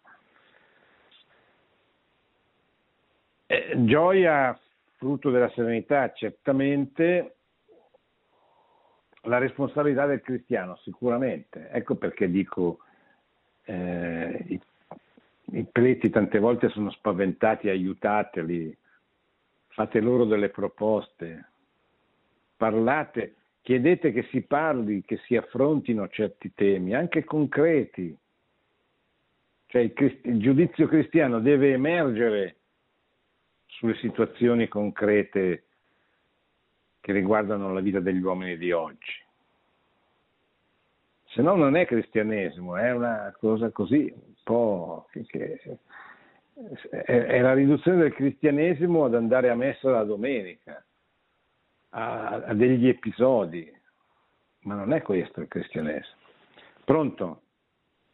Eh, 3.52 3.74
gioia, 3.86 4.56
frutto 4.97 5.32
della 5.32 5.50
serenità, 5.56 6.14
certamente, 6.14 7.38
la 9.24 9.39
responsabilità 9.39 10.06
del 10.06 10.22
cristiano, 10.22 10.78
sicuramente. 10.84 11.68
Ecco 11.72 11.95
perché 11.95 12.30
dico, 12.30 12.78
eh, 13.64 14.45
i, 14.50 14.62
i 15.54 15.64
preti 15.64 16.12
tante 16.12 16.38
volte 16.38 16.70
sono 16.70 16.91
spaventati, 16.91 17.70
aiutateli, 17.70 18.78
fate 19.70 20.00
loro 20.00 20.26
delle 20.26 20.50
proposte, 20.50 21.50
parlate, 22.56 23.34
chiedete 23.64 24.12
che 24.12 24.28
si 24.30 24.41
parli, 24.41 25.04
che 25.04 25.18
si 25.24 25.36
affrontino 25.36 26.08
certi 26.10 26.54
temi, 26.54 26.93
anche 26.93 27.24
concreti. 27.24 28.16
Cioè 29.66 29.82
il, 29.82 30.20
il 30.22 30.39
giudizio 30.39 30.86
cristiano 30.86 31.39
deve 31.39 31.74
emergere 31.74 32.58
sulle 33.70 33.95
situazioni 33.95 34.67
concrete 34.67 35.63
che 36.99 37.11
riguardano 37.13 37.74
la 37.74 37.80
vita 37.80 37.99
degli 37.99 38.22
uomini 38.22 38.57
di 38.57 38.72
oggi. 38.72 39.28
Se 41.28 41.41
no 41.41 41.55
non 41.55 41.76
è 41.76 41.86
cristianesimo, 41.86 42.76
è 42.76 42.91
una 42.91 43.34
cosa 43.39 43.70
così, 43.70 44.11
un 44.13 44.34
po' 44.43 45.07
che, 45.28 45.80
è, 46.89 47.39
la 47.39 47.53
riduzione 47.53 48.01
del 48.01 48.13
cristianesimo 48.13 49.05
ad 49.05 49.15
andare 49.15 49.49
a 49.49 49.55
messa 49.55 49.91
la 49.91 50.03
domenica, 50.03 50.84
a 51.89 52.53
degli 52.53 52.88
episodi, 52.88 53.72
ma 54.61 54.76
non 54.76 54.91
è 54.91 55.01
questo 55.01 55.41
il 55.41 55.47
cristianesimo. 55.47 56.17
Pronto? 56.84 57.41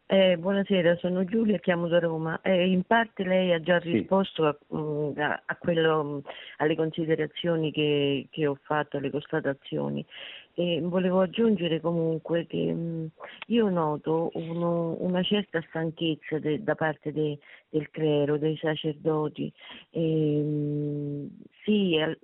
Eh, 0.08 0.38
buonasera, 0.38 0.98
sono 0.98 1.26
Giulia, 1.26 1.58
chiamo 1.58 1.88
da 1.88 1.98
Roma. 1.98 2.40
Eh, 2.44 2.68
in 2.68 2.84
parte 2.84 3.24
lei 3.24 3.52
ha 3.54 3.60
già 3.60 3.80
risposto 3.80 4.46
a, 4.46 4.56
mm, 4.76 5.18
a, 5.18 5.42
a 5.44 5.56
quello, 5.56 6.22
alle 6.58 6.76
considerazioni 6.76 7.72
che, 7.72 8.28
che, 8.30 8.46
ho 8.46 8.56
fatto, 8.62 8.98
alle 8.98 9.10
constatazioni. 9.10 10.06
E 10.54 10.80
volevo 10.84 11.22
aggiungere 11.22 11.82
comunque 11.82 12.46
che 12.46 12.72
mh, 12.72 12.80
mm, 12.80 13.06
io 13.48 13.70
noto 13.70 14.30
uno, 14.36 14.96
una 15.00 15.24
certa 15.24 15.60
stanchezza 15.70 16.38
de, 16.38 16.62
da 16.62 16.76
parte 16.76 17.12
de, 17.12 17.40
del 17.70 17.90
clero, 17.90 18.38
dei 18.38 18.56
sacerdoti. 18.58 19.52
E, 19.90 20.00
mh, 20.00 20.48
mm, 20.48 21.28
sì, 21.66 21.98
al, 22.00 22.18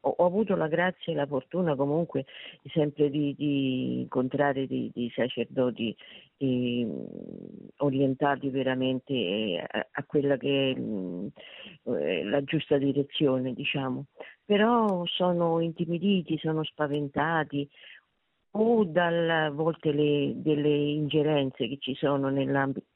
ho, 0.00 0.24
avuto 0.24 0.56
la 0.56 0.66
grazia 0.66 1.12
e 1.12 1.16
la 1.16 1.26
fortuna 1.26 1.76
comunque 1.76 2.24
sempre 2.72 3.10
di, 3.10 3.34
di 3.36 4.00
incontrare 4.00 4.66
dei, 4.66 4.90
dei 4.94 5.12
sacerdoti 5.14 5.94
eh, 6.38 6.88
orientati 7.76 8.48
veramente 8.48 9.12
eh, 9.12 9.58
a, 9.58 9.86
a, 9.90 10.04
quella 10.04 10.38
che 10.38 10.72
è 10.72 10.80
mh, 10.80 11.32
eh, 11.84 12.24
la 12.24 12.42
giusta 12.44 12.78
direzione, 12.78 13.52
diciamo. 13.52 14.06
Però 14.44 15.04
sono 15.04 15.60
intimiditi, 15.60 16.38
sono 16.38 16.64
spaventati 16.64 17.68
o 18.54 18.84
dalle 18.84 19.50
volte 19.50 19.92
le, 19.92 20.32
delle 20.36 20.68
ingerenze 20.68 21.68
che 21.68 21.76
ci 21.78 21.94
sono 21.94 22.28
nell'ambito 22.30 22.86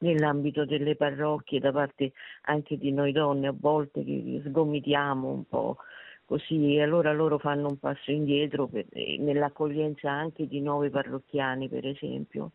nell'ambito 0.00 0.64
delle 0.64 0.96
parrocchie 0.96 1.60
da 1.60 1.72
parte 1.72 2.12
anche 2.42 2.76
di 2.76 2.92
noi 2.92 3.12
donne 3.12 3.48
a 3.48 3.54
volte 3.58 4.04
che 4.04 4.42
sgomitiamo 4.44 5.28
un 5.28 5.44
po' 5.46 5.76
così 6.24 6.76
e 6.76 6.82
allora 6.82 7.12
loro 7.12 7.38
fanno 7.38 7.66
un 7.68 7.78
passo 7.78 8.12
indietro 8.12 8.68
per, 8.68 8.86
nell'accoglienza 8.92 10.10
anche 10.10 10.46
di 10.46 10.60
nuovi 10.60 10.88
parrocchiani 10.88 11.68
per 11.68 11.86
esempio. 11.86 12.52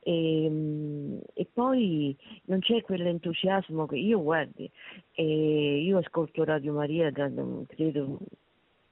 E, 0.00 0.44
ehm, 0.44 1.20
e, 1.34 1.46
poi 1.52 2.16
non 2.46 2.60
c'è 2.60 2.82
quell'entusiasmo 2.82 3.86
che 3.86 3.96
io 3.96 4.22
guardi, 4.22 4.70
eh, 5.12 5.82
io 5.82 5.98
ascolto 5.98 6.44
Radio 6.44 6.72
Maria 6.72 7.10
da, 7.10 7.30
credo 7.66 8.18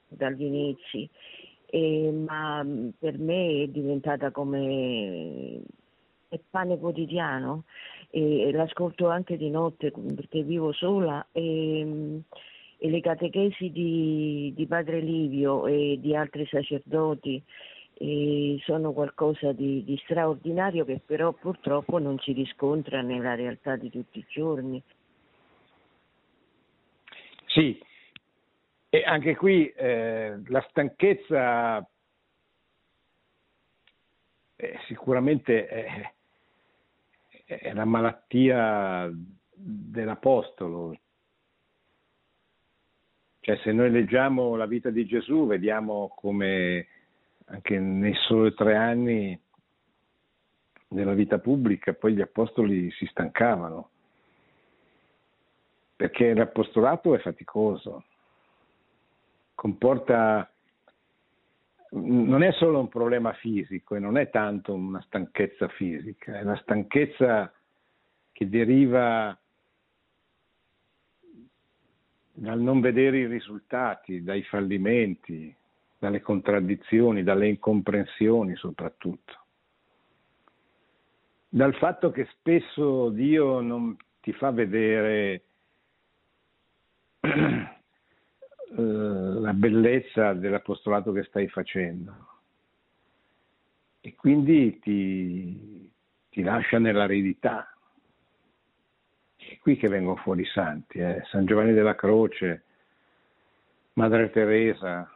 dagli 0.08 0.42
inizi, 0.42 1.08
eh, 1.66 2.12
ma 2.12 2.64
per 2.98 3.18
me 3.18 3.62
è 3.62 3.66
diventata 3.66 4.30
come 4.30 5.60
è 6.34 6.40
pane 6.50 6.78
quotidiano 6.78 7.64
e 8.10 8.50
l'ascolto 8.52 9.08
anche 9.08 9.36
di 9.36 9.50
notte 9.50 9.92
perché 10.14 10.42
vivo 10.42 10.72
sola 10.72 11.26
e, 11.32 12.20
e 12.78 12.90
le 12.90 13.00
catechesi 13.00 13.70
di, 13.70 14.52
di 14.54 14.66
Padre 14.66 15.00
Livio 15.00 15.66
e 15.66 15.98
di 16.00 16.14
altri 16.14 16.46
sacerdoti 16.46 17.42
sono 18.64 18.92
qualcosa 18.92 19.52
di, 19.52 19.84
di, 19.84 19.96
straordinario 20.02 20.84
che 20.84 21.00
però 21.04 21.32
purtroppo 21.32 21.98
non 21.98 22.18
si 22.18 22.32
riscontra 22.32 23.02
nella 23.02 23.34
realtà 23.34 23.76
di 23.76 23.88
tutti 23.88 24.18
i 24.18 24.26
giorni. 24.28 24.82
Sì, 27.46 27.80
e 28.88 29.02
anche 29.04 29.36
qui 29.36 29.68
eh, 29.68 30.40
la 30.46 30.64
stanchezza 30.68 31.88
eh, 34.56 34.78
sicuramente 34.86 35.66
è, 35.66 36.13
è 37.58 37.72
la 37.72 37.84
malattia 37.84 39.10
dell'Apostolo. 39.52 40.98
Cioè 43.40 43.56
se 43.58 43.72
noi 43.72 43.90
leggiamo 43.90 44.56
la 44.56 44.66
vita 44.66 44.90
di 44.90 45.04
Gesù 45.04 45.46
vediamo 45.46 46.12
come 46.14 46.86
anche 47.46 47.78
nei 47.78 48.14
soli 48.26 48.54
tre 48.54 48.74
anni 48.74 49.38
della 50.88 51.12
vita 51.12 51.38
pubblica, 51.38 51.92
poi 51.92 52.14
gli 52.14 52.20
apostoli 52.20 52.90
si 52.92 53.04
stancavano, 53.06 53.90
perché 55.96 56.32
l'apostolato 56.32 57.14
è 57.14 57.18
faticoso, 57.18 58.04
comporta, 59.54 60.50
non 61.94 62.42
è 62.42 62.50
solo 62.52 62.80
un 62.80 62.88
problema 62.88 63.32
fisico 63.34 63.94
e 63.94 64.00
non 64.00 64.16
è 64.16 64.28
tanto 64.30 64.74
una 64.74 65.00
stanchezza 65.02 65.68
fisica, 65.68 66.38
è 66.38 66.42
la 66.42 66.56
stanchezza 66.56 67.52
che 68.32 68.48
deriva 68.48 69.38
dal 72.36 72.58
non 72.58 72.80
vedere 72.80 73.18
i 73.18 73.26
risultati, 73.26 74.24
dai 74.24 74.42
fallimenti, 74.42 75.54
dalle 75.96 76.20
contraddizioni, 76.20 77.22
dalle 77.22 77.46
incomprensioni 77.48 78.56
soprattutto. 78.56 79.42
Dal 81.48 81.74
fatto 81.76 82.10
che 82.10 82.26
spesso 82.32 83.10
Dio 83.10 83.60
non 83.60 83.96
ti 84.20 84.32
fa 84.32 84.50
vedere 84.50 85.42
eh, 88.76 88.82
la 88.82 89.52
bellezza 89.52 90.32
dell'apostolato 90.32 91.12
che 91.12 91.22
stai 91.24 91.48
facendo 91.48 92.32
e 94.00 94.14
quindi 94.16 94.78
ti, 94.80 95.90
ti 96.28 96.42
lascia 96.42 96.78
nell'aridità. 96.78 97.74
È 99.36 99.58
qui 99.60 99.76
che 99.76 99.88
vengono 99.88 100.16
fuori 100.16 100.42
i 100.42 100.46
santi, 100.46 100.98
eh? 100.98 101.22
San 101.30 101.46
Giovanni 101.46 101.72
della 101.72 101.94
Croce, 101.94 102.64
Madre 103.94 104.30
Teresa, 104.30 105.10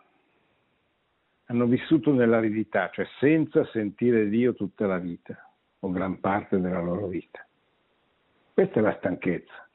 hanno 1.46 1.66
vissuto 1.66 2.12
nell'aridità, 2.12 2.88
cioè 2.90 3.06
senza 3.18 3.66
sentire 3.66 4.28
Dio 4.28 4.54
tutta 4.54 4.86
la 4.86 4.98
vita 4.98 5.36
o 5.80 5.90
gran 5.90 6.20
parte 6.20 6.58
della 6.58 6.80
loro 6.80 7.08
vita. 7.08 7.46
Questa 8.54 8.78
è 8.78 8.82
la 8.82 8.96
stanchezza. 8.96 9.67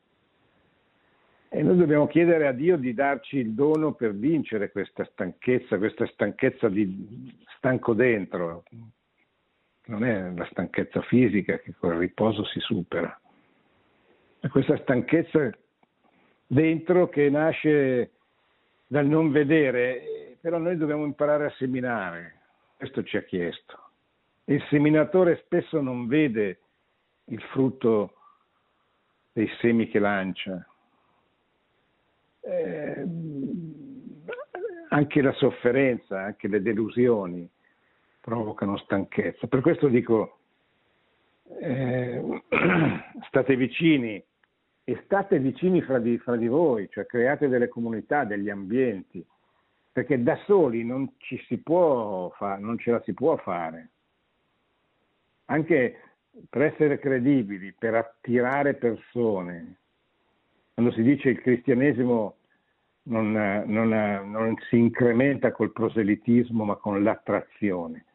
E 1.55 1.61
noi 1.61 1.77
dobbiamo 1.77 2.07
chiedere 2.07 2.47
a 2.47 2.51
Dio 2.51 2.77
di 2.77 2.95
darci 2.95 3.37
il 3.37 3.53
dono 3.53 3.93
per 3.93 4.15
vincere 4.15 4.71
questa 4.71 5.05
stanchezza, 5.05 5.77
questa 5.77 6.07
stanchezza 6.07 6.67
di 6.67 7.31
stanco 7.57 7.93
dentro, 7.93 8.63
non 9.85 10.03
è 10.03 10.31
la 10.31 10.47
stanchezza 10.49 10.99
fisica 11.03 11.59
che 11.59 11.75
col 11.77 11.97
riposo 11.97 12.43
si 12.45 12.59
supera. 12.59 13.15
È 14.39 14.47
questa 14.47 14.77
stanchezza 14.77 15.51
dentro 16.47 17.07
che 17.09 17.29
nasce 17.29 18.13
dal 18.87 19.05
non 19.05 19.29
vedere, 19.29 20.37
però 20.41 20.57
noi 20.57 20.75
dobbiamo 20.75 21.05
imparare 21.05 21.45
a 21.45 21.53
seminare, 21.59 22.39
questo 22.77 23.03
ci 23.03 23.15
ha 23.15 23.21
chiesto. 23.21 23.77
Il 24.45 24.65
seminatore 24.71 25.43
spesso 25.45 25.79
non 25.81 26.07
vede 26.07 26.61
il 27.25 27.41
frutto 27.51 28.15
dei 29.33 29.47
semi 29.59 29.87
che 29.87 29.99
lancia. 29.99 30.67
Eh, 32.45 33.07
anche 34.89 35.21
la 35.21 35.31
sofferenza, 35.33 36.21
anche 36.21 36.47
le 36.47 36.61
delusioni 36.61 37.49
provocano 38.19 38.77
stanchezza. 38.77 39.47
Per 39.47 39.61
questo 39.61 39.87
dico, 39.87 40.37
eh, 41.59 42.21
state 43.27 43.55
vicini 43.55 44.23
e 44.85 45.01
state 45.05 45.39
vicini 45.39 45.81
fra 45.81 45.99
di, 45.99 46.17
fra 46.17 46.35
di 46.35 46.47
voi, 46.47 46.89
cioè 46.91 47.05
create 47.05 47.47
delle 47.47 47.69
comunità, 47.69 48.23
degli 48.23 48.49
ambienti, 48.49 49.25
perché 49.91 50.21
da 50.21 50.35
soli 50.45 50.83
non, 50.83 51.13
ci 51.17 51.41
si 51.47 51.57
può 51.57 52.29
fa, 52.31 52.57
non 52.57 52.77
ce 52.77 52.91
la 52.91 53.01
si 53.03 53.13
può 53.13 53.37
fare. 53.37 53.89
Anche 55.45 55.99
per 56.49 56.63
essere 56.63 56.99
credibili, 56.99 57.73
per 57.77 57.95
attirare 57.95 58.73
persone. 58.73 59.79
Quando 60.73 60.91
si 60.93 61.03
dice 61.03 61.29
il 61.29 61.41
cristianesimo 61.41 62.37
non, 63.03 63.31
non, 63.31 63.89
non 63.89 64.55
si 64.69 64.77
incrementa 64.77 65.51
col 65.51 65.71
proselitismo 65.71 66.65
ma 66.65 66.75
con 66.75 67.03
l'attrazione. 67.03 68.05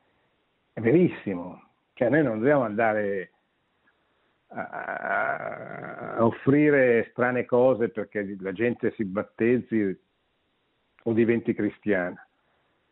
È 0.72 0.80
verissimo, 0.80 1.70
cioè 1.94 2.08
noi 2.08 2.22
non 2.22 2.38
dobbiamo 2.38 2.64
andare 2.64 3.32
a, 4.48 6.16
a 6.16 6.24
offrire 6.24 7.08
strane 7.10 7.44
cose 7.44 7.90
perché 7.90 8.36
la 8.40 8.52
gente 8.52 8.92
si 8.92 9.04
battezzi 9.04 10.00
o 11.04 11.12
diventi 11.12 11.54
cristiana. 11.54 12.26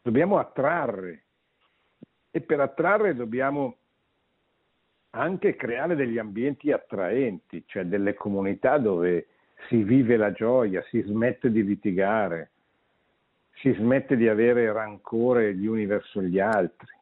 Dobbiamo 0.02 0.38
attrarre 0.38 1.24
e 2.30 2.40
per 2.40 2.60
attrarre 2.60 3.14
dobbiamo 3.14 3.78
anche 5.10 5.56
creare 5.56 5.96
degli 5.96 6.18
ambienti 6.18 6.70
attraenti, 6.70 7.64
cioè 7.66 7.84
delle 7.84 8.14
comunità 8.14 8.78
dove 8.78 9.28
si 9.68 9.82
vive 9.82 10.16
la 10.16 10.32
gioia, 10.32 10.82
si 10.90 11.00
smette 11.02 11.50
di 11.50 11.64
litigare, 11.64 12.50
si 13.54 13.72
smette 13.72 14.16
di 14.16 14.28
avere 14.28 14.72
rancore 14.72 15.54
gli 15.54 15.66
uni 15.66 15.86
verso 15.86 16.22
gli 16.22 16.38
altri, 16.38 16.94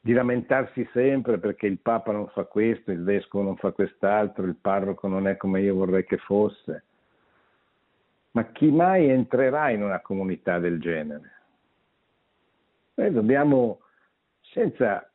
di 0.00 0.12
lamentarsi 0.12 0.88
sempre 0.92 1.38
perché 1.38 1.66
il 1.66 1.78
Papa 1.78 2.12
non 2.12 2.28
fa 2.28 2.44
questo, 2.44 2.90
il 2.90 3.04
Vescovo 3.04 3.44
non 3.44 3.56
fa 3.56 3.70
quest'altro, 3.72 4.44
il 4.44 4.56
parroco 4.56 5.06
non 5.06 5.28
è 5.28 5.36
come 5.36 5.60
io 5.60 5.74
vorrei 5.74 6.04
che 6.04 6.16
fosse. 6.16 6.84
Ma 8.32 8.46
chi 8.46 8.70
mai 8.70 9.10
entrerà 9.10 9.70
in 9.70 9.82
una 9.82 10.00
comunità 10.00 10.58
del 10.58 10.80
genere? 10.80 11.30
Noi 12.94 13.12
dobbiamo, 13.12 13.80
senza 14.40 15.11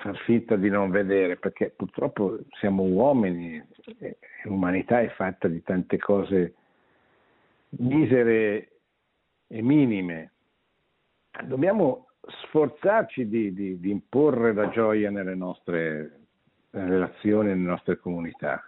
far 0.00 0.16
finta 0.24 0.56
di 0.56 0.68
non 0.68 0.90
vedere, 0.90 1.36
perché 1.36 1.70
purtroppo 1.70 2.38
siamo 2.58 2.82
uomini 2.82 3.62
e 3.98 4.18
l'umanità 4.44 5.00
è 5.00 5.08
fatta 5.10 5.48
di 5.48 5.62
tante 5.62 5.98
cose 5.98 6.54
misere 7.70 8.70
e 9.46 9.62
minime. 9.62 10.32
Dobbiamo 11.44 12.08
sforzarci 12.20 13.28
di, 13.28 13.52
di, 13.52 13.80
di 13.80 13.90
imporre 13.90 14.52
la 14.52 14.68
gioia 14.68 15.10
nelle 15.10 15.34
nostre 15.34 16.20
relazioni, 16.70 17.48
nelle 17.48 17.68
nostre 17.68 17.98
comunità, 17.98 18.62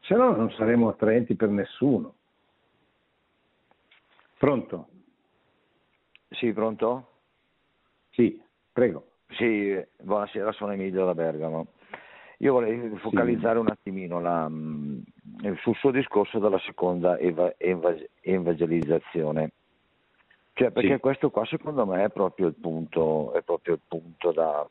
se 0.00 0.14
no 0.14 0.34
non 0.34 0.50
saremo 0.52 0.88
attraenti 0.88 1.34
per 1.34 1.48
nessuno. 1.48 2.14
Pronto? 4.38 4.88
Sì, 6.30 6.52
pronto? 6.52 7.10
Sì, 8.10 8.40
prego. 8.72 9.15
Sì, 9.30 9.76
buonasera, 10.02 10.52
sono 10.52 10.72
Emilio 10.72 11.04
da 11.04 11.14
Bergamo. 11.14 11.66
Io 12.38 12.52
vorrei 12.52 12.90
focalizzare 12.96 13.54
sì. 13.54 13.60
un 13.60 13.68
attimino 13.68 14.20
la, 14.20 14.48
mm, 14.48 15.00
sul 15.60 15.74
suo 15.76 15.90
discorso 15.90 16.38
della 16.38 16.58
seconda 16.60 17.18
eva, 17.18 17.52
eva, 17.56 17.94
evangelizzazione. 18.20 19.52
Cioè, 20.52 20.70
perché 20.70 20.94
sì. 20.94 21.00
questo 21.00 21.30
qua 21.30 21.44
secondo 21.44 21.84
me 21.84 22.04
è 22.04 22.10
proprio 22.10 22.46
il 22.46 22.54
punto, 22.54 23.32
è 23.32 23.42
proprio 23.42 23.74
il 23.74 23.80
punto 23.86 24.32
da... 24.32 24.66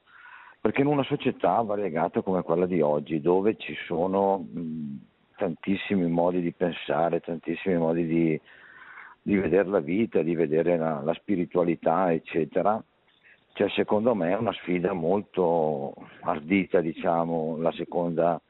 Perché 0.61 0.81
in 0.81 0.87
una 0.87 1.03
società 1.03 1.61
variegata 1.61 2.21
come 2.21 2.41
quella 2.41 2.65
di 2.65 2.81
oggi, 2.81 3.21
dove 3.21 3.55
ci 3.57 3.75
sono 3.85 4.39
mh, 4.39 4.59
mm, 4.59 4.95
tantissimi 5.35 6.07
modi 6.07 6.41
di 6.41 6.51
pensare, 6.53 7.19
tantissimi 7.19 7.77
modi 7.77 8.05
di, 8.07 8.41
di 9.21 9.37
vedere 9.37 9.67
la 9.67 9.79
vita, 9.79 10.23
di 10.23 10.33
vedere 10.33 10.77
la, 10.77 11.01
la 11.03 11.13
spiritualità, 11.13 12.11
eccetera, 12.11 12.83
cioè, 13.55 13.69
secondo 13.69 14.13
me 14.15 14.31
è 14.31 14.35
una 14.35 14.51
sfida 14.51 14.91
molto 14.91 15.93
ardita, 16.23 16.81
diciamo, 16.81 17.55
la 17.57 17.71
seconda 17.71 18.41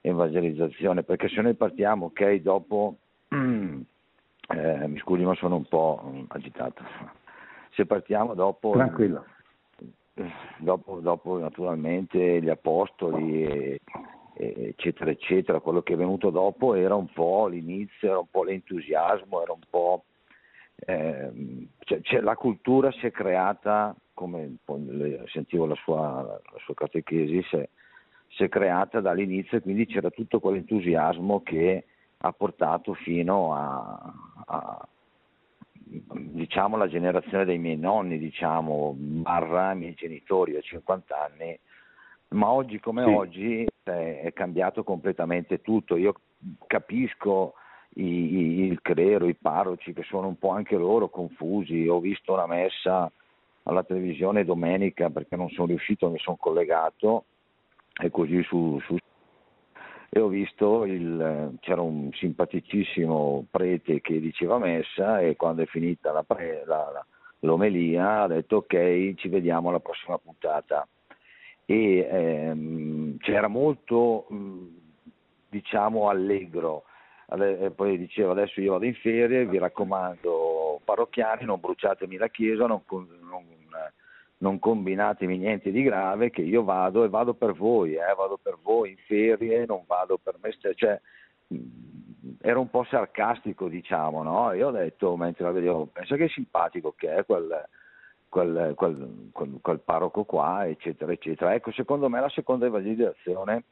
evangelizzazione, 0.00 1.02
perché 1.02 1.28
se 1.28 1.42
noi 1.42 1.52
partiamo, 1.52 2.06
ok, 2.06 2.36
dopo, 2.36 2.96
eh, 3.28 4.88
mi 4.88 4.98
scusi 5.00 5.22
ma 5.22 5.34
sono 5.34 5.56
un 5.56 5.66
po' 5.66 6.24
agitato, 6.28 6.82
se 7.72 7.84
partiamo 7.84 8.32
dopo... 8.32 8.72
Tranquillo. 8.72 9.26
Dopo, 10.56 11.00
dopo 11.00 11.38
naturalmente 11.38 12.40
gli 12.40 12.48
apostoli, 12.48 13.78
eccetera, 14.32 15.10
eccetera, 15.10 15.60
quello 15.60 15.82
che 15.82 15.92
è 15.92 15.96
venuto 15.96 16.30
dopo 16.30 16.74
era 16.74 16.94
un 16.94 17.12
po' 17.12 17.48
l'inizio, 17.48 18.08
era 18.08 18.18
un 18.20 18.28
po' 18.30 18.44
l'entusiasmo, 18.44 19.42
era 19.42 19.52
un 19.52 19.60
po' 19.68 20.04
eh, 20.86 21.30
cioè, 21.80 22.00
cioè, 22.02 22.20
la 22.20 22.36
cultura 22.36 22.90
si 22.92 23.06
è 23.06 23.10
creata, 23.10 23.94
come 24.12 24.56
sentivo 25.26 25.66
la 25.66 25.74
sua, 25.76 26.22
la 26.22 26.58
sua 26.58 26.74
catechesi, 26.74 27.42
si 27.48 27.56
è, 27.56 27.68
si 28.28 28.44
è, 28.44 28.48
creata 28.48 29.00
dall'inizio 29.00 29.58
e 29.58 29.60
quindi 29.60 29.86
c'era 29.86 30.10
tutto 30.10 30.40
quell'entusiasmo 30.40 31.42
che 31.42 31.84
ha 32.18 32.32
portato 32.32 32.94
fino 32.94 33.54
a, 33.54 34.14
a 34.46 34.88
diciamo, 35.84 36.76
la 36.76 36.88
generazione 36.88 37.44
dei 37.44 37.58
miei 37.58 37.76
nonni, 37.76 38.18
diciamo, 38.18 38.94
barra 38.96 39.72
i 39.72 39.76
miei 39.76 39.94
genitori 39.94 40.56
a 40.56 40.60
50 40.60 41.16
anni, 41.18 41.58
ma 42.28 42.50
oggi 42.50 42.80
come 42.80 43.04
sì. 43.04 43.10
oggi 43.10 43.66
è, 43.82 44.20
è 44.24 44.32
cambiato 44.32 44.82
completamente 44.82 45.60
tutto. 45.60 45.96
Io 45.96 46.14
capisco 46.66 47.54
i, 47.94 48.64
il 48.66 48.80
clero, 48.82 49.26
i 49.26 49.34
parroci 49.34 49.92
che 49.92 50.02
sono 50.02 50.28
un 50.28 50.38
po' 50.38 50.50
anche 50.50 50.76
loro 50.76 51.08
confusi. 51.08 51.86
Ho 51.86 52.00
visto 52.00 52.32
una 52.32 52.46
messa 52.46 53.10
alla 53.64 53.82
televisione 53.82 54.44
domenica 54.44 55.10
perché 55.10 55.36
non 55.36 55.48
sono 55.50 55.68
riuscito, 55.68 56.10
mi 56.10 56.18
sono 56.18 56.36
collegato 56.36 57.24
e 58.00 58.10
così 58.10 58.42
su, 58.42 58.78
su. 58.80 58.96
E 60.10 60.20
ho 60.20 60.28
visto 60.28 60.84
il, 60.84 61.56
c'era 61.60 61.80
un 61.80 62.10
simpaticissimo 62.12 63.46
prete 63.50 64.00
che 64.00 64.20
diceva 64.20 64.58
messa 64.58 65.20
e 65.20 65.34
quando 65.34 65.62
è 65.62 65.66
finita 65.66 66.12
la 66.12 66.24
la, 66.28 66.64
la, 66.66 67.06
l'omelia 67.40 68.22
ha 68.22 68.26
detto 68.28 68.56
ok 68.56 69.14
ci 69.14 69.28
vediamo 69.28 69.70
alla 69.70 69.80
prossima 69.80 70.18
puntata. 70.18 70.86
E 71.66 72.06
ehm, 72.10 73.16
c'era 73.18 73.48
molto 73.48 74.26
diciamo 75.48 76.08
allegro 76.08 76.84
e 77.26 77.70
poi 77.70 77.98
diceva 77.98 78.32
adesso 78.32 78.60
io 78.60 78.72
vado 78.72 78.84
in 78.84 78.94
ferie, 78.94 79.46
vi 79.46 79.58
raccomando 79.58 80.80
parrocchiani, 80.84 81.44
non 81.44 81.60
bruciatemi 81.60 82.16
la 82.16 82.28
chiesa, 82.28 82.66
non, 82.66 82.82
non, 82.88 83.44
non 84.38 84.58
combinatemi 84.58 85.38
niente 85.38 85.70
di 85.70 85.82
grave, 85.82 86.30
che 86.30 86.42
io 86.42 86.62
vado 86.62 87.04
e 87.04 87.08
vado 87.08 87.34
per 87.34 87.52
voi, 87.52 87.94
eh, 87.94 88.14
vado 88.16 88.38
per 88.40 88.58
voi 88.62 88.90
in 88.90 88.96
ferie, 89.06 89.64
non 89.66 89.84
vado 89.86 90.18
per 90.22 90.36
me 90.40 90.52
stesso. 90.52 90.74
Cioè, 90.74 91.00
era 92.40 92.58
un 92.58 92.68
po' 92.68 92.84
sarcastico, 92.84 93.68
diciamo, 93.68 94.22
no? 94.22 94.52
Io 94.52 94.68
ho 94.68 94.70
detto 94.70 95.16
mentre 95.16 95.44
la 95.44 95.50
vedevo, 95.50 95.86
pensa 95.86 96.16
che 96.16 96.28
simpatico 96.28 96.92
che 96.96 97.14
è 97.14 97.24
quel, 97.24 97.68
quel, 98.28 98.74
quel, 98.74 99.30
quel, 99.32 99.58
quel 99.62 99.80
parroco 99.80 100.24
qua, 100.24 100.66
eccetera, 100.66 101.12
eccetera. 101.12 101.54
Ecco, 101.54 101.72
secondo 101.72 102.08
me 102.08 102.20
la 102.20 102.28
seconda 102.28 102.66
evangelizzazione 102.66 103.64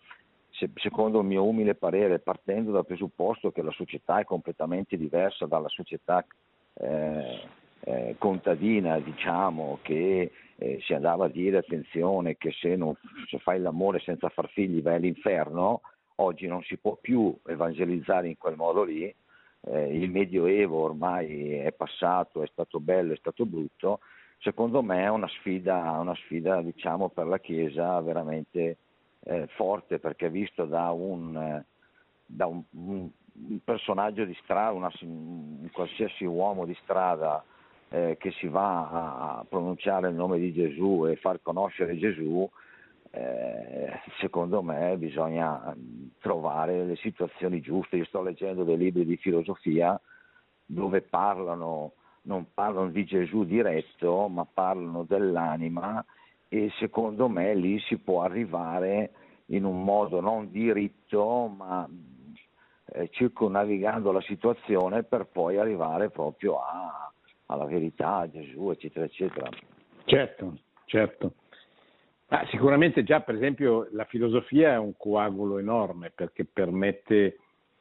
secondo 0.75 1.21
il 1.21 1.27
mio 1.27 1.45
umile 1.45 1.75
parere, 1.75 2.19
partendo 2.19 2.71
dal 2.73 2.87
presupposto 2.87 3.51
che 3.51 3.63
la 3.63 3.71
società 3.71 4.21
è 4.21 4.25
completamente 4.25 4.97
diversa 4.97 5.47
dalla 5.47 5.69
società 5.69 6.25
eh, 6.75 7.41
eh, 7.81 8.15
contadina, 8.19 8.99
diciamo, 9.01 9.79
che 9.83 10.31
eh, 10.57 10.79
si 10.83 10.95
andava 10.95 11.25
a 11.25 11.29
dire 11.29 11.59
attenzione 11.59 12.37
che 12.37 12.53
se, 12.53 12.77
non, 12.77 12.95
se 13.29 13.39
fai 13.39 13.61
l'amore 13.61 13.99
senza 14.01 14.29
far 14.29 14.49
figli 14.51 14.83
vai 14.83 14.97
all'inferno, 14.97 15.81
oggi 16.17 16.47
non 16.47 16.63
si 16.63 16.77
può 16.77 16.97
più 17.01 17.37
evangelizzare 17.47 18.29
in 18.29 18.39
quel 18.39 18.57
modo 18.57 18.85
lì, 18.85 19.13
eh, 19.65 19.97
il 19.97 20.11
medioevo 20.11 20.83
ormai 20.83 21.55
è 21.55 21.73
passato, 21.73 22.43
è 22.43 22.47
stato 22.47 22.79
bello, 22.79 23.13
è 23.13 23.17
stato 23.17 23.47
brutto, 23.47 24.01
secondo 24.39 24.83
me 24.83 25.03
è 25.03 25.09
una 25.09 25.29
sfida, 25.29 25.99
una 25.99 26.15
sfida 26.15 26.61
diciamo, 26.63 27.09
per 27.09 27.27
la 27.27 27.39
Chiesa 27.39 28.01
veramente 28.01 28.77
eh, 29.25 29.47
forte 29.49 29.99
perché 29.99 30.31
visto 30.31 30.65
da 30.65 30.91
un, 30.91 31.63
da 32.27 32.47
un, 32.47 32.63
un 32.71 33.11
personaggio 33.65 34.25
di 34.25 34.37
strada, 34.43 34.73
una, 34.73 34.91
un 35.03 35.69
qualsiasi 35.73 36.25
uomo 36.25 36.65
di 36.65 36.77
strada 36.83 37.45
eh, 37.89 38.17
che 38.19 38.31
si 38.33 38.49
va 38.49 39.39
a 39.39 39.45
pronunciare 39.49 40.09
il 40.09 40.15
nome 40.15 40.39
di 40.39 40.53
Gesù 40.53 41.07
e 41.07 41.17
far 41.17 41.41
conoscere 41.43 41.97
Gesù, 41.99 42.49
eh, 43.11 44.01
secondo 44.19 44.63
me 44.63 44.97
bisogna 44.97 45.75
trovare 46.19 46.85
le 46.85 46.97
situazioni 46.97 47.61
giuste. 47.61 47.97
Io 47.97 48.05
sto 48.07 48.23
leggendo 48.23 48.65
dei 48.65 48.79
libri 48.79 49.05
di 49.05 49.17
filosofia 49.17 50.01
dove 50.65 51.03
parlano, 51.03 51.93
non 52.23 52.47
parlano 52.55 52.89
di 52.89 53.05
Gesù 53.05 53.45
diretto, 53.45 54.29
ma 54.29 54.47
parlano 54.51 55.05
dell'anima 55.05 56.03
e 56.53 56.71
secondo 56.79 57.31
me 57.31 57.55
lì 57.55 57.81
si 57.81 57.97
può 57.97 58.21
arrivare 58.21 59.13
in 59.47 59.65
un 59.65 59.83
modo 59.83 60.21
non 60.21 60.51
diritto, 60.51 61.47
ma 61.47 61.89
eh, 62.93 63.09
circonnavigando 63.11 64.13
la 64.13 64.21
situazione 64.21 65.03
per 65.03 65.29
poi 65.33 65.57
arrivare 65.57 66.11
proprio 66.11 66.59
a, 66.59 67.11
alla 67.47 67.65
verità, 67.65 68.17
a 68.17 68.31
Gesù, 68.31 68.69
eccetera, 68.69 69.07
eccetera. 69.07 69.49
Certo, 70.05 70.59
certo. 70.85 71.33
Ah, 72.27 72.47
sicuramente 72.51 73.03
già 73.03 73.23
per 73.23 73.37
esempio 73.37 73.89
la 73.93 74.05
filosofia 74.05 74.73
è 74.75 74.79
un 74.79 74.93
coagulo 74.95 75.57
enorme 75.57 76.13
perché 76.15 76.45
permette 76.45 77.39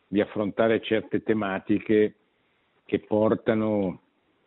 di 0.08 0.22
affrontare 0.22 0.80
certe 0.80 1.24
tematiche 1.24 2.16
che 2.86 3.00
portano 3.00 4.00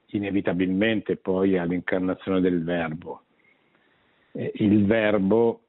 inevitabilmente 0.07 1.17
poi 1.17 1.59
all'incarnazione 1.59 2.41
del 2.41 2.65
verbo. 2.65 3.25
Eh, 4.37 4.51
il 4.57 4.85
verbo, 4.85 5.63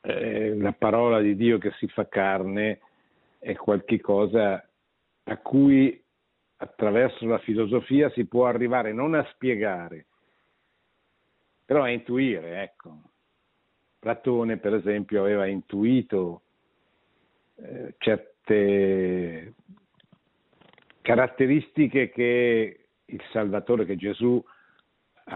eh, 0.00 0.56
la 0.56 0.72
parola 0.72 1.20
di 1.20 1.36
Dio 1.36 1.58
che 1.58 1.70
si 1.78 1.86
fa 1.88 2.08
carne, 2.08 2.80
è 3.38 3.54
qualcosa 3.54 4.68
a 5.24 5.36
cui 5.38 6.02
attraverso 6.56 7.26
la 7.26 7.38
filosofia 7.38 8.10
si 8.10 8.26
può 8.26 8.46
arrivare 8.46 8.92
non 8.92 9.14
a 9.14 9.24
spiegare, 9.32 10.06
però 11.64 11.82
a 11.82 11.90
intuire, 11.90 12.62
ecco. 12.62 13.00
Platone, 13.98 14.56
per 14.58 14.74
esempio, 14.74 15.20
aveva 15.20 15.46
intuito 15.46 16.42
eh, 17.56 17.94
certe 17.98 19.54
caratteristiche 21.00 22.10
che 22.10 22.88
il 23.04 23.22
Salvatore, 23.30 23.84
che 23.84 23.96
Gesù 23.96 24.42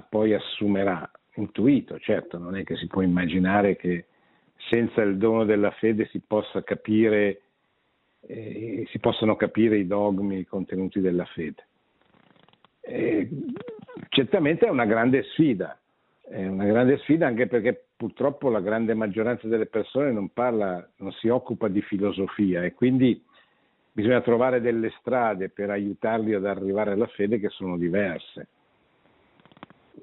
poi 0.08 0.34
assumerà. 0.34 1.08
Intuito, 1.40 1.98
certo, 1.98 2.38
non 2.38 2.54
è 2.54 2.64
che 2.64 2.76
si 2.76 2.86
può 2.86 3.00
immaginare 3.00 3.76
che 3.76 4.04
senza 4.68 5.00
il 5.00 5.16
dono 5.16 5.44
della 5.44 5.70
fede 5.70 6.06
si 6.08 6.20
possa 6.20 6.62
capire, 6.62 7.40
eh, 8.20 8.86
si 8.90 8.98
possano 8.98 9.36
capire 9.36 9.78
i 9.78 9.86
dogmi, 9.86 10.40
i 10.40 10.46
contenuti 10.46 11.00
della 11.00 11.24
fede. 11.24 11.66
Eh, 12.82 13.28
certamente 14.10 14.66
è 14.66 14.70
una 14.70 14.84
grande 14.84 15.22
sfida, 15.32 15.78
è 16.22 16.46
una 16.46 16.66
grande 16.66 16.98
sfida 16.98 17.26
anche 17.26 17.46
perché 17.46 17.86
purtroppo 17.96 18.50
la 18.50 18.60
grande 18.60 18.92
maggioranza 18.94 19.48
delle 19.48 19.66
persone 19.66 20.12
non 20.12 20.30
parla, 20.32 20.86
non 20.96 21.10
si 21.12 21.28
occupa 21.28 21.68
di 21.68 21.80
filosofia 21.80 22.64
e 22.64 22.74
quindi 22.74 23.22
bisogna 23.92 24.20
trovare 24.20 24.60
delle 24.60 24.92
strade 25.00 25.48
per 25.48 25.70
aiutarli 25.70 26.34
ad 26.34 26.44
arrivare 26.44 26.92
alla 26.92 27.06
fede 27.06 27.40
che 27.40 27.48
sono 27.48 27.78
diverse. 27.78 28.48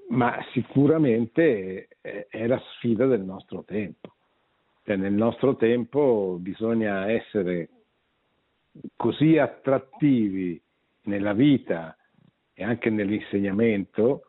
Ma 0.10 0.38
sicuramente 0.52 1.88
è 2.02 2.48
la 2.48 2.62
sfida 2.74 3.06
del 3.06 3.22
nostro 3.22 3.64
tempo. 3.64 4.16
Cioè, 4.84 4.96
nel 4.96 5.14
nostro 5.14 5.56
tempo 5.58 6.38
bisogna 6.40 7.12
essere 7.12 7.70
così 8.96 9.38
attrattivi 9.38 10.60
nella 11.04 11.34
vita 11.34 11.98
e 12.54 12.64
anche 12.64 12.90
nell'insegnamento 12.90 14.24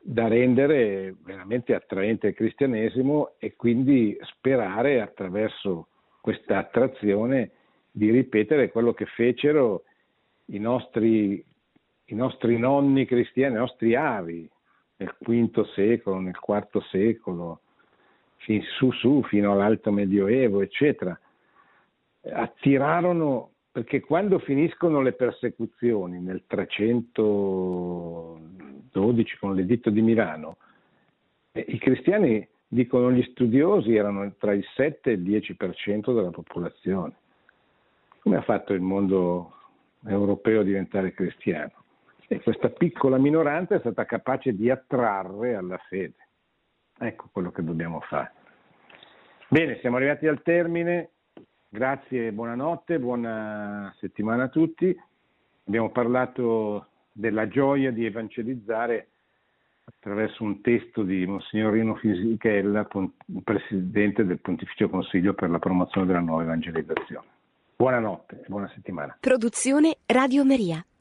da 0.00 0.28
rendere 0.28 1.14
veramente 1.22 1.74
attraente 1.74 2.28
il 2.28 2.34
cristianesimo 2.34 3.34
e 3.38 3.54
quindi 3.56 4.18
sperare 4.22 5.00
attraverso 5.00 5.88
questa 6.20 6.58
attrazione 6.58 7.52
di 7.90 8.10
ripetere 8.10 8.70
quello 8.70 8.92
che 8.92 9.06
fecero 9.06 9.84
i 10.46 10.58
nostri, 10.58 11.42
i 12.06 12.14
nostri 12.14 12.58
nonni 12.58 13.06
cristiani, 13.06 13.54
i 13.54 13.58
nostri 13.58 13.94
avi 13.94 14.50
nel 14.96 15.14
V 15.18 15.64
secolo, 15.74 16.18
nel 16.18 16.38
IV 16.40 16.82
secolo, 16.90 17.60
fin 18.36 18.62
su 18.62 18.90
su 18.92 19.22
fino 19.24 19.50
all'alto 19.52 19.90
medioevo, 19.90 20.60
eccetera. 20.60 21.18
Attirarono 22.22 23.50
perché 23.72 24.00
quando 24.00 24.38
finiscono 24.38 25.00
le 25.00 25.14
persecuzioni 25.14 26.20
nel 26.20 26.44
312 26.46 29.38
con 29.38 29.56
l'editto 29.56 29.90
di 29.90 30.00
Milano, 30.00 30.58
eh, 31.52 31.64
i 31.68 31.78
cristiani, 31.78 32.46
dicono 32.68 33.10
gli 33.10 33.22
studiosi, 33.30 33.94
erano 33.94 34.32
tra 34.38 34.52
il 34.52 34.64
7 34.74 35.10
e 35.10 35.14
il 35.14 35.22
10% 35.22 36.14
della 36.14 36.30
popolazione. 36.30 37.14
Come 38.20 38.36
ha 38.36 38.42
fatto 38.42 38.72
il 38.72 38.80
mondo 38.80 39.52
europeo 40.06 40.60
a 40.60 40.64
diventare 40.64 41.12
cristiano? 41.12 41.83
E 42.26 42.40
questa 42.40 42.70
piccola 42.70 43.18
minoranza 43.18 43.74
è 43.74 43.80
stata 43.80 44.04
capace 44.04 44.54
di 44.54 44.70
attrarre 44.70 45.54
alla 45.54 45.78
fede. 45.88 46.28
Ecco 46.98 47.28
quello 47.30 47.50
che 47.50 47.62
dobbiamo 47.62 48.00
fare. 48.00 48.32
Bene, 49.48 49.78
siamo 49.80 49.96
arrivati 49.96 50.26
al 50.26 50.42
termine. 50.42 51.10
Grazie, 51.68 52.32
buonanotte, 52.32 52.98
buona 52.98 53.92
settimana 53.98 54.44
a 54.44 54.48
tutti. 54.48 54.96
Abbiamo 55.66 55.90
parlato 55.90 56.88
della 57.12 57.48
gioia 57.48 57.90
di 57.90 58.06
evangelizzare 58.06 59.08
attraverso 59.84 60.44
un 60.44 60.60
testo 60.60 61.02
di 61.02 61.26
Monsignor 61.26 61.72
Rino 61.72 61.94
Fisichella, 61.96 62.86
presidente 63.42 64.24
del 64.24 64.40
Pontificio 64.40 64.88
Consiglio 64.88 65.34
per 65.34 65.50
la 65.50 65.58
promozione 65.58 66.06
della 66.06 66.20
nuova 66.20 66.42
evangelizzazione. 66.42 67.26
Buonanotte 67.76 68.44
buona 68.46 68.70
settimana. 68.74 69.16
Produzione 69.20 69.96
Radio 70.06 70.44
Maria. 70.44 70.84